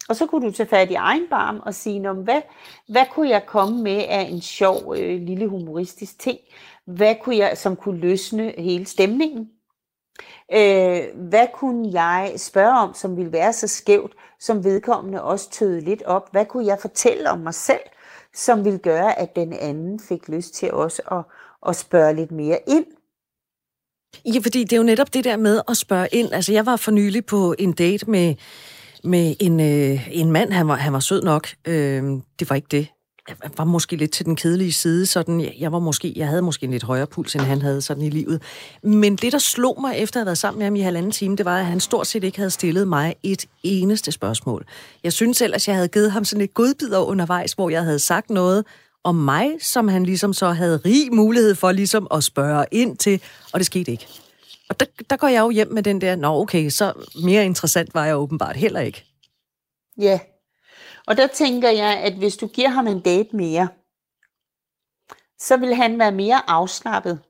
Og 0.08 0.16
så 0.16 0.26
kunne 0.26 0.46
du 0.46 0.52
tage 0.52 0.68
fat 0.68 0.90
i 0.90 0.94
egen 0.94 1.26
barm 1.30 1.60
og 1.66 1.74
sige, 1.74 2.12
hvad, 2.12 2.42
hvad 2.88 3.04
kunne 3.12 3.28
jeg 3.28 3.46
komme 3.46 3.82
med 3.82 4.04
af 4.08 4.20
en 4.20 4.40
sjov 4.40 4.94
øh, 4.96 5.20
lille 5.22 5.48
humoristisk 5.48 6.18
ting? 6.18 6.38
Hvad 6.84 7.14
kunne 7.22 7.36
jeg, 7.36 7.58
som 7.58 7.76
kunne 7.76 8.00
løsne 8.00 8.54
hele 8.58 8.86
stemningen? 8.86 9.50
Øh, 10.52 11.28
hvad 11.28 11.46
kunne 11.54 11.90
jeg 11.92 12.32
spørge 12.36 12.78
om, 12.78 12.94
som 12.94 13.16
ville 13.16 13.32
være 13.32 13.52
så 13.52 13.68
skævt, 13.68 14.12
som 14.40 14.64
vedkommende 14.64 15.22
også 15.22 15.50
tøede 15.50 15.80
lidt 15.80 16.02
op? 16.02 16.32
Hvad 16.32 16.44
kunne 16.44 16.66
jeg 16.66 16.78
fortælle 16.80 17.30
om 17.30 17.38
mig 17.38 17.54
selv, 17.54 17.80
som 18.34 18.64
ville 18.64 18.78
gøre, 18.78 19.18
at 19.18 19.36
den 19.36 19.52
anden 19.52 20.00
fik 20.00 20.28
lyst 20.28 20.54
til 20.54 20.72
også 20.72 21.02
at, 21.10 21.22
at 21.68 21.76
spørge 21.76 22.14
lidt 22.14 22.30
mere 22.30 22.58
ind? 22.68 22.84
Ja, 24.24 24.38
fordi 24.42 24.64
det 24.64 24.72
er 24.72 24.76
jo 24.76 24.82
netop 24.82 25.14
det 25.14 25.24
der 25.24 25.36
med 25.36 25.60
at 25.68 25.76
spørge 25.76 26.08
ind. 26.12 26.32
Altså, 26.32 26.52
jeg 26.52 26.66
var 26.66 26.76
for 26.76 26.90
nylig 26.90 27.26
på 27.26 27.54
en 27.58 27.72
date 27.72 28.10
med, 28.10 28.34
med 29.04 29.34
en, 29.40 29.60
øh, 29.60 30.08
en 30.16 30.32
mand, 30.32 30.52
han 30.52 30.68
var, 30.68 30.74
han 30.74 30.92
var 30.92 31.00
sød 31.00 31.22
nok. 31.22 31.48
Øh, 31.66 32.02
det 32.38 32.50
var 32.50 32.56
ikke 32.56 32.68
det. 32.70 32.88
Jeg 33.28 33.36
var 33.56 33.64
måske 33.64 33.96
lidt 33.96 34.10
til 34.10 34.26
den 34.26 34.36
kedelige 34.36 34.72
side, 34.72 35.06
sådan, 35.06 35.52
jeg, 35.58 35.72
var 35.72 35.78
måske, 35.78 36.12
jeg 36.16 36.28
havde 36.28 36.42
måske 36.42 36.64
en 36.64 36.70
lidt 36.70 36.82
højere 36.82 37.06
puls, 37.06 37.34
end 37.34 37.42
han 37.42 37.62
havde 37.62 37.82
sådan 37.82 38.02
i 38.02 38.10
livet. 38.10 38.42
Men 38.82 39.16
det, 39.16 39.32
der 39.32 39.38
slog 39.38 39.80
mig 39.80 39.96
efter 39.96 40.20
at 40.20 40.22
have 40.22 40.26
været 40.26 40.38
sammen 40.38 40.58
med 40.58 40.66
ham 40.66 40.76
i 40.76 40.80
halvanden 40.80 41.12
time, 41.12 41.36
det 41.36 41.44
var, 41.44 41.58
at 41.58 41.66
han 41.66 41.80
stort 41.80 42.06
set 42.06 42.24
ikke 42.24 42.38
havde 42.38 42.50
stillet 42.50 42.88
mig 42.88 43.14
et 43.22 43.46
eneste 43.62 44.12
spørgsmål. 44.12 44.66
Jeg 45.04 45.12
synes 45.12 45.40
ellers, 45.40 45.68
jeg 45.68 45.76
havde 45.76 45.88
givet 45.88 46.12
ham 46.12 46.24
sådan 46.24 46.44
et 46.44 46.54
godbidder 46.54 46.98
undervejs, 46.98 47.52
hvor 47.52 47.70
jeg 47.70 47.82
havde 47.82 47.98
sagt 47.98 48.30
noget, 48.30 48.64
om 49.04 49.14
mig, 49.14 49.50
som 49.60 49.88
han 49.88 50.06
ligesom 50.06 50.32
så 50.32 50.50
havde 50.50 50.76
rig 50.76 51.14
mulighed 51.14 51.54
for 51.54 51.72
ligesom 51.72 52.06
at 52.10 52.24
spørge 52.24 52.64
ind 52.72 52.96
til, 52.96 53.22
og 53.52 53.60
det 53.60 53.66
skete 53.66 53.90
ikke. 53.90 54.06
Og 54.68 54.80
der, 54.80 54.86
der 55.10 55.16
går 55.16 55.28
jeg 55.28 55.40
jo 55.40 55.50
hjem 55.50 55.72
med 55.72 55.82
den 55.82 56.00
der, 56.00 56.16
nå 56.16 56.40
okay, 56.40 56.68
så 56.68 56.92
mere 57.24 57.44
interessant 57.44 57.94
var 57.94 58.04
jeg 58.06 58.16
åbenbart 58.16 58.56
heller 58.56 58.80
ikke. 58.80 59.04
Ja, 59.98 60.18
og 61.06 61.16
der 61.16 61.26
tænker 61.26 61.70
jeg, 61.70 61.98
at 61.98 62.14
hvis 62.18 62.36
du 62.36 62.46
giver 62.46 62.68
ham 62.68 62.86
en 62.86 63.00
date 63.00 63.36
mere, 63.36 63.68
så 65.38 65.56
vil 65.56 65.74
han 65.74 65.98
være 65.98 66.12
mere 66.12 66.50
afslappet. 66.50 67.22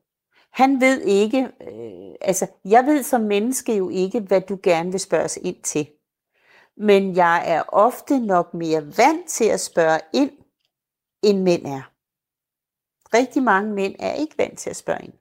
Han 0.51 0.81
ved 0.81 1.03
ikke, 1.03 1.43
øh, 1.43 2.15
altså 2.21 2.47
jeg 2.65 2.87
ved 2.87 3.03
som 3.03 3.21
menneske 3.21 3.77
jo 3.77 3.89
ikke, 3.89 4.21
hvad 4.21 4.41
du 4.41 4.59
gerne 4.63 4.91
vil 4.91 5.01
spørges 5.01 5.39
ind 5.43 5.63
til. 5.63 5.89
Men 6.77 7.17
jeg 7.17 7.43
er 7.47 7.63
ofte 7.69 8.19
nok 8.19 8.55
mere 8.55 8.99
vant 8.99 9.29
til 9.29 9.45
at 9.45 9.61
spørge 9.61 10.01
ind, 10.15 10.31
end 11.23 11.43
mænd 11.43 11.67
er. 11.67 11.83
Rigtig 13.17 13.43
mange 13.43 13.73
mænd 13.73 13.95
er 13.99 14.13
ikke 14.13 14.39
vant 14.39 14.59
til 14.59 14.71
at 14.71 14.77
spørge 14.77 15.05
ind. 15.05 15.13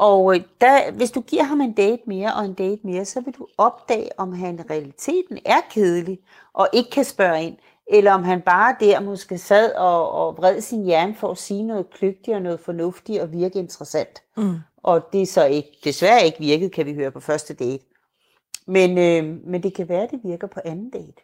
Og 0.00 0.34
øh, 0.34 0.40
der, 0.60 0.90
hvis 0.90 1.10
du 1.10 1.20
giver 1.20 1.42
ham 1.42 1.60
en 1.60 1.72
date 1.72 2.02
mere 2.06 2.34
og 2.34 2.44
en 2.44 2.54
date 2.54 2.80
mere, 2.84 3.04
så 3.04 3.20
vil 3.20 3.34
du 3.34 3.46
opdage, 3.58 4.10
om 4.18 4.32
han 4.32 4.58
i 4.58 4.62
realiteten 4.62 5.38
er 5.44 5.60
kedelig 5.70 6.18
og 6.52 6.68
ikke 6.72 6.90
kan 6.90 7.04
spørge 7.04 7.42
ind, 7.42 7.56
eller 7.90 8.12
om 8.12 8.24
han 8.24 8.40
bare 8.40 8.76
der 8.80 9.00
måske 9.00 9.38
sad 9.38 9.72
og, 9.72 10.12
og 10.12 10.36
vred 10.36 10.60
sin 10.60 10.84
hjerne 10.84 11.14
for 11.14 11.30
at 11.30 11.38
sige 11.38 11.62
noget 11.62 11.90
kløgtigt 11.90 12.34
og 12.34 12.42
noget 12.42 12.60
fornuftigt 12.60 13.20
og 13.20 13.32
virke 13.32 13.58
interessant. 13.58 14.22
Mm. 14.36 14.56
Og 14.76 15.08
det 15.12 15.22
er 15.22 15.26
så 15.26 15.44
ikke, 15.44 15.78
desværre 15.84 16.24
ikke 16.24 16.38
virket, 16.38 16.72
kan 16.72 16.86
vi 16.86 16.94
høre 16.94 17.10
på 17.10 17.20
første 17.20 17.54
date. 17.54 17.84
Men, 18.66 18.98
øh, 18.98 19.46
men 19.46 19.62
det 19.62 19.74
kan 19.74 19.88
være, 19.88 20.02
at 20.02 20.10
det 20.10 20.20
virker 20.24 20.46
på 20.46 20.60
anden 20.64 20.90
date. 20.90 21.22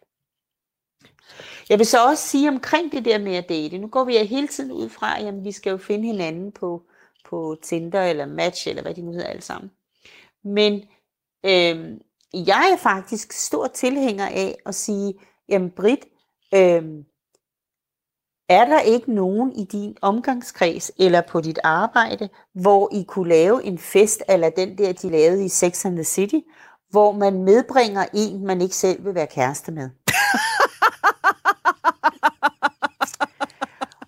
Jeg 1.69 1.77
vil 1.77 1.85
så 1.85 2.05
også 2.09 2.27
sige 2.27 2.49
omkring 2.49 2.91
det 2.91 3.05
der 3.05 3.19
med 3.19 3.35
at 3.35 3.49
date. 3.49 3.77
Nu 3.77 3.87
går 3.87 4.03
vi 4.03 4.17
hele 4.17 4.47
tiden 4.47 4.71
ud 4.71 4.89
fra, 4.89 5.21
at 5.21 5.43
vi 5.43 5.51
skal 5.51 5.69
jo 5.71 5.77
finde 5.77 6.05
hinanden 6.05 6.51
på, 6.51 6.83
på 7.29 7.55
Tinder 7.63 8.03
eller 8.03 8.25
Match, 8.25 8.67
eller 8.67 8.81
hvad 8.81 8.93
de 8.93 9.01
nu 9.01 9.11
hedder 9.11 9.27
alle 9.27 9.41
sammen. 9.41 9.71
Men 10.43 10.73
øh, 11.45 11.97
jeg 12.33 12.69
er 12.73 12.77
faktisk 12.77 13.31
stor 13.31 13.67
tilhænger 13.67 14.25
af 14.25 14.55
at 14.65 14.75
sige, 14.75 15.13
jamen 15.49 15.71
Britt, 15.71 16.05
øh, 16.53 16.83
er 18.49 18.65
der 18.65 18.79
ikke 18.79 19.13
nogen 19.13 19.51
i 19.51 19.63
din 19.63 19.97
omgangskreds 20.01 20.91
eller 20.99 21.21
på 21.21 21.41
dit 21.41 21.59
arbejde, 21.63 22.29
hvor 22.53 22.89
I 22.93 23.03
kunne 23.07 23.29
lave 23.29 23.63
en 23.63 23.77
fest, 23.77 24.23
eller 24.29 24.49
den 24.49 24.77
der, 24.77 24.93
de 24.93 25.09
lavede 25.09 25.45
i 25.45 25.49
Sex 25.49 25.85
and 25.85 25.95
the 25.95 26.03
City, 26.03 26.39
hvor 26.89 27.11
man 27.11 27.43
medbringer 27.43 28.05
en, 28.13 28.45
man 28.45 28.61
ikke 28.61 28.75
selv 28.75 29.05
vil 29.05 29.15
være 29.15 29.27
kæreste 29.27 29.71
med? 29.71 29.89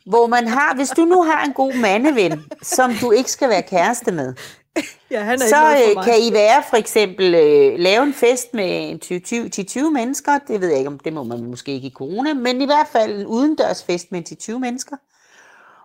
hvor 0.10 0.28
man 0.28 0.48
har, 0.48 0.76
hvis 0.76 0.90
du 0.90 1.06
nu 1.06 1.24
har 1.24 1.46
en 1.46 1.54
god 1.54 1.74
mandeven, 1.82 2.44
som 2.62 2.92
du 3.02 3.12
ikke 3.12 3.32
skal 3.32 3.50
være 3.50 3.62
kæreste 3.62 4.12
med, 4.12 4.34
ja, 5.12 5.22
han 5.22 5.42
er 5.42 5.48
så 5.48 5.94
øh, 5.98 6.04
kan 6.04 6.16
I 6.22 6.34
være 6.34 6.64
for 6.70 6.78
eksempel 6.78 7.36
øh, 7.36 7.80
lave 7.80 8.04
en 8.04 8.14
fest 8.14 8.54
med 8.54 9.00
10-20 9.84 9.90
mennesker, 9.90 10.40
det 10.48 10.62
ved 10.62 10.68
jeg 10.68 10.78
ikke 10.78 10.88
om, 10.88 11.00
det 11.00 11.14
må 11.14 11.24
man 11.24 11.44
måske 11.44 11.72
ikke 11.72 11.88
i 11.88 11.94
corona, 11.96 12.34
men 12.34 12.62
i 12.62 12.66
hvert 12.66 12.88
fald 12.88 13.20
en 13.20 13.26
udendørs 13.26 13.84
fest 13.84 14.12
med 14.12 14.50
10-20 14.54 14.58
mennesker. 14.58 14.96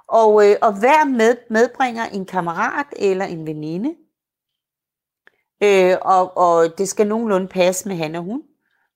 Og, 0.08 0.48
øh, 0.48 0.56
og 0.62 0.78
hver 0.78 1.04
med, 1.04 1.37
medbringer 1.50 2.04
en 2.04 2.26
kammerat 2.26 2.87
eller 2.96 3.24
en 3.24 3.46
veninde, 3.46 3.94
øh, 5.62 5.96
og, 6.02 6.37
og 6.37 6.78
det 6.78 6.88
skal 6.88 7.06
nogenlunde 7.06 7.48
passe 7.48 7.88
med 7.88 7.96
han 7.96 8.14
og 8.14 8.22
hun, 8.22 8.42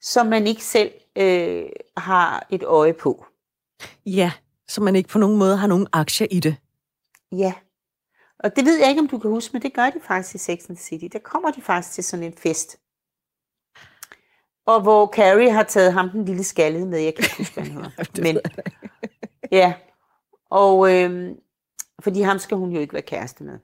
som 0.00 0.26
man 0.26 0.46
ikke 0.46 0.64
selv 0.64 0.90
øh, 1.16 1.64
har 1.96 2.46
et 2.50 2.62
øje 2.62 2.92
på. 2.92 3.24
Ja, 4.06 4.32
så 4.68 4.82
man 4.82 4.96
ikke 4.96 5.08
på 5.08 5.18
nogen 5.18 5.38
måde 5.38 5.56
har 5.56 5.66
nogen 5.66 5.86
aktier 5.92 6.28
i 6.30 6.40
det. 6.40 6.56
Ja, 7.32 7.52
og 8.38 8.56
det 8.56 8.64
ved 8.64 8.78
jeg 8.78 8.88
ikke, 8.88 9.00
om 9.00 9.08
du 9.08 9.18
kan 9.18 9.30
huske, 9.30 9.52
men 9.52 9.62
det 9.62 9.74
gør 9.74 9.90
de 9.90 10.00
faktisk 10.02 10.34
i 10.34 10.38
Sex 10.38 10.68
and 10.68 10.76
the 10.76 10.84
City. 10.84 11.06
Der 11.12 11.18
kommer 11.18 11.50
de 11.50 11.62
faktisk 11.62 11.94
til 11.94 12.04
sådan 12.04 12.26
en 12.26 12.32
fest. 12.32 12.78
Og 14.66 14.82
hvor 14.82 15.06
Carrie 15.06 15.50
har 15.50 15.62
taget 15.62 15.92
ham 15.92 16.10
den 16.10 16.24
lille 16.24 16.44
skaldede 16.44 16.86
med. 16.86 16.98
Jeg 16.98 17.14
kan 17.14 17.24
ikke 17.24 17.36
huske, 17.36 17.54
hvad 17.54 17.64
han 17.64 17.72
hedder. 17.72 17.90
men, 18.24 18.40
ja. 19.52 19.74
Og 20.50 20.94
øhm, 20.94 21.36
fordi 22.00 22.20
ham 22.20 22.38
skal 22.38 22.56
hun 22.56 22.72
jo 22.72 22.80
ikke 22.80 22.92
være 22.92 23.02
kæreste 23.02 23.44
med. 23.44 23.58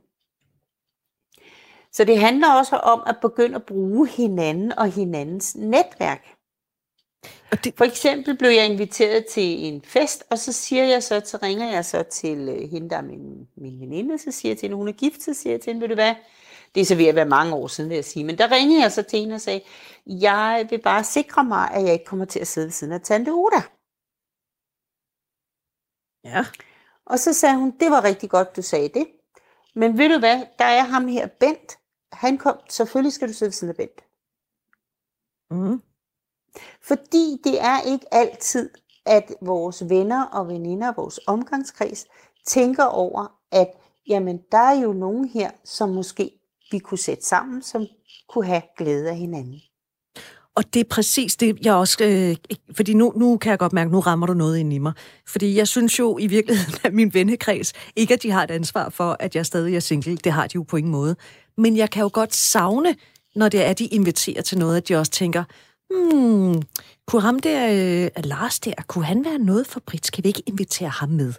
Så 1.92 2.04
det 2.04 2.18
handler 2.18 2.54
også 2.54 2.76
om 2.76 3.02
at 3.06 3.16
begynde 3.22 3.54
at 3.54 3.66
bruge 3.66 4.08
hinanden 4.08 4.78
og 4.78 4.90
hinandens 4.90 5.56
netværk. 5.56 6.26
Det... 7.64 7.74
For 7.76 7.84
eksempel 7.84 8.38
blev 8.38 8.50
jeg 8.50 8.66
inviteret 8.66 9.26
til 9.26 9.64
en 9.66 9.82
fest, 9.82 10.24
og 10.30 10.38
så 10.38 10.52
siger 10.52 10.84
jeg 10.84 11.02
så, 11.02 11.22
så 11.24 11.38
ringer 11.42 11.70
jeg 11.72 11.84
så 11.84 12.02
til 12.02 12.48
øh, 12.48 12.70
hende, 12.70 12.90
der 12.90 12.96
er 12.96 13.02
min, 13.02 13.48
min 13.56 13.80
veninde, 13.80 14.18
så 14.18 14.30
siger 14.30 14.50
jeg 14.50 14.58
til 14.58 14.66
hende, 14.66 14.76
hun 14.76 14.88
er 14.88 14.92
gift, 14.92 15.22
så 15.22 15.34
siger 15.34 15.52
jeg 15.52 15.60
til 15.60 15.72
hende, 15.72 15.80
ved 15.82 15.88
du 15.88 15.94
hvad, 15.94 16.14
Det 16.74 16.80
er 16.80 16.84
så 16.84 16.94
ved 16.96 17.06
at 17.06 17.14
være 17.14 17.24
mange 17.26 17.54
år 17.54 17.66
siden, 17.66 17.90
vil 17.90 17.94
jeg 17.94 18.04
sige. 18.04 18.24
Men 18.24 18.38
der 18.38 18.50
ringede 18.52 18.82
jeg 18.82 18.92
så 18.92 19.02
til 19.02 19.18
hende 19.18 19.34
og 19.34 19.40
sagde, 19.40 19.60
jeg 20.06 20.66
vil 20.70 20.82
bare 20.82 21.04
sikre 21.04 21.44
mig, 21.44 21.70
at 21.70 21.84
jeg 21.84 21.92
ikke 21.92 22.04
kommer 22.04 22.24
til 22.24 22.40
at 22.40 22.46
sidde 22.46 22.66
ved 22.66 22.72
siden 22.72 22.92
af 22.92 23.00
Tante 23.00 23.32
Uda. 23.32 23.62
Ja. 26.24 26.44
Og 27.06 27.18
så 27.18 27.32
sagde 27.32 27.56
hun, 27.56 27.70
det 27.80 27.90
var 27.90 28.04
rigtig 28.04 28.30
godt, 28.30 28.56
du 28.56 28.62
sagde 28.62 28.88
det. 28.88 29.06
Men 29.74 29.98
ved 29.98 30.08
du 30.08 30.18
hvad, 30.18 30.46
der 30.58 30.64
er 30.64 30.82
ham 30.82 31.08
her, 31.08 31.26
Bent. 31.26 31.78
Han 32.12 32.38
kom, 32.38 32.56
selvfølgelig 32.70 33.12
skal 33.12 33.28
du 33.28 33.32
sidde 33.32 33.48
ved 33.48 33.52
siden 33.52 33.70
af 33.70 33.76
Bent. 33.76 34.00
Mm. 35.50 35.82
Fordi 36.82 37.40
det 37.44 37.60
er 37.60 37.80
ikke 37.80 38.06
altid, 38.14 38.70
at 39.06 39.34
vores 39.40 39.88
venner 39.88 40.24
og 40.24 40.48
veninder, 40.48 40.92
vores 40.96 41.20
omgangskreds, 41.26 42.06
tænker 42.46 42.84
over, 42.84 43.26
at 43.52 43.68
jamen, 44.08 44.40
der 44.52 44.58
er 44.58 44.80
jo 44.80 44.92
nogen 44.92 45.28
her, 45.28 45.50
som 45.64 45.88
måske 45.88 46.30
vi 46.70 46.78
kunne 46.78 46.98
sætte 46.98 47.24
sammen, 47.24 47.62
som 47.62 47.86
kunne 48.28 48.46
have 48.46 48.62
glæde 48.78 49.10
af 49.10 49.16
hinanden. 49.16 49.60
Og 50.56 50.74
det 50.74 50.80
er 50.80 50.88
præcis 50.90 51.36
det, 51.36 51.58
jeg 51.64 51.74
også... 51.74 52.04
Øh, 52.04 52.36
fordi 52.76 52.94
nu, 52.94 53.12
nu 53.16 53.36
kan 53.36 53.50
jeg 53.50 53.58
godt 53.58 53.72
mærke, 53.72 53.90
nu 53.90 54.00
rammer 54.00 54.26
du 54.26 54.34
noget 54.34 54.58
ind 54.58 54.72
i 54.72 54.78
mig. 54.78 54.92
Fordi 55.26 55.56
jeg 55.56 55.68
synes 55.68 55.98
jo 55.98 56.18
i 56.18 56.26
virkeligheden, 56.26 56.74
at 56.84 56.94
min 56.94 57.14
vennekreds, 57.14 57.72
ikke 57.96 58.14
at 58.14 58.22
de 58.22 58.30
har 58.30 58.42
et 58.42 58.50
ansvar 58.50 58.88
for, 58.88 59.16
at 59.20 59.36
jeg 59.36 59.46
stadig 59.46 59.76
er 59.76 59.80
single. 59.80 60.16
Det 60.16 60.32
har 60.32 60.46
de 60.46 60.54
jo 60.54 60.62
på 60.62 60.76
ingen 60.76 60.92
måde. 60.92 61.16
Men 61.56 61.76
jeg 61.76 61.90
kan 61.90 62.02
jo 62.02 62.10
godt 62.12 62.34
savne, 62.34 62.94
når 63.34 63.48
det 63.48 63.64
er, 63.64 63.70
at 63.70 63.78
de 63.78 63.86
inviterer 63.86 64.42
til 64.42 64.58
noget, 64.58 64.76
at 64.76 64.88
de 64.88 64.96
også 64.96 65.12
tænker, 65.12 65.44
hmm, 65.90 66.62
kunne 67.06 67.22
ham 67.22 67.38
der, 67.38 67.66
øh, 68.16 68.24
Lars 68.24 68.60
der, 68.60 68.74
kunne 68.86 69.04
han 69.04 69.24
være 69.24 69.38
noget 69.38 69.66
for 69.66 69.80
Britt? 69.80 70.06
Skal 70.06 70.24
vi 70.24 70.28
ikke 70.28 70.42
invitere 70.46 70.88
ham 70.88 71.08
med? 71.08 71.32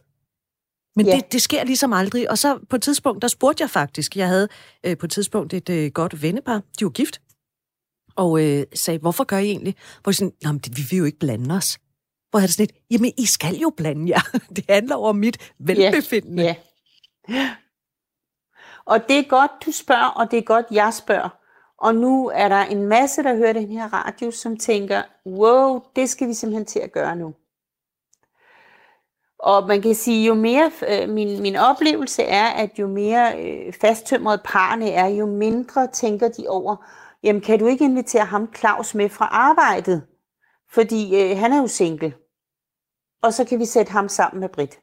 Men 0.95 1.05
Ja. 1.05 1.15
det, 1.15 1.31
det 1.31 1.41
sker 1.41 1.63
ligesom 1.63 1.93
aldrig. 1.93 2.29
Og 2.31 2.37
så 2.37 2.59
på 2.69 2.75
et 2.75 2.81
tidspunkt, 2.81 3.21
der 3.21 3.27
spurgte 3.27 3.61
jeg 3.61 3.69
faktisk, 3.69 4.15
jeg 4.17 4.27
havde 4.27 4.47
øh, 4.85 4.97
på 4.97 5.05
et 5.05 5.11
tidspunkt 5.11 5.53
et 5.53 5.69
øh, 5.69 5.91
godt 5.91 6.21
vennepar, 6.21 6.61
de 6.79 6.85
var 6.85 6.91
gift, 6.91 7.21
og 8.15 8.43
øh, 8.43 8.65
sagde, 8.73 8.99
hvorfor 8.99 9.23
gør 9.23 9.37
I 9.37 9.45
egentlig? 9.45 9.75
Hvor 10.03 10.11
de 10.11 10.15
sådan, 10.17 10.33
Nå, 10.43 10.51
men 10.51 10.59
det, 10.59 10.77
vi 10.77 10.83
vil 10.89 10.97
jo 10.97 11.05
ikke 11.05 11.19
blande 11.19 11.55
os. 11.55 11.77
Hvor 12.29 12.39
jeg 12.39 12.49
sådan 12.49 12.65
lidt, 12.65 12.77
jamen 12.91 13.11
I 13.17 13.25
skal 13.25 13.55
jo 13.55 13.73
blande 13.77 14.11
jer. 14.11 14.21
Det 14.55 14.65
handler 14.69 14.95
over 14.95 15.13
mit 15.13 15.51
velbefindende. 15.59 16.43
Ja. 16.43 16.55
ja. 17.29 17.55
Og 18.85 18.99
det 19.09 19.17
er 19.19 19.27
godt, 19.29 19.51
du 19.65 19.71
spørger, 19.71 20.07
og 20.07 20.31
det 20.31 20.39
er 20.39 20.43
godt, 20.43 20.65
jeg 20.71 20.93
spørger. 20.93 21.29
Og 21.77 21.95
nu 21.95 22.31
er 22.33 22.49
der 22.49 22.61
en 22.61 22.87
masse, 22.87 23.23
der 23.23 23.35
hører 23.35 23.53
den 23.53 23.71
her 23.71 23.93
radio, 23.93 24.31
som 24.31 24.57
tænker, 24.57 25.01
wow, 25.25 25.81
det 25.95 26.09
skal 26.09 26.27
vi 26.27 26.33
simpelthen 26.33 26.65
til 26.65 26.79
at 26.79 26.91
gøre 26.91 27.15
nu. 27.15 27.33
Og 29.39 29.67
man 29.67 29.81
kan 29.81 29.95
sige, 29.95 30.27
jo 30.27 30.33
mere, 30.33 30.71
øh, 30.89 31.09
min, 31.09 31.41
min 31.41 31.55
oplevelse 31.55 32.23
er, 32.23 32.45
at 32.45 32.79
jo 32.79 32.87
mere 32.87 33.43
øh, 33.43 33.73
fasttømret 33.73 34.41
parne 34.45 34.91
er, 34.91 35.07
jo 35.07 35.25
mindre 35.25 35.87
tænker 35.87 36.29
de 36.29 36.47
over, 36.47 36.75
jamen 37.23 37.41
kan 37.41 37.59
du 37.59 37.67
ikke 37.67 37.85
invitere 37.85 38.25
ham 38.25 38.53
Claus 38.55 38.95
med 38.95 39.09
fra 39.09 39.25
arbejdet? 39.31 40.03
Fordi 40.71 41.21
øh, 41.21 41.37
han 41.37 41.53
er 41.53 41.57
jo 41.57 41.67
single. 41.67 42.13
Og 43.23 43.33
så 43.33 43.45
kan 43.45 43.59
vi 43.59 43.65
sætte 43.65 43.91
ham 43.91 44.09
sammen 44.09 44.39
med 44.39 44.49
Britt. 44.49 44.79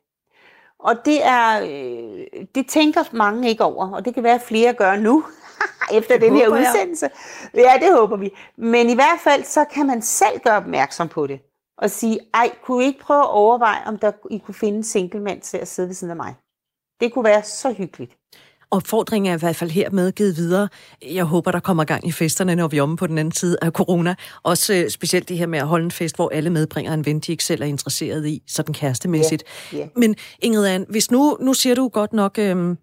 Og 0.78 0.95
det 1.05 1.24
er, 1.24 1.61
øh, 1.61 2.47
det 2.55 2.68
tænker 2.68 3.16
mange 3.16 3.49
ikke 3.49 3.64
over, 3.64 3.93
og 3.93 4.05
det 4.05 4.14
kan 4.14 4.22
være, 4.22 4.34
at 4.34 4.43
flere 4.43 4.74
gør 4.74 4.97
nu, 4.97 5.24
efter 5.98 6.14
Det 6.14 6.22
den 6.22 6.34
her 6.36 6.44
håber 6.44 6.56
jeg. 6.60 6.70
udsendelse. 6.74 7.08
Ja, 7.54 7.72
det 7.80 7.92
håber 7.98 8.16
vi. 8.16 8.30
Men 8.58 8.90
i 8.90 8.94
hvert 8.94 9.20
fald, 9.24 9.44
så 9.44 9.64
kan 9.74 9.86
man 9.86 10.02
selv 10.02 10.40
gøre 10.44 10.56
opmærksom 10.56 11.08
på 11.08 11.26
det, 11.26 11.40
og 11.78 11.90
sige, 11.90 12.18
ej, 12.34 12.50
kunne 12.64 12.84
I 12.84 12.86
ikke 12.86 13.00
prøve 13.00 13.20
at 13.20 13.30
overveje, 13.30 13.78
om 13.86 13.98
der, 13.98 14.12
I 14.30 14.38
kunne 14.38 14.54
finde 14.54 14.76
en 14.76 14.84
single 14.84 15.20
mand 15.20 15.40
til 15.40 15.56
at 15.56 15.68
sidde 15.68 15.88
ved 15.88 15.94
siden 15.94 16.10
af 16.10 16.16
mig? 16.16 16.34
Det 17.00 17.12
kunne 17.12 17.24
være 17.24 17.42
så 17.42 17.72
hyggeligt. 17.72 18.16
Opfordringen 18.70 19.32
er 19.32 19.36
i 19.36 19.38
hvert 19.38 19.56
fald 19.56 19.70
hermed 19.70 20.12
givet 20.12 20.36
videre. 20.36 20.68
Jeg 21.02 21.24
håber, 21.24 21.50
der 21.50 21.60
kommer 21.60 21.84
gang 21.84 22.06
i 22.06 22.12
festerne, 22.12 22.54
når 22.54 22.68
vi 22.68 22.78
er 22.78 22.82
omme 22.82 22.96
på 22.96 23.06
den 23.06 23.18
anden 23.18 23.32
side 23.32 23.56
af 23.62 23.70
corona. 23.70 24.14
Også 24.42 24.74
øh, 24.74 24.90
specielt 24.90 25.28
det 25.28 25.38
her 25.38 25.46
med 25.46 25.58
at 25.58 25.66
holde 25.66 25.84
en 25.84 25.90
fest, 25.90 26.16
hvor 26.16 26.28
alle 26.28 26.50
medbringer 26.50 26.94
en 26.94 27.06
ven, 27.06 27.20
de 27.20 27.32
ikke 27.32 27.44
selv 27.44 27.62
er 27.62 27.66
interesseret 27.66 28.26
i, 28.26 28.42
sådan 28.48 28.74
kærestemæssigt. 28.74 29.44
Ja, 29.72 29.78
ja. 29.78 29.86
Men 29.96 30.16
Ingrid 30.38 30.66
Ann, 30.66 30.86
hvis 30.88 31.10
nu, 31.10 31.36
nu 31.40 31.54
siger 31.54 31.74
du 31.74 31.88
godt 31.88 32.12
nok, 32.12 32.38
øhm, 32.38 32.78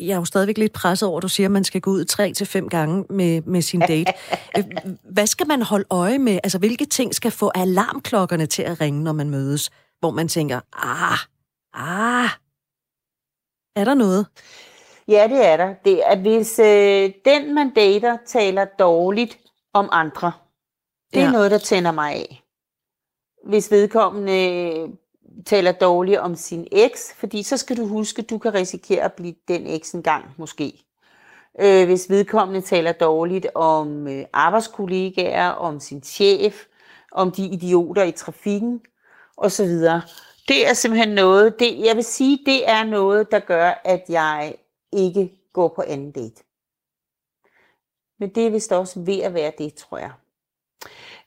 jeg 0.00 0.10
er 0.12 0.16
jo 0.16 0.24
stadigvæk 0.24 0.58
lidt 0.58 0.72
presset 0.72 1.08
over, 1.08 1.16
at 1.18 1.22
du 1.22 1.28
siger, 1.28 1.46
at 1.46 1.50
man 1.50 1.64
skal 1.64 1.80
gå 1.80 1.90
ud 1.90 2.04
tre 2.04 2.32
til 2.32 2.46
fem 2.46 2.68
gange 2.68 3.04
med, 3.10 3.42
med 3.42 3.62
sin 3.62 3.80
date. 3.80 4.12
Øh, 4.58 4.64
Hvad 5.10 5.26
skal 5.26 5.46
man 5.46 5.62
holde 5.62 5.84
øje 5.90 6.18
med? 6.18 6.38
Altså, 6.44 6.58
hvilke 6.58 6.84
ting 6.84 7.14
skal 7.14 7.30
få 7.30 7.50
alarmklokkerne 7.54 8.46
til 8.46 8.62
at 8.62 8.80
ringe, 8.80 9.04
når 9.04 9.12
man 9.12 9.30
mødes? 9.30 9.70
Hvor 10.00 10.10
man 10.10 10.28
tænker, 10.28 10.60
ah, 10.72 11.18
ah, 11.74 12.30
er 13.76 13.84
der 13.84 13.94
noget? 13.94 14.26
Ja, 15.08 15.26
det 15.30 15.46
er 15.46 15.56
der. 15.56 15.74
Det 15.84 16.06
er, 16.06 16.16
hvis 16.16 16.58
øh, 16.58 17.12
den, 17.24 17.54
man 17.54 17.70
dater, 17.74 18.16
taler 18.26 18.64
dårligt 18.78 19.38
om 19.74 19.88
andre, 19.92 20.32
det 21.14 21.20
er 21.20 21.24
Ja. 21.26 21.30
noget, 21.32 21.50
der 21.50 21.58
tænder 21.58 21.92
mig 21.92 22.14
af. 22.14 22.42
Hvis 23.46 23.70
vedkommende 23.70 24.96
taler 25.44 25.72
dårligt 25.72 26.18
om 26.18 26.34
sin 26.34 26.66
eks, 26.72 27.14
fordi 27.14 27.42
så 27.42 27.56
skal 27.56 27.76
du 27.76 27.86
huske, 27.86 28.22
at 28.22 28.30
du 28.30 28.38
kan 28.38 28.54
risikere 28.54 29.02
at 29.02 29.12
blive 29.12 29.34
den 29.48 29.66
eks 29.66 29.92
en 29.92 30.02
gang, 30.02 30.24
måske. 30.36 30.84
Øh, 31.60 31.86
hvis 31.86 32.10
vedkommende 32.10 32.60
taler 32.60 32.92
dårligt 32.92 33.46
om 33.54 34.08
øh, 34.08 34.24
arbejdskollegaer, 34.32 35.48
om 35.48 35.80
sin 35.80 36.02
chef, 36.02 36.64
om 37.12 37.30
de 37.30 37.46
idioter 37.46 38.02
i 38.02 38.12
trafikken, 38.12 38.80
osv. 39.36 39.66
Det 40.48 40.68
er 40.68 40.72
simpelthen 40.74 41.14
noget, 41.14 41.58
det, 41.58 41.84
jeg 41.86 41.96
vil 41.96 42.04
sige, 42.04 42.38
det 42.46 42.68
er 42.68 42.84
noget, 42.84 43.30
der 43.30 43.38
gør, 43.38 43.80
at 43.84 44.04
jeg 44.08 44.54
ikke 44.92 45.32
går 45.52 45.68
på 45.68 45.82
anden 45.86 46.12
date. 46.12 46.42
Men 48.18 48.34
det 48.34 48.46
er 48.46 48.50
vist 48.50 48.72
også 48.72 49.00
ved 49.00 49.20
at 49.20 49.34
være 49.34 49.52
det, 49.58 49.74
tror 49.74 49.98
jeg. 49.98 50.12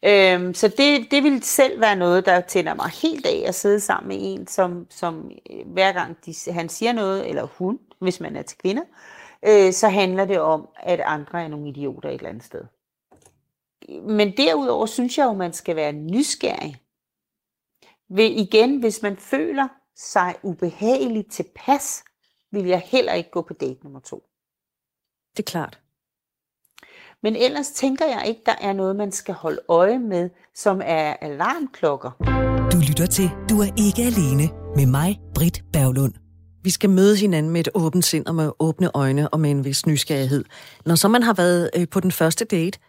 Øhm, 0.05 0.53
så 0.53 0.67
det, 0.67 1.11
det 1.11 1.23
vil 1.23 1.43
selv 1.43 1.81
være 1.81 1.95
noget, 1.95 2.25
der 2.25 2.41
tænder 2.41 2.73
mig 2.73 2.89
helt 2.89 3.25
af 3.25 3.43
at 3.47 3.55
sidde 3.55 3.79
sammen 3.79 4.07
med 4.07 4.17
en, 4.19 4.47
som, 4.47 4.87
som 4.89 5.31
øh, 5.49 5.67
hver 5.67 5.91
gang 5.91 6.17
de, 6.25 6.51
han 6.51 6.69
siger 6.69 6.93
noget, 6.93 7.29
eller 7.29 7.43
hun, 7.43 7.79
hvis 7.99 8.19
man 8.19 8.35
er 8.35 8.41
til 8.41 8.57
kvinder, 8.57 8.83
øh, 9.47 9.73
så 9.73 9.89
handler 9.89 10.25
det 10.25 10.39
om, 10.39 10.69
at 10.75 10.99
andre 10.99 11.43
er 11.43 11.47
nogle 11.47 11.69
idioter 11.69 12.09
et 12.09 12.15
eller 12.15 12.29
andet 12.29 12.43
sted. 12.43 12.63
Men 14.01 14.37
derudover 14.37 14.85
synes 14.85 15.17
jeg 15.17 15.25
jo, 15.25 15.33
man 15.33 15.53
skal 15.53 15.75
være 15.75 15.91
nysgerrig. 15.91 16.81
Ved 18.09 18.25
igen, 18.25 18.79
hvis 18.79 19.01
man 19.01 19.17
føler 19.17 19.67
sig 19.95 20.35
ubehageligt 20.43 21.31
tilpas, 21.31 22.03
vil 22.51 22.65
jeg 22.65 22.81
heller 22.85 23.13
ikke 23.13 23.31
gå 23.31 23.41
på 23.41 23.53
date 23.53 23.83
nummer 23.83 23.99
to. 23.99 24.23
Det 25.37 25.43
er 25.43 25.51
klart. 25.51 25.79
Men 27.23 27.35
ellers 27.35 27.69
tænker 27.69 28.05
jeg 28.05 28.23
ikke, 28.27 28.41
der 28.45 28.55
er 28.61 28.73
noget, 28.73 28.95
man 28.95 29.11
skal 29.11 29.33
holde 29.33 29.59
øje 29.69 29.99
med, 29.99 30.29
som 30.55 30.81
er 30.85 31.13
alarmklokker. 31.21 32.11
Du 32.71 32.77
lytter 32.89 33.05
til 33.05 33.29
Du 33.49 33.61
er 33.61 33.69
ikke 33.77 34.01
alene 34.01 34.49
med 34.75 34.85
mig, 34.85 35.19
Britt 35.35 35.63
Berglund. 35.73 36.13
Vi 36.63 36.69
skal 36.69 36.89
møde 36.89 37.17
hinanden 37.17 37.51
med 37.51 37.61
et 37.61 37.69
åbent 37.73 38.05
sind 38.05 38.25
og 38.25 38.35
med 38.35 38.51
åbne 38.59 38.91
øjne 38.93 39.29
og 39.29 39.39
med 39.39 39.51
en 39.51 39.65
vis 39.65 39.85
nysgerrighed. 39.85 40.45
Når 40.85 40.95
så 40.95 41.07
man 41.07 41.23
har 41.23 41.33
været 41.33 41.69
øh, 41.75 41.87
på 41.87 41.99
den 41.99 42.11
første 42.11 42.45
date, 42.45 42.79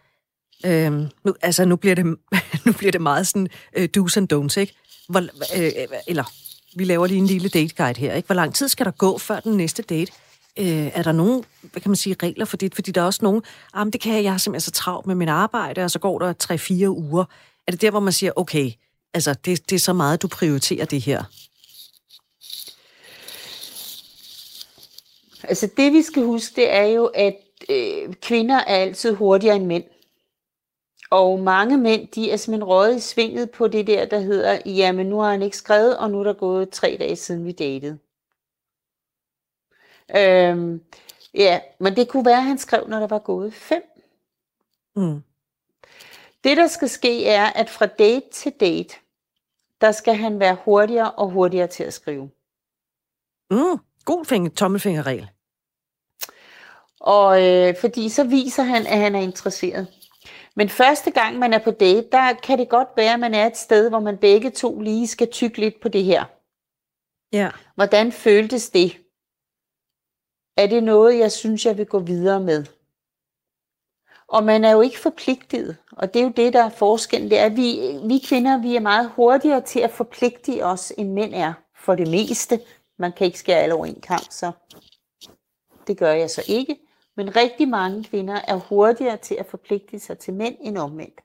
øh, 0.65 0.91
nu, 1.25 1.35
altså 1.41 1.65
nu 1.65 1.75
bliver 1.75 1.95
det, 1.95 2.05
nu 2.65 2.73
bliver 2.77 2.91
det 2.91 3.01
meget 3.01 3.27
sådan 3.27 3.47
øh, 3.77 3.89
do's 3.97 4.17
and 4.17 4.33
don'ts, 4.33 4.59
ikke? 4.59 4.73
Hvor, 5.09 5.19
øh, 5.57 5.71
eller, 6.07 6.23
vi 6.75 6.83
laver 6.83 7.07
lige 7.07 7.17
en 7.17 7.25
lille 7.25 7.49
date 7.49 7.75
guide 7.75 7.99
her, 7.99 8.13
ikke? 8.13 8.25
Hvor 8.25 8.35
lang 8.35 8.55
tid 8.55 8.67
skal 8.67 8.85
der 8.85 8.91
gå 8.91 9.17
før 9.17 9.39
den 9.39 9.57
næste 9.57 9.83
date? 9.83 10.11
Øh, 10.59 10.97
er 10.97 11.03
der 11.03 11.11
nogen, 11.11 11.43
hvad 11.61 11.81
kan 11.81 11.89
man 11.89 11.95
sige, 11.95 12.15
regler 12.23 12.45
for 12.45 12.57
det? 12.57 12.75
Fordi 12.75 12.91
der 12.91 13.01
er 13.01 13.05
også 13.05 13.19
nogen, 13.23 13.41
ah, 13.73 13.85
men 13.85 13.93
det 13.93 14.01
kan 14.01 14.15
jeg, 14.15 14.23
jeg 14.23 14.31
har 14.31 14.37
simpelthen 14.37 14.65
så 14.65 14.71
travlt 14.71 15.07
med 15.07 15.15
mit 15.15 15.29
arbejde, 15.29 15.83
og 15.83 15.91
så 15.91 15.99
går 15.99 16.19
der 16.19 16.33
3-4 16.83 16.87
uger. 16.87 17.25
Er 17.67 17.71
det 17.71 17.81
der, 17.81 17.91
hvor 17.91 17.99
man 17.99 18.13
siger, 18.13 18.31
okay, 18.35 18.71
altså 19.13 19.33
det, 19.33 19.69
det 19.69 19.75
er 19.75 19.79
så 19.79 19.93
meget, 19.93 20.21
du 20.21 20.27
prioriterer 20.27 20.85
det 20.85 21.01
her? 21.01 21.23
Altså 25.43 25.69
det 25.77 25.93
vi 25.93 26.01
skal 26.01 26.23
huske, 26.23 26.55
det 26.55 26.73
er 26.73 26.83
jo, 26.83 27.05
at 27.05 27.37
øh, 27.69 28.13
kvinder 28.13 28.55
er 28.55 28.75
altid 28.75 29.13
hurtigere 29.13 29.55
end 29.55 29.65
mænd. 29.65 29.83
Og 31.11 31.39
mange 31.39 31.77
mænd, 31.77 32.07
de 32.07 32.31
er 32.31 32.37
simpelthen 32.37 32.63
røget 32.63 32.97
i 32.97 32.99
svinget 32.99 33.51
på 33.51 33.67
det 33.67 33.87
der, 33.87 34.05
der 34.05 34.19
hedder, 34.19 34.59
jamen 34.65 35.05
nu 35.05 35.19
har 35.19 35.31
han 35.31 35.41
ikke 35.41 35.57
skrevet, 35.57 35.97
og 35.97 36.11
nu 36.11 36.19
er 36.19 36.23
der 36.23 36.33
gået 36.33 36.69
tre 36.69 36.97
dage 36.99 37.15
siden 37.15 37.45
vi 37.45 37.51
datede. 37.51 37.97
Øhm, 40.17 40.83
ja, 41.33 41.59
men 41.79 41.95
det 41.95 42.07
kunne 42.07 42.25
være, 42.25 42.37
at 42.37 42.43
han 42.43 42.57
skrev, 42.57 42.87
når 42.87 42.99
der 42.99 43.07
var 43.07 43.19
gået 43.19 43.53
fem. 43.53 43.83
Mm. 44.95 45.23
Det, 46.43 46.57
der 46.57 46.67
skal 46.67 46.89
ske, 46.89 47.27
er, 47.27 47.45
at 47.45 47.69
fra 47.69 47.85
date 47.85 48.29
til 48.31 48.51
date, 48.59 48.95
der 49.81 49.91
skal 49.91 50.15
han 50.15 50.39
være 50.39 50.57
hurtigere 50.65 51.11
og 51.11 51.29
hurtigere 51.29 51.67
til 51.67 51.83
at 51.83 51.93
skrive. 51.93 52.29
Mm. 53.51 53.77
God 54.05 54.25
finger, 54.25 54.49
tommelfingerregel. 54.49 55.29
Og 56.99 57.47
øh, 57.47 57.75
fordi 57.81 58.09
så 58.09 58.23
viser 58.23 58.63
han, 58.63 58.87
at 58.87 58.97
han 58.97 59.15
er 59.15 59.19
interesseret. 59.19 59.87
Men 60.55 60.69
første 60.69 61.11
gang 61.11 61.39
man 61.39 61.53
er 61.53 61.59
på 61.59 61.71
date, 61.71 62.07
der 62.11 62.33
kan 62.33 62.59
det 62.59 62.69
godt 62.69 62.87
være, 62.95 63.13
at 63.13 63.19
man 63.19 63.33
er 63.33 63.47
et 63.47 63.57
sted, 63.57 63.89
hvor 63.89 63.99
man 63.99 64.17
begge 64.17 64.49
to 64.49 64.79
lige 64.79 65.07
skal 65.07 65.31
tykke 65.31 65.57
lidt 65.57 65.81
på 65.81 65.89
det 65.89 66.03
her. 66.03 66.25
Ja. 67.31 67.49
Hvordan 67.75 68.11
føltes 68.11 68.69
det? 68.69 69.00
Er 70.61 70.67
det 70.67 70.83
noget, 70.83 71.17
jeg 71.17 71.31
synes, 71.31 71.65
jeg 71.65 71.77
vil 71.77 71.85
gå 71.85 71.99
videre 71.99 72.39
med? 72.39 72.65
Og 74.27 74.43
man 74.43 74.65
er 74.65 74.71
jo 74.71 74.81
ikke 74.81 74.99
forpligtet, 74.99 75.77
og 75.91 76.13
det 76.13 76.19
er 76.19 76.23
jo 76.23 76.33
det, 76.35 76.53
der 76.53 76.63
er 76.63 76.69
forskellen. 76.69 77.29
Det 77.29 77.39
er, 77.39 77.45
at 77.45 77.55
vi, 77.55 77.79
vi 78.07 78.19
kvinder 78.25 78.61
vi 78.61 78.75
er 78.75 78.79
meget 78.79 79.11
hurtigere 79.15 79.61
til 79.61 79.79
at 79.79 79.91
forpligte 79.91 80.65
os, 80.65 80.93
end 80.97 81.11
mænd 81.11 81.33
er 81.33 81.53
for 81.75 81.95
det 81.95 82.07
meste. 82.07 82.59
Man 82.97 83.11
kan 83.11 83.25
ikke 83.25 83.39
skære 83.39 83.59
alle 83.59 83.75
over 83.75 83.85
en 83.85 84.01
kamp, 84.01 84.27
så 84.29 84.51
det 85.87 85.97
gør 85.97 86.11
jeg 86.11 86.29
så 86.29 86.43
ikke. 86.47 86.79
Men 87.17 87.35
rigtig 87.35 87.67
mange 87.67 88.03
kvinder 88.03 88.41
er 88.47 88.55
hurtigere 88.55 89.17
til 89.17 89.35
at 89.35 89.45
forpligte 89.45 89.99
sig 89.99 90.17
til 90.17 90.33
mænd 90.33 90.55
end 90.61 90.77
omvendt. 90.77 91.21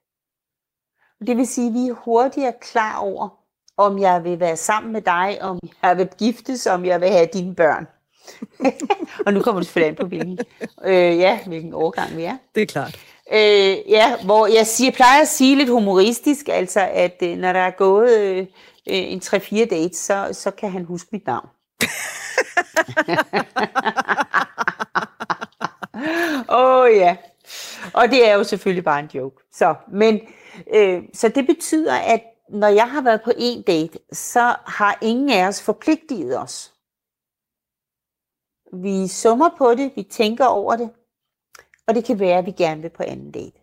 Det 1.26 1.36
vil 1.36 1.46
sige, 1.46 1.68
at 1.68 1.74
vi 1.74 1.88
er 1.88 1.94
hurtigere 1.94 2.54
klar 2.60 2.98
over, 2.98 3.28
om 3.76 3.98
jeg 3.98 4.24
vil 4.24 4.40
være 4.40 4.56
sammen 4.56 4.92
med 4.92 5.02
dig, 5.02 5.38
om 5.42 5.58
jeg 5.82 5.98
vil 5.98 6.08
giftes, 6.18 6.66
om 6.66 6.84
jeg 6.84 7.00
vil 7.00 7.08
have 7.08 7.28
dine 7.32 7.54
børn. 7.54 7.86
og 9.26 9.32
nu 9.32 9.42
kommer 9.42 9.60
det 9.60 9.66
selvfølgelig 9.66 9.90
an 9.90 9.96
på, 9.96 10.06
hvilken, 10.06 10.38
øh, 10.84 11.18
ja, 11.18 11.38
hvilken 11.46 11.74
årgang 11.74 12.16
vi 12.16 12.22
er. 12.22 12.36
Det 12.54 12.62
er 12.62 12.66
klart. 12.66 12.98
Øh, 13.32 13.76
ja, 13.90 14.24
hvor 14.24 14.46
jeg 14.46 14.66
siger, 14.66 14.92
plejer 14.92 15.20
at 15.20 15.28
sige 15.28 15.56
lidt 15.56 15.68
humoristisk, 15.68 16.48
altså 16.48 16.80
at 16.92 17.16
øh, 17.22 17.38
når 17.38 17.52
der 17.52 17.60
er 17.60 17.70
gået 17.70 18.38
øh, 18.38 18.46
en 18.86 19.20
3-4 19.24 19.68
dates, 19.68 19.96
så, 19.96 20.28
så 20.32 20.50
kan 20.50 20.70
han 20.70 20.84
huske 20.84 21.08
mit 21.12 21.26
navn. 21.26 21.48
Åh 26.48 26.80
oh, 26.80 26.90
ja. 26.96 27.16
Og 27.92 28.10
det 28.10 28.28
er 28.28 28.34
jo 28.34 28.44
selvfølgelig 28.44 28.84
bare 28.84 29.00
en 29.00 29.10
joke. 29.14 29.36
Så, 29.52 29.74
men, 29.92 30.20
øh, 30.74 31.02
så 31.14 31.28
det 31.28 31.46
betyder, 31.46 31.94
at 31.94 32.22
når 32.48 32.68
jeg 32.68 32.90
har 32.90 33.00
været 33.00 33.20
på 33.24 33.32
en 33.38 33.62
date, 33.62 33.98
så 34.12 34.54
har 34.66 34.98
ingen 35.02 35.30
af 35.30 35.46
os 35.46 35.62
forpligtet 35.62 36.38
os. 36.38 36.72
Vi 38.72 39.08
summer 39.08 39.48
på 39.58 39.74
det, 39.74 39.92
vi 39.96 40.02
tænker 40.02 40.44
over 40.44 40.76
det, 40.76 40.90
og 41.86 41.94
det 41.94 42.04
kan 42.04 42.20
være, 42.20 42.38
at 42.38 42.46
vi 42.46 42.50
gerne 42.50 42.82
vil 42.82 42.90
på 42.90 43.02
anden 43.02 43.30
date. 43.30 43.58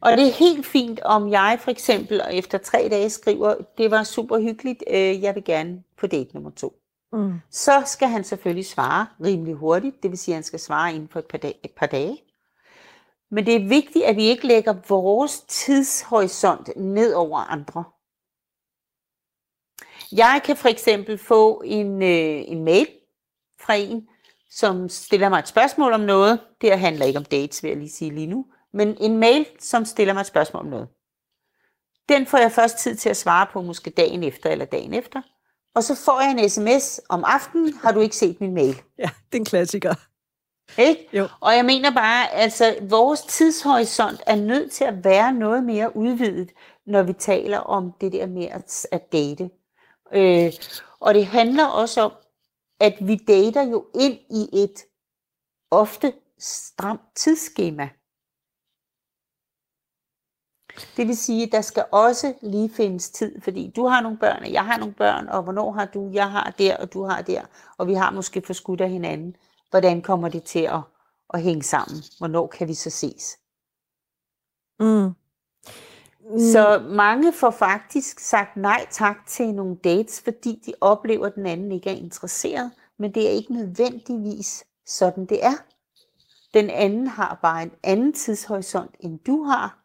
Og 0.00 0.12
det 0.12 0.28
er 0.28 0.32
helt 0.32 0.66
fint, 0.66 1.00
om 1.00 1.30
jeg 1.30 1.58
for 1.60 1.70
eksempel 1.70 2.20
efter 2.30 2.58
tre 2.58 2.88
dage 2.90 3.10
skriver, 3.10 3.54
det 3.78 3.90
var 3.90 4.02
super 4.02 4.38
hyggeligt, 4.38 4.84
øh, 4.90 5.22
jeg 5.22 5.34
vil 5.34 5.44
gerne 5.44 5.82
på 5.96 6.06
date 6.06 6.34
nummer 6.34 6.50
to. 6.50 6.74
Mm. 7.12 7.34
Så 7.50 7.82
skal 7.86 8.08
han 8.08 8.24
selvfølgelig 8.24 8.66
svare 8.66 9.06
rimelig 9.24 9.54
hurtigt, 9.54 10.02
det 10.02 10.10
vil 10.10 10.18
sige, 10.18 10.32
at 10.32 10.36
han 10.36 10.42
skal 10.42 10.60
svare 10.60 10.94
inden 10.94 11.08
for 11.08 11.18
et 11.18 11.26
par, 11.26 11.38
dage, 11.38 11.54
et 11.64 11.70
par 11.76 11.86
dage. 11.86 12.22
Men 13.30 13.46
det 13.46 13.56
er 13.56 13.68
vigtigt, 13.68 14.04
at 14.04 14.16
vi 14.16 14.22
ikke 14.22 14.46
lægger 14.46 14.74
vores 14.88 15.40
tidshorisont 15.40 16.70
ned 16.76 17.14
over 17.14 17.38
andre. 17.38 17.84
Jeg 20.12 20.40
kan 20.44 20.56
for 20.56 20.68
eksempel 20.68 21.18
få 21.18 21.62
en, 21.64 22.02
øh, 22.02 22.42
en 22.46 22.64
mail 22.64 22.86
fra 23.68 23.74
en, 23.74 24.08
som 24.50 24.88
stiller 24.88 25.28
mig 25.28 25.38
et 25.38 25.48
spørgsmål 25.48 25.92
om 25.92 26.00
noget. 26.00 26.40
Det 26.60 26.78
handler 26.78 27.06
ikke 27.06 27.18
om 27.18 27.24
dates, 27.24 27.62
vil 27.62 27.68
jeg 27.68 27.78
lige 27.78 27.90
sige 27.90 28.14
lige 28.14 28.26
nu. 28.26 28.46
Men 28.72 28.96
en 29.00 29.18
mail, 29.18 29.46
som 29.60 29.84
stiller 29.84 30.14
mig 30.14 30.20
et 30.20 30.26
spørgsmål 30.26 30.62
om 30.62 30.68
noget. 30.68 30.88
Den 32.08 32.26
får 32.26 32.38
jeg 32.38 32.52
først 32.52 32.78
tid 32.78 32.96
til 32.96 33.08
at 33.08 33.16
svare 33.16 33.46
på, 33.52 33.62
måske 33.62 33.90
dagen 33.90 34.22
efter 34.22 34.50
eller 34.50 34.64
dagen 34.64 34.94
efter. 34.94 35.22
Og 35.74 35.84
så 35.84 35.94
får 36.04 36.20
jeg 36.20 36.30
en 36.30 36.50
sms 36.50 37.00
om 37.08 37.24
aftenen, 37.26 37.74
har 37.82 37.92
du 37.92 38.00
ikke 38.00 38.16
set 38.16 38.40
min 38.40 38.54
mail? 38.54 38.82
Ja, 38.98 39.10
det 39.32 39.34
er 39.34 39.40
en 39.40 39.44
klassiker. 39.44 39.94
Ikke? 40.78 41.08
Jo. 41.12 41.28
Og 41.40 41.56
jeg 41.56 41.64
mener 41.64 41.90
bare, 41.94 42.34
altså 42.34 42.76
vores 42.82 43.22
tidshorisont 43.22 44.20
er 44.26 44.36
nødt 44.36 44.72
til 44.72 44.84
at 44.84 45.04
være 45.04 45.32
noget 45.32 45.64
mere 45.64 45.96
udvidet, 45.96 46.50
når 46.86 47.02
vi 47.02 47.12
taler 47.12 47.58
om 47.58 47.92
det 48.00 48.12
der 48.12 48.26
med 48.26 48.46
at, 48.46 48.86
at 48.92 49.12
date. 49.12 49.50
Øh, 50.12 50.52
og 51.00 51.14
det 51.14 51.26
handler 51.26 51.66
også 51.66 52.00
om, 52.00 52.12
at 52.80 52.94
vi 53.00 53.16
dater 53.16 53.62
jo 53.62 53.86
ind 53.94 54.18
i 54.30 54.48
et 54.52 54.84
ofte 55.70 56.12
stramt 56.38 57.00
tidsskema. 57.14 57.88
Det 60.96 61.06
vil 61.06 61.16
sige, 61.16 61.46
at 61.46 61.52
der 61.52 61.60
skal 61.60 61.84
også 61.92 62.34
lige 62.42 62.70
findes 62.70 63.10
tid, 63.10 63.40
fordi 63.40 63.72
du 63.76 63.86
har 63.86 64.00
nogle 64.00 64.18
børn, 64.18 64.42
og 64.42 64.52
jeg 64.52 64.66
har 64.66 64.78
nogle 64.78 64.94
børn, 64.94 65.28
og 65.28 65.42
hvornår 65.42 65.72
har 65.72 65.84
du, 65.84 66.10
jeg 66.12 66.30
har 66.30 66.50
der, 66.58 66.76
og 66.76 66.92
du 66.92 67.02
har 67.04 67.22
der, 67.22 67.42
og 67.78 67.86
vi 67.86 67.94
har 67.94 68.10
måske 68.10 68.42
forskudt 68.46 68.80
af 68.80 68.90
hinanden. 68.90 69.36
Hvordan 69.70 70.02
kommer 70.02 70.28
det 70.28 70.44
til 70.44 70.62
at, 70.62 70.80
at 71.34 71.42
hænge 71.42 71.62
sammen? 71.62 72.02
Hvornår 72.18 72.46
kan 72.46 72.68
vi 72.68 72.74
så 72.74 72.90
ses? 72.90 73.38
Mm. 74.80 75.17
Mm. 76.30 76.38
Så 76.38 76.86
mange 76.88 77.32
får 77.32 77.50
faktisk 77.50 78.18
sagt 78.18 78.56
nej 78.56 78.86
tak 78.90 79.26
til 79.26 79.54
nogle 79.54 79.76
dates, 79.76 80.20
fordi 80.20 80.62
de 80.66 80.74
oplever, 80.80 81.26
at 81.26 81.34
den 81.34 81.46
anden 81.46 81.72
ikke 81.72 81.90
er 81.90 81.94
interesseret, 81.94 82.72
men 82.98 83.14
det 83.14 83.26
er 83.26 83.30
ikke 83.30 83.52
nødvendigvis 83.52 84.64
sådan 84.86 85.26
det 85.26 85.44
er. 85.44 85.54
Den 86.54 86.70
anden 86.70 87.06
har 87.06 87.38
bare 87.42 87.62
en 87.62 87.72
anden 87.82 88.12
tidshorisont, 88.12 88.96
end 89.00 89.18
du 89.18 89.42
har. 89.42 89.78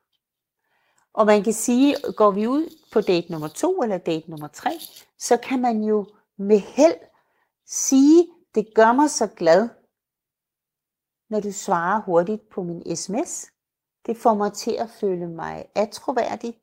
Og 1.14 1.26
man 1.26 1.44
kan 1.44 1.54
sige, 1.54 1.96
går 2.18 2.32
vi 2.32 2.48
ud 2.48 2.76
på 2.92 3.02
date 3.02 3.32
nummer 3.32 3.48
to 3.48 3.82
eller 3.82 3.98
date 3.98 4.30
nummer 4.30 4.48
tre, 4.48 4.72
så 5.20 5.38
kan 5.38 5.62
man 5.62 5.84
jo 5.84 6.08
med 6.38 6.60
held 6.60 7.00
sige, 7.66 8.28
det 8.56 8.68
gør 8.76 8.94
mig 8.94 9.10
så 9.10 9.28
glad, 9.28 9.70
når 11.30 11.40
du 11.40 11.52
svarer 11.52 12.02
hurtigt 12.02 12.50
på 12.50 12.64
min 12.64 12.96
sms. 12.96 13.53
Det 14.06 14.18
får 14.18 14.34
mig 14.34 14.54
til 14.54 14.72
at 14.72 14.90
føle 14.90 15.28
mig 15.28 15.66
atroværdig. 15.76 16.56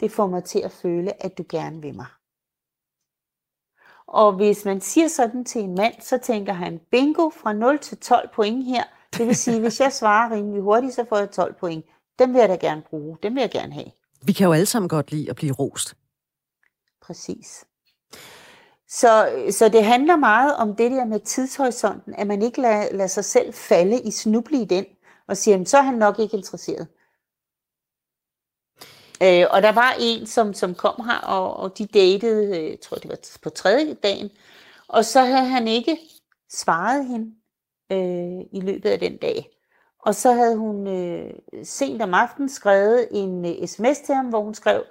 Det 0.00 0.12
får 0.12 0.26
mig 0.26 0.44
til 0.44 0.58
at 0.58 0.72
føle, 0.72 1.24
at 1.24 1.38
du 1.38 1.44
gerne 1.48 1.82
vil 1.82 1.94
mig. 1.94 2.06
Og 4.06 4.32
hvis 4.32 4.64
man 4.64 4.80
siger 4.80 5.08
sådan 5.08 5.44
til 5.44 5.60
en 5.60 5.74
mand, 5.74 5.94
så 6.00 6.18
tænker 6.18 6.52
han, 6.52 6.80
bingo 6.90 7.30
fra 7.30 7.52
0 7.52 7.78
til 7.78 7.98
12 7.98 8.28
point 8.34 8.64
her. 8.64 8.84
Det 9.18 9.26
vil 9.26 9.36
sige, 9.36 9.60
hvis 9.60 9.80
jeg 9.80 9.92
svarer 9.92 10.30
rimelig 10.30 10.62
hurtigt, 10.62 10.94
så 10.94 11.04
får 11.08 11.18
jeg 11.18 11.30
12 11.30 11.54
point. 11.54 11.84
Dem 12.18 12.32
vil 12.32 12.38
jeg 12.38 12.48
da 12.48 12.54
gerne 12.54 12.82
bruge. 12.82 13.18
Dem 13.22 13.34
vil 13.34 13.40
jeg 13.40 13.50
gerne 13.50 13.72
have. 13.72 13.90
Vi 14.22 14.32
kan 14.32 14.46
jo 14.46 14.52
alle 14.52 14.66
sammen 14.66 14.88
godt 14.88 15.10
lide 15.10 15.30
at 15.30 15.36
blive 15.36 15.52
rost. 15.52 15.96
Præcis. 17.02 17.64
Så, 18.88 19.42
så 19.50 19.68
det 19.68 19.84
handler 19.84 20.16
meget 20.16 20.56
om 20.56 20.76
det 20.76 20.90
der 20.90 21.04
med 21.04 21.20
tidshorisonten, 21.20 22.14
at 22.14 22.26
man 22.26 22.42
ikke 22.42 22.60
lader, 22.60 22.92
lader 22.92 23.06
sig 23.06 23.24
selv 23.24 23.54
falde 23.54 24.00
i 24.00 24.10
snuble 24.10 24.58
i 24.58 24.64
den, 24.64 24.84
og 25.28 25.36
siger, 25.36 25.64
så 25.64 25.78
er 25.78 25.82
han 25.82 25.94
nok 25.94 26.18
ikke 26.18 26.36
interesseret. 26.36 26.88
Øh, 29.22 29.46
og 29.50 29.62
der 29.62 29.72
var 29.72 29.96
en, 30.00 30.26
som, 30.26 30.54
som 30.54 30.74
kom 30.74 31.04
her, 31.06 31.18
og, 31.18 31.56
og 31.56 31.78
de 31.78 31.86
datede, 31.86 32.58
øh, 32.58 32.70
jeg 32.70 32.80
tror 32.80 32.96
det 32.96 33.10
var 33.10 33.18
på 33.42 33.50
tredje 33.50 33.94
dagen, 33.94 34.30
og 34.88 35.04
så 35.04 35.20
havde 35.20 35.46
han 35.48 35.68
ikke 35.68 35.98
svaret 36.52 37.06
hende 37.06 37.34
øh, 37.92 38.46
i 38.52 38.60
løbet 38.60 38.90
af 38.90 38.98
den 38.98 39.16
dag. 39.16 39.50
Og 39.98 40.14
så 40.14 40.32
havde 40.32 40.56
hun 40.56 40.86
øh, 40.86 41.30
sent 41.64 42.02
om 42.02 42.14
aftenen 42.14 42.48
skrevet 42.48 43.08
en 43.10 43.44
øh, 43.46 43.66
sms 43.66 43.98
til 44.00 44.14
ham, 44.14 44.26
hvor 44.28 44.42
hun 44.42 44.54
skrev, 44.54 44.84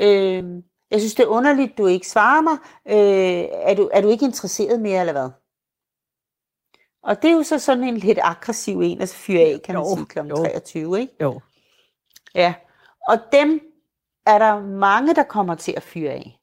øh, 0.00 0.44
jeg 0.90 1.00
synes 1.00 1.14
det 1.14 1.22
er 1.22 1.26
underligt, 1.26 1.78
du 1.78 1.86
ikke 1.86 2.08
svarer 2.08 2.40
mig. 2.42 2.56
Øh, 2.88 3.48
er, 3.52 3.74
du, 3.74 3.90
er 3.92 4.00
du 4.00 4.08
ikke 4.08 4.24
interesseret 4.24 4.80
mere, 4.80 5.00
eller 5.00 5.12
hvad? 5.12 5.30
Og 7.02 7.22
det 7.22 7.30
er 7.30 7.34
jo 7.34 7.42
så 7.42 7.58
sådan 7.58 7.84
en 7.84 7.96
lidt 7.96 8.18
aggressiv 8.22 8.80
en 8.80 9.00
at 9.00 9.08
fyre 9.08 9.40
af, 9.40 9.62
kan 9.64 9.74
man 9.74 9.84
jo, 9.84 9.96
sige, 9.96 10.06
kl. 10.06 10.18
23, 10.28 11.00
ikke? 11.00 11.14
Jo. 11.20 11.40
Ja, 12.34 12.54
og 13.08 13.18
dem 13.32 13.60
er 14.26 14.38
der 14.38 14.60
mange, 14.60 15.14
der 15.14 15.22
kommer 15.22 15.54
til 15.54 15.72
at 15.76 15.82
fyre 15.82 16.10
af. 16.10 16.40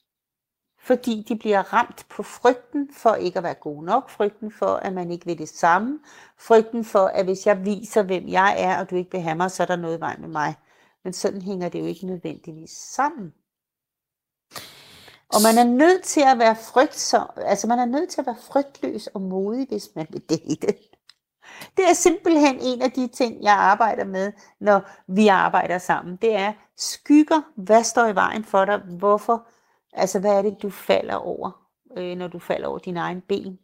Fordi 0.79 1.25
de 1.27 1.35
bliver 1.35 1.73
ramt 1.73 2.05
på 2.09 2.23
frygten 2.23 2.89
for 2.93 3.15
ikke 3.15 3.37
at 3.37 3.43
være 3.43 3.53
god 3.53 3.83
nok, 3.83 4.09
frygten 4.09 4.51
for, 4.51 4.65
at 4.65 4.93
man 4.93 5.11
ikke 5.11 5.25
vil 5.25 5.37
det 5.37 5.49
samme, 5.49 5.99
frygten 6.37 6.85
for, 6.85 7.05
at 7.05 7.25
hvis 7.25 7.47
jeg 7.47 7.65
viser, 7.65 8.03
hvem 8.03 8.27
jeg 8.27 8.55
er, 8.57 8.79
og 8.79 8.89
du 8.89 8.95
ikke 8.95 9.11
vil 9.11 9.21
have 9.21 9.35
mig, 9.35 9.51
så 9.51 9.63
er 9.63 9.67
der 9.67 9.75
noget 9.75 9.99
vej 9.99 10.17
med 10.17 10.27
mig. 10.27 10.55
Men 11.03 11.13
sådan 11.13 11.41
hænger 11.41 11.69
det 11.69 11.79
jo 11.79 11.85
ikke 11.85 12.05
nødvendigvis 12.05 12.71
sammen. 12.71 13.33
Og 15.33 15.41
man 15.43 15.57
er 15.57 15.71
nødt 15.71 16.03
til 16.03 16.21
at 16.21 16.39
være 16.39 16.55
frygtsom, 16.55 17.29
altså 17.37 17.67
man 17.67 17.79
er 17.79 17.85
nødt 17.85 18.09
til 18.09 18.21
at 18.21 18.27
være 18.27 18.37
frygtløs 18.51 19.07
og 19.07 19.21
modig, 19.21 19.67
hvis 19.69 19.89
man 19.95 20.07
vil 20.09 20.21
date. 20.21 20.67
Det 21.77 21.89
er 21.89 21.93
simpelthen 21.93 22.59
en 22.61 22.81
af 22.81 22.91
de 22.91 23.07
ting, 23.07 23.43
jeg 23.43 23.53
arbejder 23.53 24.05
med, 24.05 24.31
når 24.59 24.89
vi 25.07 25.27
arbejder 25.27 25.77
sammen. 25.77 26.15
Det 26.15 26.35
er 26.35 26.53
skygger, 26.77 27.41
hvad 27.55 27.83
står 27.83 28.05
i 28.05 28.15
vejen 28.15 28.43
for 28.43 28.65
dig? 28.65 28.77
Hvorfor? 28.77 29.47
Altså, 29.93 30.19
hvad 30.19 30.31
er 30.31 30.41
det, 30.41 30.61
du 30.61 30.69
falder 30.69 31.15
over, 31.15 31.51
øh, 31.97 32.17
når 32.17 32.27
du 32.27 32.39
falder 32.39 32.67
over 32.67 32.79
dine 32.79 32.99
egne 32.99 33.21
ben? 33.21 33.59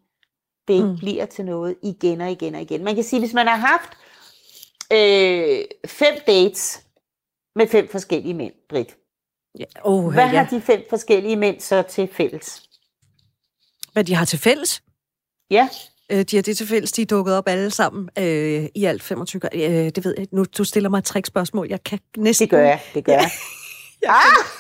Det 0.68 0.86
mm. 0.86 0.97
bliver 0.97 1.26
til 1.26 1.45
noget 1.45 1.76
igen 1.84 2.22
og 2.22 2.32
igen 2.32 2.55
og 2.55 2.61
igen. 2.61 2.84
Man 2.84 2.95
kan 2.95 3.03
sige, 3.03 3.20
hvis 3.20 3.34
man 3.34 3.47
har 3.47 3.55
haft 3.55 3.97
øh, 4.93 5.66
fem 5.86 6.14
dates 6.28 6.86
med 7.55 7.68
fem 7.68 7.88
forskellige 7.88 8.34
mænd, 8.34 8.53
Britt, 8.70 8.97
Ja, 9.60 9.66
oh, 9.84 10.14
Hvad 10.14 10.24
ja. 10.24 10.30
har 10.30 10.45
de 10.45 10.62
fem 10.62 10.82
forskellige 10.89 11.36
mænd 11.36 11.60
så 11.60 11.82
til 11.82 12.10
fælles? 12.14 12.64
Hvad 13.93 14.04
de 14.04 14.16
har 14.16 14.26
til 14.26 14.39
fælles? 14.39 14.82
Ja. 15.51 15.70
Øh, 16.12 16.22
de 16.22 16.36
har 16.36 16.43
det 16.43 16.58
til 16.58 16.68
fælles, 16.68 16.91
de 16.91 17.01
er 17.01 17.06
dukket 17.06 17.36
op 17.36 17.47
alle 17.47 17.72
sammen 17.72 18.10
øh, 18.18 18.66
i 18.76 18.86
alt 18.86 19.04
25 19.04 19.41
øh, 19.54 19.62
Det 19.62 20.06
ved 20.06 20.16
jeg 20.18 20.28
Nu, 20.32 20.45
du 20.58 20.64
stiller 20.64 20.89
mig 20.89 21.04
tre 21.04 21.22
spørgsmål. 21.26 21.68
Jeg 21.70 21.84
kan 21.84 21.99
næsten... 22.18 22.45
Det 22.45 22.51
gør 22.51 22.62
jeg, 22.62 22.82
det 22.93 23.06
gør 23.06 23.14
jeg. 23.14 23.30
jeg, 24.01 24.12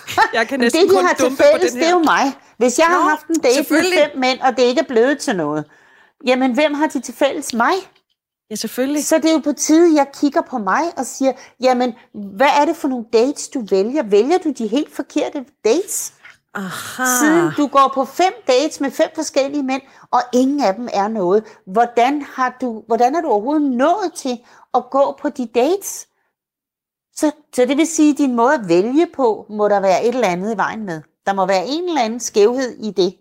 kan, 0.07 0.23
jeg 0.33 0.47
kan 0.47 0.59
næsten 0.59 0.81
det, 0.81 0.89
de 0.89 1.01
har 1.01 1.13
til 1.13 1.37
fælles, 1.37 1.73
det 1.73 1.87
er 1.87 1.91
jo 1.91 1.99
mig. 1.99 2.33
Hvis 2.57 2.79
jeg 2.79 2.87
Nå, 2.89 2.95
har 2.95 3.09
haft 3.09 3.27
en 3.27 3.35
date 3.35 3.73
med 3.73 4.09
fem 4.09 4.19
mænd, 4.19 4.39
og 4.39 4.57
det 4.57 4.63
ikke 4.63 4.81
er 4.81 4.87
blevet 4.87 5.19
til 5.19 5.35
noget, 5.35 5.65
jamen 6.25 6.53
hvem 6.53 6.73
har 6.73 6.87
de 6.87 7.01
til 7.01 7.13
fælles? 7.13 7.53
Mig. 7.53 7.73
Ja, 8.53 8.57
selvfølgelig. 8.57 9.05
Så 9.05 9.17
det 9.17 9.25
er 9.25 9.33
jo 9.33 9.39
på 9.39 9.53
tide, 9.53 9.95
jeg 9.95 10.07
kigger 10.13 10.41
på 10.41 10.57
mig 10.57 10.97
og 10.97 11.05
siger, 11.05 11.33
jamen, 11.61 11.93
hvad 12.13 12.47
er 12.61 12.65
det 12.65 12.75
for 12.75 12.87
nogle 12.87 13.05
dates, 13.13 13.49
du 13.49 13.65
vælger? 13.69 14.03
Vælger 14.03 14.37
du 14.37 14.51
de 14.51 14.67
helt 14.67 14.95
forkerte 14.95 15.45
dates? 15.65 16.13
Aha. 16.53 17.03
Siden 17.19 17.51
du 17.57 17.67
går 17.67 17.91
på 17.93 18.05
fem 18.05 18.33
dates 18.47 18.79
med 18.81 18.91
fem 18.91 19.07
forskellige 19.15 19.63
mænd, 19.63 19.81
og 20.11 20.19
ingen 20.33 20.63
af 20.63 20.75
dem 20.75 20.89
er 20.93 21.07
noget. 21.07 21.43
Hvordan 21.67 22.21
har 22.21 22.57
du, 22.61 22.83
hvordan 22.87 23.15
er 23.15 23.21
du 23.21 23.27
overhovedet 23.27 23.71
nået 23.71 24.13
til 24.15 24.39
at 24.73 24.83
gå 24.91 25.17
på 25.21 25.29
de 25.29 25.45
dates? 25.55 26.07
Så, 27.15 27.31
så 27.55 27.65
det 27.65 27.77
vil 27.77 27.87
sige, 27.87 28.11
at 28.11 28.17
din 28.17 28.35
måde 28.35 28.53
at 28.53 28.67
vælge 28.67 29.07
på, 29.15 29.45
må 29.49 29.67
der 29.67 29.79
være 29.79 30.05
et 30.05 30.15
eller 30.15 30.27
andet 30.27 30.53
i 30.53 30.57
vejen 30.57 30.85
med. 30.85 31.01
Der 31.25 31.33
må 31.33 31.45
være 31.45 31.67
en 31.67 31.83
eller 31.87 32.01
anden 32.01 32.19
skævhed 32.19 32.77
i 32.79 32.91
det. 32.91 33.17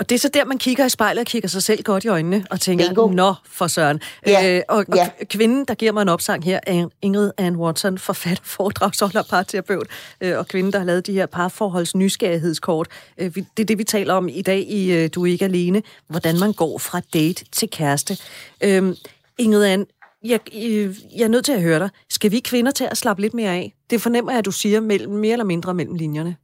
Og 0.00 0.08
det 0.08 0.14
er 0.14 0.18
så 0.18 0.28
der, 0.34 0.44
man 0.44 0.58
kigger 0.58 0.86
i 0.86 0.88
spejlet 0.88 1.20
og 1.20 1.26
kigger 1.26 1.48
sig 1.48 1.62
selv 1.62 1.82
godt 1.82 2.04
i 2.04 2.08
øjnene 2.08 2.44
og 2.50 2.60
tænker, 2.60 2.86
Bingo. 2.86 3.08
nå 3.08 3.34
for 3.46 3.66
søren. 3.66 4.00
Ja. 4.26 4.56
Øh, 4.56 4.62
og, 4.68 4.76
og 4.88 4.96
Ja. 4.96 5.08
kvinden, 5.24 5.64
der 5.64 5.74
giver 5.74 5.92
mig 5.92 6.02
en 6.02 6.08
opsang 6.08 6.44
her, 6.44 6.60
er 6.66 6.88
Ingrid 7.02 7.30
Ann 7.38 7.56
Watson, 7.56 7.98
forfatter, 7.98 8.44
foredragsholder, 8.56 9.22
parterapeut, 9.22 9.86
øh, 10.20 10.38
og 10.38 10.48
kvinden, 10.48 10.72
der 10.72 10.78
har 10.78 10.86
lavet 10.86 11.06
de 11.06 11.12
her 11.12 11.26
parforholds 11.26 11.94
nysgerrighedskort. 11.94 12.88
Øh, 13.18 13.34
det 13.34 13.46
er 13.60 13.64
det, 13.64 13.78
vi 13.78 13.84
taler 13.84 14.14
om 14.14 14.28
i 14.28 14.42
dag 14.42 14.60
i 14.60 14.92
øh, 14.92 15.10
Du 15.14 15.22
er 15.26 15.30
ikke 15.30 15.44
alene. 15.44 15.82
Hvordan 16.08 16.38
man 16.40 16.52
går 16.52 16.78
fra 16.78 17.00
date 17.14 17.44
til 17.52 17.70
kæreste. 17.70 18.16
Øh, 18.60 18.94
Ingrid 19.38 19.64
Ann, 19.64 19.86
jeg, 20.24 20.40
øh, 20.54 20.96
jeg 21.16 21.24
er 21.24 21.28
nødt 21.28 21.44
til 21.44 21.52
at 21.52 21.62
høre 21.62 21.78
dig. 21.78 21.88
Skal 22.10 22.30
vi 22.30 22.38
kvinder 22.40 22.72
til 22.72 22.88
at 22.90 22.96
slappe 22.96 23.22
lidt 23.22 23.34
mere 23.34 23.50
af? 23.50 23.74
Det 23.90 24.00
fornemmer 24.00 24.32
jeg, 24.32 24.38
at 24.38 24.44
du 24.44 24.50
siger 24.52 24.80
mellem, 24.80 25.12
mere 25.12 25.32
eller 25.32 25.44
mindre 25.44 25.74
mellem 25.74 25.94
linjerne. 25.94 26.36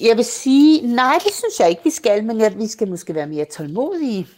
Jeg 0.00 0.16
vil 0.16 0.24
sige, 0.24 0.94
nej, 0.94 1.18
det 1.24 1.32
synes 1.32 1.60
jeg 1.60 1.70
ikke, 1.70 1.84
vi 1.84 1.90
skal, 1.90 2.24
men 2.24 2.40
jeg, 2.40 2.58
vi 2.58 2.66
skal 2.66 2.88
måske 2.88 3.14
være 3.14 3.26
mere 3.26 3.44
tålmodige. 3.44 4.28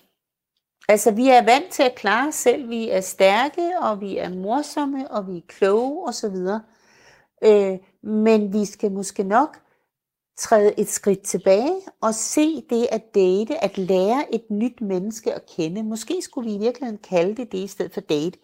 Altså, 0.89 1.11
vi 1.11 1.29
er 1.29 1.45
vant 1.45 1.71
til 1.71 1.83
at 1.83 1.95
klare 1.95 2.29
os 2.29 2.35
selv. 2.35 2.69
Vi 2.69 2.89
er 2.89 3.01
stærke, 3.01 3.71
og 3.81 4.01
vi 4.01 4.17
er 4.17 4.29
morsomme, 4.29 5.11
og 5.11 5.29
vi 5.29 5.37
er 5.37 5.43
kloge, 5.49 6.07
og 6.07 6.15
så 6.15 6.29
videre. 6.29 6.63
Øh, 7.45 7.79
men 8.03 8.53
vi 8.53 8.65
skal 8.65 8.93
måske 8.93 9.23
nok 9.23 9.59
træde 10.39 10.81
et 10.81 10.89
skridt 10.89 11.23
tilbage 11.23 11.81
og 12.01 12.15
se 12.15 12.63
det 12.71 12.87
at 12.93 13.15
date, 13.15 13.65
at 13.65 13.79
lære 13.79 14.35
et 14.35 14.51
nyt 14.51 14.81
menneske 14.81 15.35
at 15.35 15.47
kende. 15.57 15.83
Måske 15.83 16.23
skulle 16.23 16.51
vi 16.51 16.57
i 16.57 16.59
virkeligheden 16.59 16.99
kalde 16.99 17.37
det 17.37 17.53
det 17.53 17.59
i 17.59 17.67
stedet 17.67 17.95
for 17.95 18.01
date. 18.01 18.39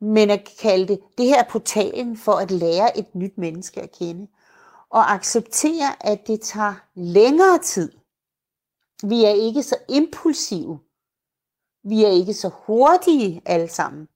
Men 0.00 0.30
at 0.30 0.50
kalde 0.60 0.88
det, 0.88 1.00
det 1.18 1.26
her 1.26 1.38
er 1.38 1.48
portalen 1.50 2.16
for 2.16 2.32
at 2.32 2.50
lære 2.50 2.98
et 2.98 3.14
nyt 3.14 3.38
menneske 3.38 3.82
at 3.82 3.92
kende. 3.98 4.26
Og 4.94 5.12
acceptere, 5.12 6.06
at 6.06 6.26
det 6.26 6.40
tager 6.40 6.74
længere 6.94 7.58
tid. 7.58 7.92
Vi 9.02 9.24
er 9.24 9.30
ikke 9.30 9.62
så 9.62 9.76
impulsive. 9.88 10.78
Vi 11.84 12.04
er 12.04 12.08
ikke 12.08 12.34
så 12.34 12.50
hurtige 12.66 13.42
alle 13.44 13.68
sammen. 13.68 14.08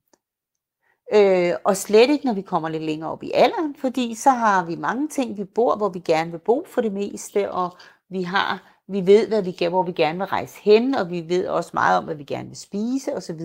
Øh, 1.15 1.53
og 1.65 1.77
slet 1.77 2.11
ikke, 2.11 2.27
når 2.27 2.33
vi 2.33 2.43
kommer 2.43 2.69
lidt 2.69 2.83
længere 2.83 3.11
op 3.11 3.23
i 3.23 3.31
alderen, 3.35 3.75
fordi 3.75 4.15
så 4.15 4.31
har 4.31 4.65
vi 4.65 4.77
mange 4.77 5.09
ting, 5.09 5.37
vi 5.37 5.45
bor, 5.45 5.77
hvor 5.77 5.89
vi 5.89 5.99
gerne 5.99 6.31
vil 6.31 6.39
bo 6.39 6.65
for 6.67 6.81
det 6.81 6.93
meste, 6.93 7.53
og 7.53 7.77
vi 8.09 8.23
har, 8.23 8.79
vi 8.89 9.07
ved, 9.07 9.29
hvad 9.29 9.43
vi, 9.43 9.67
hvor 9.69 9.83
vi 9.83 9.93
gerne 9.93 10.19
vil 10.19 10.27
rejse 10.27 10.61
hen, 10.63 10.95
og 10.95 11.11
vi 11.11 11.29
ved 11.29 11.49
også 11.49 11.71
meget 11.75 11.99
om, 11.99 12.05
hvad 12.05 12.15
vi 12.15 12.25
gerne 12.25 12.49
vil 12.49 12.59
spise 12.59 13.17
osv. 13.17 13.41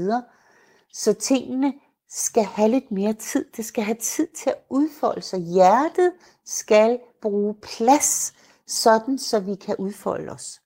Så 0.93 1.13
tingene 1.13 1.73
skal 2.09 2.43
have 2.43 2.69
lidt 2.69 2.91
mere 2.91 3.13
tid. 3.13 3.45
Det 3.57 3.65
skal 3.65 3.84
have 3.84 3.97
tid 4.01 4.27
til 4.27 4.49
at 4.49 4.57
udfolde 4.69 5.21
sig. 5.21 5.39
Hjertet 5.39 6.11
skal 6.45 6.99
bruge 7.32 7.55
plads, 7.61 8.34
sådan 8.67 9.17
så 9.17 9.39
vi 9.39 9.55
kan 9.55 9.76
udfolde 9.80 10.32
os 10.32 10.61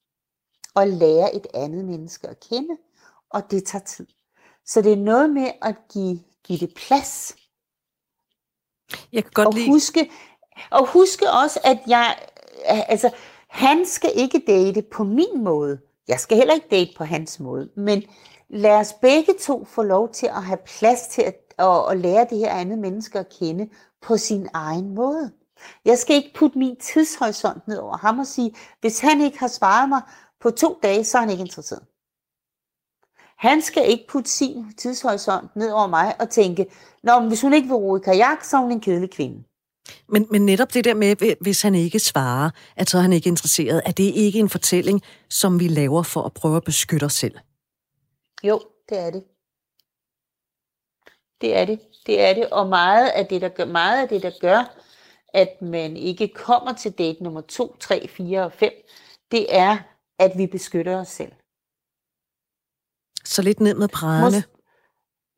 og 0.75 0.87
lære 0.87 1.35
et 1.35 1.47
andet 1.53 1.85
menneske 1.85 2.27
at 2.27 2.39
kende, 2.39 2.77
og 3.29 3.51
det 3.51 3.63
tager 3.65 3.83
tid. 3.83 4.07
Så 4.65 4.81
det 4.81 4.93
er 4.93 4.97
noget 4.97 5.29
med 5.29 5.51
at 5.61 5.75
give, 5.93 6.19
give 6.43 6.59
det 6.59 6.73
plads, 6.75 7.35
Jeg 9.13 9.23
kan 9.23 9.31
godt 9.33 9.47
og 9.47 9.53
lide... 9.53 9.69
huske, 9.69 10.11
og 10.71 10.87
huske 10.87 11.25
også, 11.31 11.59
at 11.63 11.79
jeg, 11.87 12.17
altså, 12.65 13.11
han 13.49 13.85
skal 13.85 14.11
ikke 14.15 14.43
date 14.47 14.81
på 14.81 15.03
min 15.03 15.43
måde. 15.43 15.79
Jeg 16.07 16.19
skal 16.19 16.37
heller 16.37 16.53
ikke 16.53 16.67
date 16.71 16.93
på 16.97 17.03
hans 17.03 17.39
måde. 17.39 17.69
Men 17.75 18.03
lad 18.49 18.75
os 18.75 18.93
begge 18.93 19.33
to 19.41 19.65
få 19.65 19.83
lov 19.83 20.11
til 20.11 20.27
at 20.27 20.43
have 20.43 20.59
plads 20.65 21.07
til 21.07 21.21
at, 21.21 21.35
at, 21.57 21.91
at 21.91 21.97
lære 21.97 22.27
det 22.29 22.37
her 22.37 22.51
andet 22.51 22.79
menneske 22.79 23.19
at 23.19 23.29
kende 23.39 23.69
på 24.01 24.17
sin 24.17 24.47
egen 24.53 24.95
måde. 24.95 25.31
Jeg 25.85 25.97
skal 25.97 26.15
ikke 26.15 26.31
putte 26.35 26.57
min 26.57 26.75
tidshorisont 26.75 27.67
ned 27.67 27.77
over 27.77 27.97
ham 27.97 28.19
og 28.19 28.27
sige, 28.27 28.55
hvis 28.81 28.99
han 28.99 29.21
ikke 29.21 29.39
har 29.39 29.47
svaret 29.47 29.89
mig 29.89 30.01
på 30.41 30.51
to 30.51 30.79
dage, 30.83 31.03
så 31.03 31.17
er 31.17 31.21
han 31.21 31.29
ikke 31.29 31.41
interesseret. 31.41 31.83
Han 33.37 33.61
skal 33.61 33.89
ikke 33.89 34.05
putte 34.09 34.29
sin 34.29 34.73
tidshorisont 34.73 35.55
ned 35.55 35.71
over 35.71 35.87
mig 35.87 36.21
og 36.21 36.29
tænke, 36.29 36.65
Nå, 37.03 37.19
men 37.19 37.27
hvis 37.27 37.41
hun 37.41 37.53
ikke 37.53 37.67
vil 37.67 37.75
ro 37.75 37.97
i 37.97 37.99
kajak, 37.99 38.43
så 38.43 38.57
er 38.57 38.61
hun 38.61 38.71
en 38.71 38.81
kedelig 38.81 39.11
kvinde. 39.11 39.43
Men, 40.07 40.27
men 40.31 40.45
netop 40.45 40.73
det 40.73 40.85
der 40.85 40.93
med, 40.93 41.35
hvis 41.41 41.61
han 41.61 41.75
ikke 41.75 41.99
svarer, 41.99 42.49
at 42.75 42.89
så 42.89 42.97
er 42.97 43.01
han 43.01 43.13
ikke 43.13 43.27
interesseret, 43.27 43.81
er 43.85 43.91
det 43.91 44.03
ikke 44.03 44.39
en 44.39 44.49
fortælling, 44.49 45.01
som 45.29 45.59
vi 45.59 45.67
laver 45.67 46.03
for 46.03 46.23
at 46.23 46.33
prøve 46.33 46.57
at 46.57 46.63
beskytte 46.63 47.03
os 47.03 47.13
selv? 47.13 47.37
Jo, 48.43 48.61
det 48.89 48.97
er 48.97 49.09
det. 49.09 49.23
Det 51.41 51.55
er 51.57 51.65
det. 51.65 51.79
Det 52.05 52.21
er 52.21 52.33
det. 52.33 52.49
Og 52.49 52.69
meget 52.69 53.07
af 53.07 53.25
det, 53.25 53.41
der 53.41 53.49
gør, 53.49 53.65
meget 53.65 54.01
af 54.01 54.09
det, 54.09 54.23
der 54.23 54.31
gør, 54.41 54.77
at 55.37 55.61
man 55.61 55.97
ikke 55.97 56.27
kommer 56.27 56.73
til 56.73 56.91
date 56.91 57.23
nummer 57.23 57.41
2, 57.41 57.75
3, 57.75 58.07
4 58.07 58.43
og 58.45 58.53
5, 58.53 58.71
det 59.31 59.55
er, 59.55 59.77
at 60.19 60.31
vi 60.37 60.47
beskytter 60.47 60.99
os 60.99 61.07
selv. 61.07 61.31
Så 63.25 63.41
lidt 63.41 63.59
ned 63.59 63.73
med 63.75 63.87
brædderne. 63.87 64.37
Mås- 64.37 64.53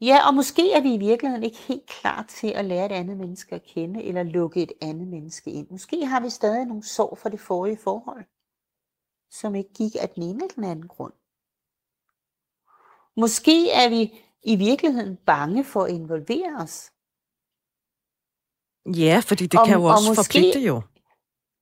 Ja, 0.01 0.27
og 0.27 0.33
måske 0.33 0.71
er 0.71 0.81
vi 0.81 0.93
i 0.93 0.97
virkeligheden 0.97 1.43
ikke 1.43 1.57
helt 1.57 1.85
klar 1.85 2.23
til 2.29 2.47
at 2.47 2.65
lære 2.65 2.85
et 2.85 2.91
andet 2.91 3.17
menneske 3.17 3.55
at 3.55 3.63
kende, 3.63 4.03
eller 4.03 4.23
lukke 4.23 4.63
et 4.63 4.71
andet 4.81 5.07
menneske 5.07 5.51
ind. 5.51 5.67
Måske 5.69 6.05
har 6.05 6.19
vi 6.19 6.29
stadig 6.29 6.65
nogle 6.65 6.83
sår 6.83 7.15
fra 7.15 7.29
det 7.29 7.39
forrige 7.39 7.77
forhold, 7.77 8.25
som 9.31 9.55
ikke 9.55 9.73
gik 9.73 9.95
af 10.01 10.09
den 10.09 10.23
ene 10.23 10.43
eller 10.43 10.55
den 10.55 10.63
anden 10.63 10.87
grund. 10.87 11.13
Måske 13.17 13.71
er 13.71 13.89
vi 13.89 14.21
i 14.43 14.55
virkeligheden 14.55 15.17
bange 15.25 15.63
for 15.63 15.83
at 15.83 15.91
involvere 15.91 16.55
os. 16.59 16.91
Ja, 18.97 19.21
fordi 19.25 19.45
det 19.47 19.59
Og- 19.59 19.65
kan 19.65 19.75
jo 19.75 19.83
og 19.83 19.91
også 19.91 20.09
måske- 20.09 20.23
forpligte 20.23 20.59
jo. 20.59 20.81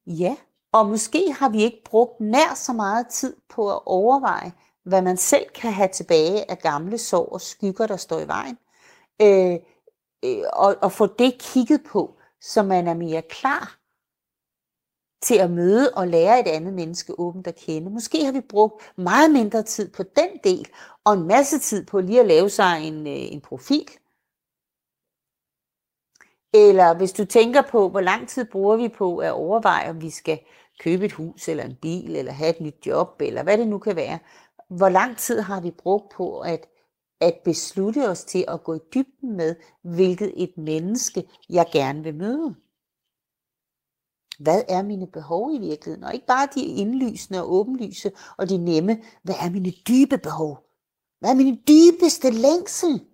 Ja, 0.07 0.35
og 0.73 0.85
måske 0.85 1.33
har 1.39 1.49
vi 1.49 1.63
ikke 1.63 1.81
brugt 1.85 2.19
nær 2.19 2.55
så 2.55 2.73
meget 2.73 3.07
tid 3.07 3.35
på 3.49 3.71
at 3.71 3.79
overveje, 3.85 4.51
hvad 4.85 5.01
man 5.01 5.17
selv 5.17 5.45
kan 5.55 5.71
have 5.73 5.89
tilbage 5.93 6.51
af 6.51 6.59
gamle 6.59 6.97
sår 6.97 7.25
og 7.33 7.41
skygger, 7.41 7.87
der 7.87 7.97
står 7.97 8.19
i 8.19 8.27
vejen. 8.27 8.57
Øh, 9.21 9.59
øh, 10.25 10.43
og, 10.53 10.75
og 10.81 10.91
få 10.91 11.05
det 11.05 11.35
kigget 11.39 11.81
på, 11.91 12.13
så 12.41 12.63
man 12.63 12.87
er 12.87 12.93
mere 12.93 13.21
klar 13.21 13.77
til 15.23 15.35
at 15.35 15.51
møde 15.51 15.91
og 15.93 16.07
lære 16.07 16.39
et 16.39 16.47
andet 16.47 16.73
menneske 16.73 17.19
åbent 17.19 17.47
at 17.47 17.55
kende. 17.55 17.89
Måske 17.89 18.25
har 18.25 18.31
vi 18.31 18.41
brugt 18.41 18.93
meget 18.97 19.31
mindre 19.31 19.63
tid 19.63 19.91
på 19.91 20.03
den 20.03 20.29
del, 20.43 20.67
og 21.05 21.13
en 21.13 21.27
masse 21.27 21.59
tid 21.59 21.85
på 21.85 21.99
lige 21.99 22.19
at 22.19 22.25
lave 22.27 22.49
sig 22.49 22.87
en, 22.87 23.07
øh, 23.07 23.13
en 23.33 23.41
profil. 23.41 23.87
Eller 26.53 26.97
hvis 26.97 27.13
du 27.13 27.25
tænker 27.25 27.61
på, 27.61 27.89
hvor 27.89 28.01
lang 28.01 28.27
tid 28.27 28.45
bruger 28.45 28.77
vi 28.77 28.87
på 28.89 29.17
at 29.17 29.31
overveje, 29.31 29.89
om 29.89 30.01
vi 30.01 30.09
skal 30.09 30.39
købe 30.79 31.05
et 31.05 31.11
hus 31.11 31.47
eller 31.47 31.63
en 31.63 31.77
bil, 31.81 32.15
eller 32.15 32.31
have 32.31 32.49
et 32.49 32.61
nyt 32.61 32.85
job, 32.85 33.21
eller 33.21 33.43
hvad 33.43 33.57
det 33.57 33.67
nu 33.67 33.77
kan 33.79 33.95
være. 33.95 34.19
Hvor 34.69 34.89
lang 34.89 35.17
tid 35.17 35.39
har 35.39 35.61
vi 35.61 35.71
brugt 35.71 36.13
på 36.15 36.39
at, 36.39 36.67
at 37.21 37.39
beslutte 37.43 38.09
os 38.09 38.23
til 38.23 38.45
at 38.47 38.63
gå 38.63 38.73
i 38.73 38.79
dybden 38.93 39.37
med, 39.37 39.55
hvilket 39.81 40.33
et 40.43 40.57
menneske 40.57 41.23
jeg 41.49 41.65
gerne 41.71 42.03
vil 42.03 42.15
møde? 42.15 42.55
Hvad 44.39 44.63
er 44.69 44.83
mine 44.83 45.07
behov 45.07 45.53
i 45.53 45.59
virkeligheden? 45.59 46.03
Og 46.03 46.13
ikke 46.13 46.25
bare 46.25 46.47
de 46.55 46.61
indlysende 46.61 47.41
og 47.41 47.53
åbenlyse 47.53 48.11
og 48.37 48.49
de 48.49 48.57
nemme. 48.57 49.01
Hvad 49.23 49.35
er 49.41 49.49
mine 49.49 49.71
dybe 49.87 50.17
behov? 50.17 50.59
Hvad 51.19 51.29
er 51.29 51.35
min 51.35 51.61
dybeste 51.67 52.29
længsel? 52.29 53.05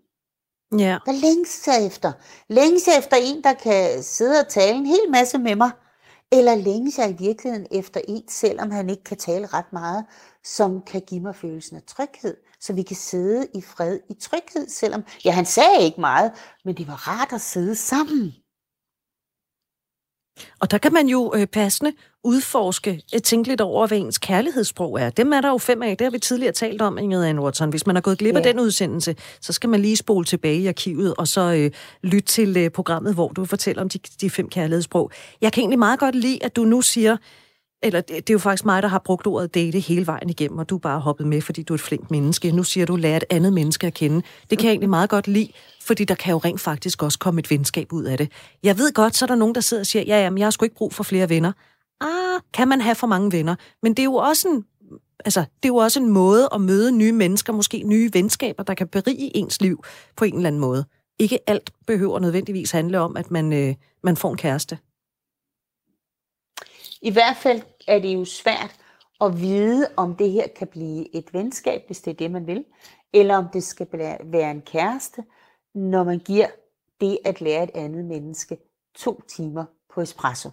Ja. 0.79 0.97
Hvad 1.03 1.13
længes 1.13 1.67
jeg 1.67 1.85
efter? 1.85 2.11
Længes 2.49 2.87
jeg 2.87 2.97
efter 2.97 3.17
en, 3.17 3.43
der 3.43 3.53
kan 3.53 4.03
sidde 4.03 4.39
og 4.39 4.47
tale 4.47 4.77
en 4.77 4.85
hel 4.85 5.11
masse 5.11 5.37
med 5.37 5.55
mig? 5.55 5.71
Eller 6.31 6.55
længes 6.55 6.97
jeg 6.97 7.09
i 7.09 7.23
virkeligheden 7.23 7.67
efter 7.71 8.01
en, 8.07 8.23
selvom 8.29 8.71
han 8.71 8.89
ikke 8.89 9.03
kan 9.03 9.17
tale 9.17 9.47
ret 9.47 9.73
meget, 9.73 10.05
som 10.43 10.81
kan 10.81 11.01
give 11.01 11.21
mig 11.21 11.35
følelsen 11.35 11.77
af 11.77 11.83
tryghed, 11.83 12.37
så 12.59 12.73
vi 12.73 12.81
kan 12.83 12.95
sidde 12.95 13.47
i 13.55 13.61
fred 13.61 13.99
i 14.09 14.13
tryghed, 14.13 14.69
selvom, 14.69 15.03
ja, 15.25 15.31
han 15.31 15.45
sagde 15.45 15.81
ikke 15.81 16.01
meget, 16.01 16.31
men 16.65 16.77
det 16.77 16.87
var 16.87 17.07
rart 17.07 17.33
at 17.33 17.41
sidde 17.41 17.75
sammen. 17.75 18.33
Og 20.59 20.71
der 20.71 20.77
kan 20.77 20.93
man 20.93 21.07
jo 21.07 21.33
øh, 21.35 21.47
passende 21.47 21.93
udforske, 22.23 23.01
øh, 23.15 23.21
tænke 23.21 23.49
lidt 23.49 23.61
over, 23.61 23.87
hvad 23.87 23.97
ens 23.97 24.17
kærlighedssprog 24.17 24.99
er. 25.01 25.09
Dem 25.09 25.33
er 25.33 25.41
der 25.41 25.49
jo 25.49 25.57
fem 25.57 25.81
af, 25.81 25.97
det 25.97 26.05
har 26.05 26.11
vi 26.11 26.19
tidligere 26.19 26.53
talt 26.53 26.81
om, 26.81 26.97
Ingrid 26.97 27.25
Ann 27.25 27.39
Watson. 27.39 27.69
Hvis 27.69 27.85
man 27.87 27.95
har 27.95 28.01
gået 28.01 28.17
glip 28.17 28.35
af 28.35 28.41
Ja. 28.45 28.49
den 28.51 28.59
udsendelse, 28.59 29.15
så 29.41 29.53
skal 29.53 29.69
man 29.69 29.79
lige 29.79 29.95
spole 29.97 30.25
tilbage 30.25 30.59
i 30.59 30.67
arkivet, 30.67 31.13
og 31.17 31.27
så 31.27 31.41
øh, 31.41 31.71
lytte 32.03 32.27
til 32.27 32.57
øh, 32.57 32.69
programmet, 32.69 33.13
hvor 33.13 33.27
du 33.27 33.45
fortæller 33.45 33.81
om 33.81 33.89
de, 33.89 33.99
de 34.21 34.29
fem 34.29 34.49
kærlighedssprog. 34.49 35.11
Jeg 35.41 35.51
kan 35.51 35.61
egentlig 35.61 35.79
meget 35.79 35.99
godt 35.99 36.15
lide, 36.15 36.39
at 36.43 36.55
du 36.55 36.63
nu 36.65 36.81
siger, 36.81 37.17
eller 37.83 38.01
det, 38.01 38.15
det 38.15 38.29
er 38.29 38.33
jo 38.33 38.39
faktisk 38.39 38.65
mig, 38.65 38.81
der 38.83 38.87
har 38.89 39.01
brugt 39.05 39.27
ordet 39.27 39.55
date 39.55 39.79
hele 39.79 40.07
vejen 40.07 40.29
igennem, 40.29 40.57
og 40.59 40.69
du 40.69 40.75
er 40.75 40.79
bare 40.79 40.99
hoppet 40.99 41.27
med, 41.27 41.41
fordi 41.41 41.63
du 41.63 41.73
er 41.73 41.75
et 41.75 41.81
flink 41.81 42.11
menneske. 42.11 42.51
Nu 42.51 42.63
siger 42.63 42.85
du, 42.85 42.95
lad 42.95 43.17
et 43.17 43.23
andet 43.29 43.53
menneske 43.53 43.87
at 43.87 43.93
kende. 43.93 44.21
Det 44.49 44.57
kan 44.57 44.65
jeg 44.65 44.71
egentlig 44.71 44.89
meget 44.89 45.09
godt 45.09 45.27
lide, 45.27 45.51
fordi 45.81 46.03
der 46.03 46.15
kan 46.15 46.31
jo 46.31 46.37
rent 46.37 46.61
faktisk 46.61 47.03
også 47.03 47.19
komme 47.19 47.39
et 47.39 47.51
venskab 47.51 47.93
ud 47.93 48.03
af 48.03 48.17
det. 48.17 48.31
Jeg 48.63 48.77
ved 48.77 48.93
godt, 48.93 49.15
så 49.15 49.25
er 49.25 49.27
der 49.27 49.35
nogen, 49.35 49.55
der 49.55 49.61
sidder 49.61 49.81
og 49.81 49.87
siger, 49.87 50.03
ja, 50.07 50.23
jamen, 50.23 50.37
jeg 50.37 50.45
har 50.45 50.51
sgu 50.51 50.63
ikke 50.65 50.75
brug 50.75 50.93
for 50.93 51.03
flere 51.03 51.29
venner. 51.29 51.51
Ah, 52.03 52.41
kan 52.53 52.67
man 52.67 52.81
have 52.81 52.95
for 52.95 53.07
mange 53.07 53.31
venner? 53.31 53.55
Men 53.81 53.93
det 53.93 53.99
er 53.99 54.03
jo 54.03 54.15
også 54.15 54.49
en, 54.49 54.65
altså, 55.25 55.39
det 55.39 55.65
er 55.65 55.73
jo 55.73 55.75
også 55.75 55.99
en 55.99 56.09
måde 56.09 56.49
at 56.53 56.61
møde 56.61 56.91
nye 56.91 57.11
mennesker, 57.11 57.53
måske 57.53 57.83
nye 57.83 58.09
venskaber, 58.13 58.63
der 58.63 58.73
kan 58.73 58.87
berige 58.87 59.37
ens 59.37 59.61
liv 59.61 59.83
på 60.15 60.25
en 60.25 60.35
eller 60.35 60.47
anden 60.47 60.61
måde. 60.61 60.85
Ikke 61.19 61.49
alt 61.49 61.71
behøver 61.87 62.19
nødvendigvis 62.19 62.71
handle 62.71 62.99
om, 62.99 63.17
at 63.17 63.31
man, 63.31 63.53
øh, 63.53 63.75
man 64.03 64.17
får 64.17 64.31
en 64.31 64.37
kæreste. 64.37 64.77
I 67.01 67.11
hvert 67.11 67.37
fald 67.37 67.61
er 67.87 67.99
det 67.99 68.13
jo 68.13 68.25
svært 68.25 68.75
at 69.21 69.41
vide, 69.41 69.87
om 69.97 70.15
det 70.15 70.31
her 70.31 70.47
kan 70.55 70.67
blive 70.67 71.15
et 71.15 71.33
venskab, 71.33 71.81
hvis 71.85 72.01
det 72.01 72.11
er 72.11 72.15
det, 72.15 72.31
man 72.31 72.47
vil, 72.47 72.65
eller 73.13 73.37
om 73.37 73.45
det 73.53 73.63
skal 73.63 73.87
være 74.23 74.51
en 74.51 74.61
kæreste, 74.61 75.23
når 75.75 76.03
man 76.03 76.19
giver 76.19 76.47
det 77.01 77.17
at 77.25 77.41
lære 77.41 77.63
et 77.63 77.71
andet 77.73 78.05
menneske 78.05 78.57
to 78.95 79.21
timer 79.27 79.65
på 79.93 80.01
espresso. 80.01 80.49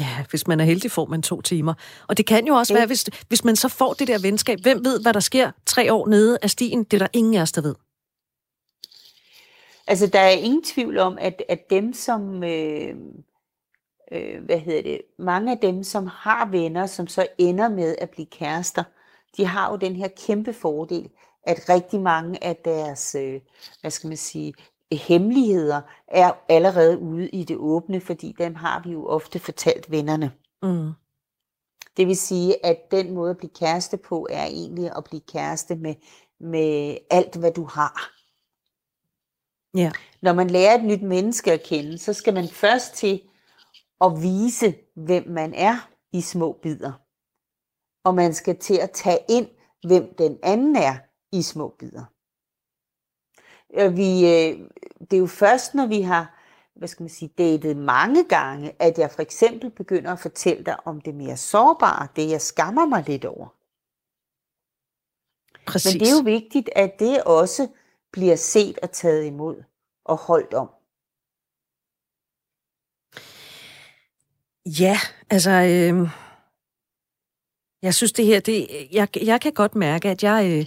Ja, 0.00 0.24
hvis 0.30 0.46
man 0.46 0.60
er 0.60 0.64
heldig, 0.64 0.90
får 0.90 1.06
man 1.06 1.22
to 1.22 1.40
timer. 1.40 1.74
Og 2.08 2.16
det 2.16 2.26
kan 2.26 2.46
jo 2.46 2.54
også 2.54 2.74
være, 2.74 2.86
hvis, 2.86 3.04
hvis 3.28 3.44
man 3.44 3.56
så 3.56 3.68
får 3.68 3.92
det 3.92 4.08
der 4.08 4.18
venskab. 4.18 4.58
Hvem 4.62 4.84
ved, 4.84 5.02
hvad 5.02 5.12
der 5.12 5.20
sker 5.20 5.50
tre 5.66 5.92
år 5.92 6.08
nede 6.08 6.38
af 6.42 6.50
stien? 6.50 6.84
Det 6.84 6.94
er 6.94 6.98
der 6.98 7.08
ingen 7.12 7.34
af 7.34 7.42
os, 7.42 7.52
der 7.52 7.60
ved. 7.62 7.74
Altså, 9.86 10.06
der 10.06 10.20
er 10.20 10.30
ingen 10.30 10.64
tvivl 10.64 10.98
om, 10.98 11.18
at, 11.20 11.42
at 11.48 11.70
dem, 11.70 11.92
som... 11.92 12.44
Øh, 12.44 12.94
øh, 14.12 14.44
hvad 14.44 14.58
hedder 14.58 14.82
det? 14.82 15.00
Mange 15.18 15.52
af 15.52 15.58
dem, 15.58 15.82
som 15.82 16.06
har 16.06 16.48
venner, 16.50 16.86
som 16.86 17.06
så 17.06 17.26
ender 17.38 17.68
med 17.68 17.94
at 17.98 18.10
blive 18.10 18.26
kærester, 18.26 18.84
de 19.36 19.44
har 19.44 19.70
jo 19.70 19.76
den 19.76 19.96
her 19.96 20.08
kæmpe 20.26 20.52
fordel, 20.52 21.10
at 21.42 21.68
rigtig 21.68 22.00
mange 22.00 22.44
af 22.44 22.56
deres, 22.56 23.14
øh, 23.14 23.40
hvad 23.80 23.90
skal 23.90 24.08
man 24.08 24.16
sige, 24.16 24.54
hemmeligheder 24.96 25.80
er 26.08 26.32
allerede 26.48 26.98
ude 26.98 27.28
i 27.28 27.44
det 27.44 27.56
åbne, 27.56 28.00
fordi 28.00 28.34
dem 28.38 28.54
har 28.54 28.82
vi 28.84 28.92
jo 28.92 29.06
ofte 29.06 29.38
fortalt 29.38 29.90
vennerne. 29.90 30.32
Mm. 30.62 30.92
Det 31.96 32.06
vil 32.06 32.16
sige, 32.16 32.66
at 32.66 32.90
den 32.90 33.14
måde 33.14 33.30
at 33.30 33.36
blive 33.36 33.50
kæreste 33.50 33.96
på, 33.96 34.26
er 34.30 34.44
egentlig 34.44 34.96
at 34.96 35.04
blive 35.04 35.20
kæreste 35.20 35.76
med, 35.76 35.94
med 36.40 36.96
alt, 37.10 37.36
hvad 37.36 37.52
du 37.52 37.64
har. 37.64 38.12
Ja. 39.74 39.92
Når 40.22 40.32
man 40.32 40.50
lærer 40.50 40.74
et 40.74 40.84
nyt 40.84 41.02
menneske 41.02 41.52
at 41.52 41.62
kende, 41.62 41.98
så 41.98 42.12
skal 42.12 42.34
man 42.34 42.48
først 42.48 42.94
til 42.94 43.22
at 44.00 44.12
vise, 44.22 44.74
hvem 44.94 45.28
man 45.28 45.54
er 45.54 45.88
i 46.12 46.20
små 46.20 46.52
bidder. 46.62 46.92
Og 48.04 48.14
man 48.14 48.34
skal 48.34 48.58
til 48.58 48.78
at 48.78 48.90
tage 48.90 49.18
ind, 49.28 49.48
hvem 49.86 50.14
den 50.18 50.38
anden 50.42 50.76
er 50.76 50.96
i 51.32 51.42
små 51.42 51.74
bidder. 51.78 52.04
Vi, 53.74 54.24
øh, 54.24 54.68
det 55.00 55.12
er 55.12 55.18
jo 55.18 55.26
først, 55.26 55.74
når 55.74 55.86
vi 55.86 56.00
har 56.00 56.40
hvad 56.80 56.88
skal 56.88 57.02
man 57.02 57.10
sige, 57.10 57.32
datet 57.38 57.76
mange 57.76 58.24
gange, 58.24 58.72
at 58.78 58.98
jeg 58.98 59.10
for 59.10 59.22
eksempel 59.22 59.70
begynder 59.70 60.12
at 60.12 60.18
fortælle 60.18 60.64
dig 60.64 60.86
om 60.86 61.00
det 61.00 61.14
mere 61.14 61.36
sårbare, 61.36 62.08
det 62.16 62.30
jeg 62.30 62.40
skammer 62.40 62.86
mig 62.86 63.04
lidt 63.06 63.24
over. 63.24 63.48
Præcis. 65.66 65.94
Men 65.94 66.00
det 66.00 66.08
er 66.08 66.16
jo 66.16 66.22
vigtigt, 66.24 66.70
at 66.76 66.98
det 66.98 67.22
også 67.22 67.68
bliver 68.12 68.36
set 68.36 68.78
og 68.78 68.90
taget 68.90 69.24
imod 69.24 69.62
og 70.04 70.16
holdt 70.16 70.54
om. 70.54 70.70
Ja, 74.80 74.96
altså, 75.30 75.50
øh, 75.50 76.08
jeg 77.82 77.94
synes 77.94 78.12
det 78.12 78.26
her, 78.26 78.40
det, 78.40 78.68
jeg, 78.92 79.08
jeg 79.26 79.40
kan 79.40 79.52
godt 79.52 79.74
mærke, 79.74 80.08
at 80.08 80.22
jeg, 80.22 80.44
øh, 80.50 80.66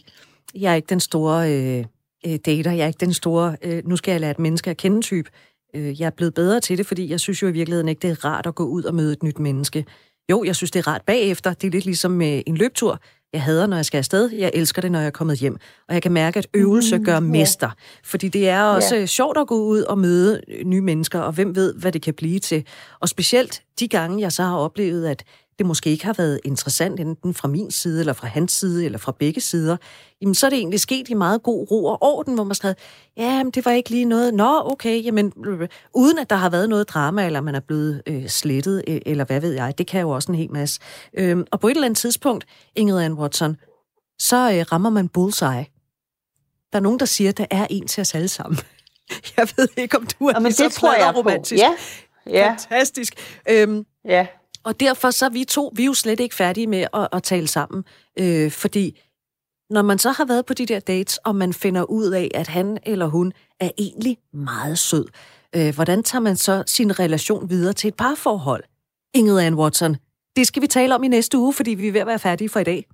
jeg 0.62 0.72
er 0.72 0.76
ikke 0.76 0.90
den 0.90 1.00
store 1.00 1.52
øh, 1.54 1.86
øh, 2.28 2.40
dater, 2.46 2.72
jeg 2.72 2.84
er 2.84 2.88
ikke 2.88 3.06
den 3.06 3.14
store, 3.14 3.56
øh, 3.62 3.88
nu 3.88 3.96
skal 3.96 4.12
jeg 4.12 4.22
lære 4.22 4.32
et 4.32 4.40
menneske 4.40 4.70
at 4.70 4.78
kende 4.78 5.02
type. 5.02 5.30
Øh, 5.76 6.02
jeg 6.02 6.06
er 6.06 6.10
blevet 6.10 6.34
bedre 6.34 6.60
til 6.60 6.78
det, 6.78 6.86
fordi 6.86 7.10
jeg 7.10 7.20
synes 7.20 7.42
jo 7.42 7.48
i 7.48 7.52
virkeligheden 7.52 7.88
ikke, 7.88 8.00
det 8.00 8.10
er 8.10 8.26
rart 8.26 8.48
at 8.48 8.56
gå 8.56 8.66
ud 8.66 8.84
og 8.84 8.96
møde 8.96 9.14
et 9.14 9.24
nyt 9.24 9.40
menneske. 9.40 9.86
Jo, 10.32 10.44
jeg 10.44 10.56
synes, 10.56 10.72
det 10.72 10.80
er 10.80 10.88
rart 10.88 11.02
bagefter. 11.02 11.54
Det 11.54 11.68
er 11.68 11.72
lidt 11.72 11.86
ligesom 11.86 12.12
med 12.12 12.44
en 12.48 12.58
løbetur. 12.58 13.00
Jeg 13.34 13.42
hader, 13.42 13.68
når 13.68 13.76
jeg 13.76 13.86
skal 13.86 13.98
afsted. 13.98 14.32
Jeg 14.32 14.52
elsker 14.54 14.82
det, 14.82 14.92
når 14.92 15.00
jeg 15.00 15.08
er 15.08 15.12
kommet 15.12 15.40
hjem. 15.40 15.58
Og 15.88 15.94
jeg 15.94 16.02
kan 16.02 16.12
mærke, 16.12 16.40
at 16.40 16.48
øvelse 16.54 16.98
mm, 16.98 17.06
gør 17.06 17.20
mester. 17.20 17.70
Fordi 18.04 18.28
det 18.28 18.50
er 18.50 18.64
også 18.64 18.96
yeah. 18.96 19.08
sjovt 19.08 19.38
at 19.38 19.48
gå 19.48 19.64
ud 19.64 19.82
og 19.82 19.98
møde 19.98 20.42
nye 20.66 20.82
mennesker, 20.82 21.20
og 21.20 21.32
hvem 21.32 21.56
ved, 21.56 21.74
hvad 21.74 21.92
det 21.92 22.02
kan 22.02 22.14
blive 22.14 22.40
til. 22.40 22.66
Og 23.00 23.10
specielt 23.10 23.62
de 23.80 23.88
gange, 23.88 24.22
jeg 24.22 24.32
så 24.32 24.44
har 24.44 24.58
oplevet, 24.58 25.08
at 25.08 25.24
det 25.58 25.66
måske 25.66 25.90
ikke 25.90 26.06
har 26.06 26.14
været 26.18 26.40
interessant, 26.46 27.00
enten 27.00 27.34
fra 27.34 27.48
min 27.48 27.72
side, 27.72 28.00
eller 28.00 28.14
fra 28.14 28.28
hans 28.28 28.52
side, 28.52 28.86
eller 28.86 28.98
fra 28.98 29.12
begge 29.20 29.42
sider, 29.42 29.78
jamen 30.22 30.36
så 30.36 30.46
er 30.46 30.50
det 30.50 30.58
egentlig 30.58 30.80
sket 30.80 31.10
i 31.10 31.14
meget 31.14 31.44
god 31.44 31.72
ro 31.72 31.86
og 31.86 31.98
orden, 32.02 32.34
hvor 32.34 32.44
man 32.44 32.56
skrev, 32.56 32.74
ja, 33.18 33.44
men 33.44 33.52
det 33.52 33.66
var 33.66 33.72
ikke 33.72 33.90
lige 33.90 34.06
noget, 34.06 34.34
nå, 34.34 34.62
okay, 34.66 35.06
jamen, 35.06 35.34
uden 35.94 36.20
at 36.20 36.30
der 36.30 36.36
har 36.36 36.50
været 36.50 36.70
noget 36.70 36.90
drama, 36.90 37.26
eller 37.26 37.42
man 37.42 37.56
er 37.56 37.60
blevet 37.60 38.02
øh, 38.08 38.28
slettet, 38.28 38.84
øh, 38.88 39.02
eller 39.06 39.26
hvad 39.26 39.42
ved 39.42 39.54
jeg, 39.54 39.78
det 39.78 39.88
kan 39.88 40.02
jo 40.02 40.10
også 40.10 40.32
en 40.32 40.38
hel 40.38 40.52
masse. 40.52 40.80
Øhm, 41.18 41.46
og 41.52 41.60
på 41.60 41.68
et 41.68 41.72
eller 41.72 41.86
andet 41.86 41.98
tidspunkt, 41.98 42.46
Ingrid 42.76 43.02
Ann 43.02 43.14
Watson, 43.14 43.58
så 44.20 44.36
øh, 44.36 44.66
rammer 44.72 44.90
man 44.90 45.10
bullseye. 45.10 45.66
Der 46.74 46.80
er 46.80 46.84
nogen, 46.84 47.00
der 47.00 47.06
siger, 47.06 47.30
at 47.30 47.38
der 47.38 47.46
er 47.52 47.68
en 47.70 47.88
til 47.88 48.02
os 48.02 48.16
alle 48.16 48.28
sammen. 48.28 48.60
Jeg 49.38 49.48
ved 49.58 49.68
ikke, 49.78 49.98
om 49.98 50.08
du 50.08 50.28
er 50.28 50.34
ja, 50.34 50.40
men 50.40 50.52
det 50.52 50.72
tror 50.72 50.94
jeg 50.94 51.16
romantisk. 51.16 51.64
På. 51.64 51.70
Ja. 52.26 52.40
ja. 52.40 52.50
Fantastisk. 52.50 53.14
Øhm, 53.50 53.86
ja. 54.06 54.28
Og 54.64 54.80
derfor 54.80 55.12
så 55.12 55.26
er 55.26 55.30
vi 55.30 55.44
to, 55.44 55.72
vi 55.76 55.82
er 55.82 55.86
jo 55.86 55.94
slet 55.94 56.20
ikke 56.20 56.36
færdige 56.36 56.68
med 56.68 56.88
at, 56.94 57.08
at 57.12 57.24
tale 57.24 57.48
sammen. 57.48 57.84
Øh, 58.20 58.52
fordi 58.52 59.02
når 59.70 59.82
man 59.82 60.00
så 60.00 60.12
har 60.12 60.26
været 60.26 60.46
på 60.46 60.54
de 60.54 60.66
der 60.66 60.80
dates, 60.80 61.18
og 61.18 61.36
man 61.36 61.54
finder 61.54 61.84
ud 61.84 62.12
af, 62.12 62.32
at 62.34 62.48
han 62.48 62.78
eller 62.84 63.06
hun 63.06 63.34
er 63.60 63.70
egentlig 63.78 64.18
meget 64.34 64.80
sød, 64.80 65.06
øh, 65.56 65.76
hvordan 65.76 66.04
tager 66.04 66.22
man 66.22 66.36
så 66.36 66.64
sin 66.68 67.00
relation 67.00 67.50
videre 67.50 67.74
til 67.74 67.88
et 67.88 67.96
parforhold? 67.96 68.64
Ingrid 69.14 69.40
Ann 69.40 69.56
Watson, 69.56 69.98
det 70.36 70.48
skal 70.48 70.62
vi 70.62 70.68
tale 70.68 70.96
om 70.96 71.04
i 71.04 71.08
næste 71.08 71.38
uge, 71.38 71.54
fordi 71.54 71.72
vi 71.72 71.88
er 71.88 71.92
ved 71.92 72.02
at 72.02 72.08
være 72.08 72.20
færdige 72.20 72.50
for 72.50 72.60
i 72.60 72.64
dag. 72.64 72.86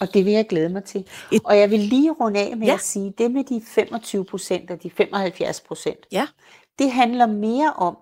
Og 0.00 0.14
det 0.14 0.24
vil 0.24 0.32
jeg 0.32 0.46
glæde 0.48 0.68
mig 0.68 0.84
til. 0.84 1.06
Et... 1.32 1.42
Og 1.44 1.58
jeg 1.58 1.70
vil 1.70 1.80
lige 1.80 2.10
runde 2.10 2.40
af 2.40 2.56
med 2.56 2.66
ja. 2.66 2.74
at 2.74 2.80
sige, 2.80 3.14
det 3.18 3.30
med 3.30 3.44
de 3.44 3.62
25 3.66 4.24
procent 4.24 4.70
og 4.70 4.82
de 4.82 4.90
75 4.90 5.60
procent, 5.60 5.98
ja. 6.12 6.26
det 6.78 6.92
handler 6.92 7.26
mere 7.26 7.72
om, 7.72 7.96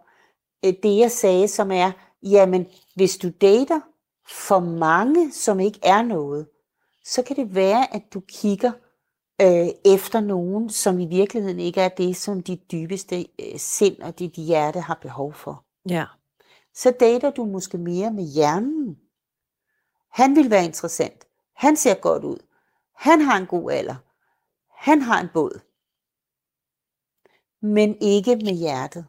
det, 0.63 0.99
jeg 0.99 1.11
sagde, 1.11 1.49
som 1.49 1.71
er, 1.71 1.93
jamen, 2.23 2.67
hvis 2.95 3.17
du 3.17 3.31
dater 3.41 3.81
for 4.29 4.61
mange, 4.61 5.33
som 5.33 5.61
ikke 5.61 5.81
er 5.83 6.03
noget, 6.03 6.47
så 7.05 7.23
kan 7.23 7.37
det 7.37 7.55
være, 7.55 7.95
at 7.95 8.03
du 8.15 8.21
kigger 8.21 8.73
øh, 9.43 9.69
efter 9.85 10.21
nogen, 10.21 10.71
som 10.71 10.99
i 10.99 11.07
virkeligheden 11.07 11.61
ikke 11.61 11.81
er 11.81 11.89
det, 11.89 12.17
som 12.17 12.43
dit 12.43 12.73
dybeste 12.73 13.21
øh, 13.21 13.59
sind 13.59 14.03
og 14.03 14.19
dit 14.19 14.33
hjerte 14.33 14.81
har 14.81 14.99
behov 15.03 15.33
for. 15.33 15.65
Ja. 15.89 16.05
Så 16.75 16.91
dater 17.01 17.31
du 17.31 17.45
måske 17.45 17.79
mere 17.79 18.13
med 18.13 18.25
hjernen. 18.25 18.99
Han 20.11 20.37
vil 20.37 20.51
være 20.51 20.65
interessant. 20.65 21.27
Han 21.55 21.77
ser 21.77 21.95
godt 21.95 22.25
ud. 22.25 22.39
Han 22.97 23.21
har 23.21 23.39
en 23.39 23.47
god 23.47 23.73
alder. 23.73 23.97
Han 24.69 25.03
har 25.03 25.21
en 25.21 25.29
båd. 25.35 25.61
Men 27.61 27.97
ikke 28.01 28.37
med 28.37 28.55
hjertet. 28.55 29.07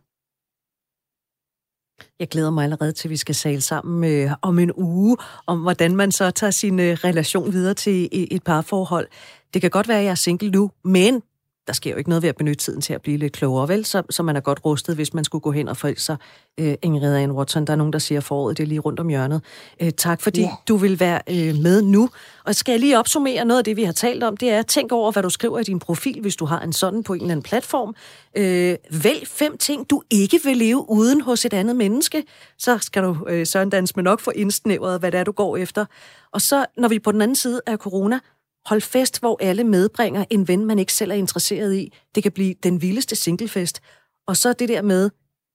Jeg 2.19 2.27
glæder 2.27 2.51
mig 2.51 2.63
allerede 2.63 2.91
til, 2.91 3.07
at 3.07 3.09
vi 3.09 3.17
skal 3.17 3.35
sale 3.35 3.61
sammen 3.61 4.11
øh, 4.11 4.31
om 4.41 4.59
en 4.59 4.71
uge, 4.75 5.17
om 5.47 5.61
hvordan 5.61 5.95
man 5.95 6.11
så 6.11 6.31
tager 6.31 6.51
sin 6.51 6.79
øh, 6.79 6.93
relation 6.93 7.53
videre 7.53 7.73
til 7.73 8.09
et, 8.11 8.27
et 8.31 8.43
parforhold. 8.43 9.07
Det 9.53 9.61
kan 9.61 9.69
godt 9.69 9.87
være, 9.87 9.97
at 9.97 10.03
jeg 10.03 10.11
er 10.11 10.15
single 10.15 10.49
nu, 10.49 10.71
men 10.83 11.21
der 11.67 11.73
sker 11.73 11.91
jo 11.91 11.97
ikke 11.97 12.09
noget 12.09 12.21
ved 12.21 12.29
at 12.29 12.35
benytte 12.35 12.63
tiden 12.63 12.81
til 12.81 12.93
at 12.93 13.01
blive 13.01 13.17
lidt 13.17 13.33
klogere, 13.33 13.67
vel? 13.67 13.85
Så, 13.85 14.03
så 14.09 14.23
man 14.23 14.35
er 14.35 14.39
godt 14.39 14.59
rustet, 14.65 14.95
hvis 14.95 15.13
man 15.13 15.23
skulle 15.23 15.41
gå 15.41 15.51
hen 15.51 15.67
og 15.67 15.77
forælde 15.77 15.99
sig. 15.99 16.17
Øh, 16.59 16.75
Ingrid 16.81 17.15
Ann 17.15 17.31
Watson, 17.31 17.65
der 17.65 17.73
er 17.73 17.77
nogen, 17.77 17.93
der 17.93 17.99
siger, 17.99 18.21
foråret 18.21 18.57
det 18.57 18.63
er 18.63 18.67
lige 18.67 18.79
rundt 18.79 18.99
om 18.99 19.09
hjørnet. 19.09 19.41
Øh, 19.81 19.91
tak, 19.91 20.21
fordi 20.21 20.41
yeah. 20.41 20.51
du 20.67 20.77
vil 20.77 20.99
være 20.99 21.21
øh, 21.29 21.55
med 21.55 21.81
nu. 21.81 22.09
Og 22.45 22.55
skal 22.55 22.71
jeg 22.71 22.79
lige 22.79 22.99
opsummere 22.99 23.45
noget 23.45 23.57
af 23.57 23.63
det, 23.63 23.77
vi 23.77 23.83
har 23.83 23.91
talt 23.91 24.23
om, 24.23 24.37
det 24.37 24.49
er, 24.49 24.61
tænk 24.61 24.91
over, 24.91 25.11
hvad 25.11 25.23
du 25.23 25.29
skriver 25.29 25.59
i 25.59 25.63
din 25.63 25.79
profil, 25.79 26.21
hvis 26.21 26.35
du 26.35 26.45
har 26.45 26.59
en 26.59 26.73
sådan 26.73 27.03
på 27.03 27.13
en 27.13 27.21
eller 27.21 27.31
anden 27.31 27.43
platform. 27.43 27.95
Øh, 28.37 29.03
vælg 29.03 29.27
fem 29.27 29.57
ting, 29.57 29.89
du 29.89 30.01
ikke 30.09 30.39
vil 30.43 30.57
leve 30.57 30.89
uden 30.89 31.21
hos 31.21 31.45
et 31.45 31.53
andet 31.53 31.75
menneske. 31.75 32.23
Så 32.57 32.77
skal 32.77 33.03
du, 33.03 33.17
øh, 33.29 33.47
Søren 33.47 33.69
Dans, 33.69 33.95
med 33.95 34.03
nok 34.03 34.19
få 34.19 34.31
indsnævret, 34.35 34.99
hvad 34.99 35.11
det 35.11 35.19
er, 35.19 35.23
du 35.23 35.31
går 35.31 35.57
efter. 35.57 35.85
Og 36.31 36.41
så, 36.41 36.65
når 36.77 36.87
vi 36.87 36.99
på 36.99 37.11
den 37.11 37.21
anden 37.21 37.35
side 37.35 37.61
af 37.65 37.77
corona, 37.77 38.19
Hold 38.65 38.81
fest, 38.81 39.19
hvor 39.19 39.37
alle 39.41 39.63
medbringer 39.63 40.25
en 40.29 40.47
ven, 40.47 40.65
man 40.65 40.79
ikke 40.79 40.93
selv 40.93 41.11
er 41.11 41.15
interesseret 41.15 41.75
i. 41.75 41.93
Det 42.15 42.23
kan 42.23 42.31
blive 42.31 42.55
den 42.63 42.81
vildeste 42.81 43.15
singlefest. 43.15 43.81
Og 44.27 44.37
så 44.37 44.53
det 44.53 44.69
der 44.69 44.81
med, 44.81 45.09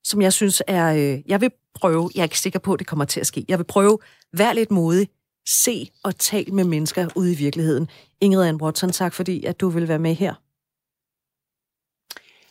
som 0.05 0.23
jeg 0.23 0.33
synes 0.33 0.63
er... 0.67 0.95
Øh, 0.95 1.31
jeg 1.31 1.41
vil 1.41 1.51
prøve, 1.75 2.11
jeg 2.15 2.21
er 2.21 2.25
ikke 2.25 2.39
sikker 2.39 2.59
på, 2.59 2.73
at 2.73 2.79
det 2.79 2.87
kommer 2.87 3.05
til 3.05 3.21
at 3.21 3.27
ske. 3.27 3.45
Jeg 3.49 3.59
vil 3.59 3.65
prøve, 3.65 3.99
vær 4.33 4.53
lidt 4.53 4.71
modig, 4.71 5.09
se 5.49 5.91
og 6.05 6.19
tal 6.19 6.55
med 6.55 6.65
mennesker 6.65 7.09
ude 7.17 7.33
i 7.33 7.37
virkeligheden. 7.37 7.89
Ingrid 8.21 8.45
Ann 8.45 8.63
Watson, 8.63 8.91
tak 8.91 9.15
fordi, 9.15 9.45
at 9.45 9.61
du 9.61 9.69
vil 9.69 9.89
være 9.89 9.99
med 9.99 10.15
her. 10.15 10.35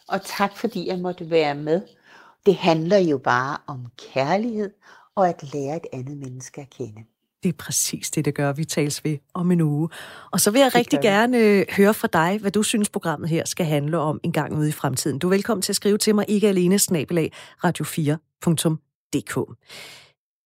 Og 0.08 0.22
tak 0.26 0.58
fordi 0.58 0.88
jeg 0.88 1.00
måtte 1.00 1.30
være 1.30 1.56
med. 1.56 1.82
Det 2.46 2.56
handler 2.56 2.98
jo 2.98 3.18
bare 3.18 3.58
om 3.68 3.86
kærlighed 4.14 4.74
og 5.16 5.30
at 5.30 5.54
lære 5.54 5.76
et 5.76 5.86
andet 5.94 6.18
menneske 6.18 6.62
at 6.62 6.70
kende. 6.70 7.04
Det 7.48 7.54
er 7.54 7.58
præcis 7.58 8.12
det, 8.12 8.26
det 8.26 8.36
gør. 8.36 8.54
Vi 8.54 8.66
tales 8.66 9.04
ved 9.04 9.18
om 9.34 9.52
en 9.52 9.62
uge. 9.62 9.90
Og 10.32 10.40
så 10.40 10.52
vil 10.52 10.60
jeg 10.60 10.66
det 10.66 10.76
rigtig 10.76 11.00
gerne 11.02 11.38
øh, 11.38 11.66
høre 11.78 11.94
fra 11.94 12.08
dig, 12.14 12.38
hvad 12.42 12.52
du 12.52 12.64
synes, 12.64 12.90
programmet 12.90 13.30
her 13.30 13.46
skal 13.46 13.66
handle 13.66 13.98
om 13.98 14.20
en 14.24 14.32
gang 14.32 14.58
ude 14.58 14.70
i 14.70 14.72
fremtiden. 14.72 15.20
Du 15.20 15.28
er 15.28 15.30
velkommen 15.30 15.62
til 15.62 15.72
at 15.72 15.76
skrive 15.76 15.98
til 15.98 16.16
mig, 16.16 16.26
ikke 16.28 16.48
alene, 16.48 16.80
snabelag, 16.80 17.32
radio4.dk. 17.66 19.36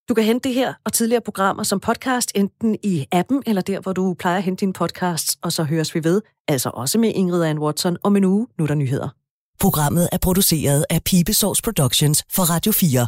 Du 0.09 0.13
kan 0.13 0.23
hente 0.23 0.49
det 0.49 0.55
her 0.55 0.73
og 0.85 0.93
tidligere 0.93 1.21
programmer 1.21 1.63
som 1.63 1.79
podcast, 1.79 2.31
enten 2.35 2.77
i 2.83 3.05
appen 3.11 3.43
eller 3.45 3.61
der, 3.61 3.79
hvor 3.79 3.93
du 3.93 4.13
plejer 4.19 4.37
at 4.37 4.43
hente 4.43 4.59
dine 4.59 4.73
podcasts, 4.73 5.37
og 5.41 5.51
så 5.51 5.63
høres 5.63 5.95
vi 5.95 6.03
ved, 6.03 6.21
altså 6.47 6.69
også 6.73 6.99
med 6.99 7.11
Ingrid 7.15 7.43
Ann 7.43 7.59
Watson 7.59 7.97
om 8.03 8.15
en 8.15 8.23
uge. 8.23 8.47
Nu 8.57 8.63
er 8.63 8.67
der 8.67 8.75
nyheder. 8.75 9.09
Programmet 9.59 10.09
er 10.11 10.17
produceret 10.17 10.85
af 10.89 11.03
Pibesource 11.03 11.61
Productions 11.63 12.23
for 12.29 12.43
Radio 12.43 12.71
4. 12.71 13.07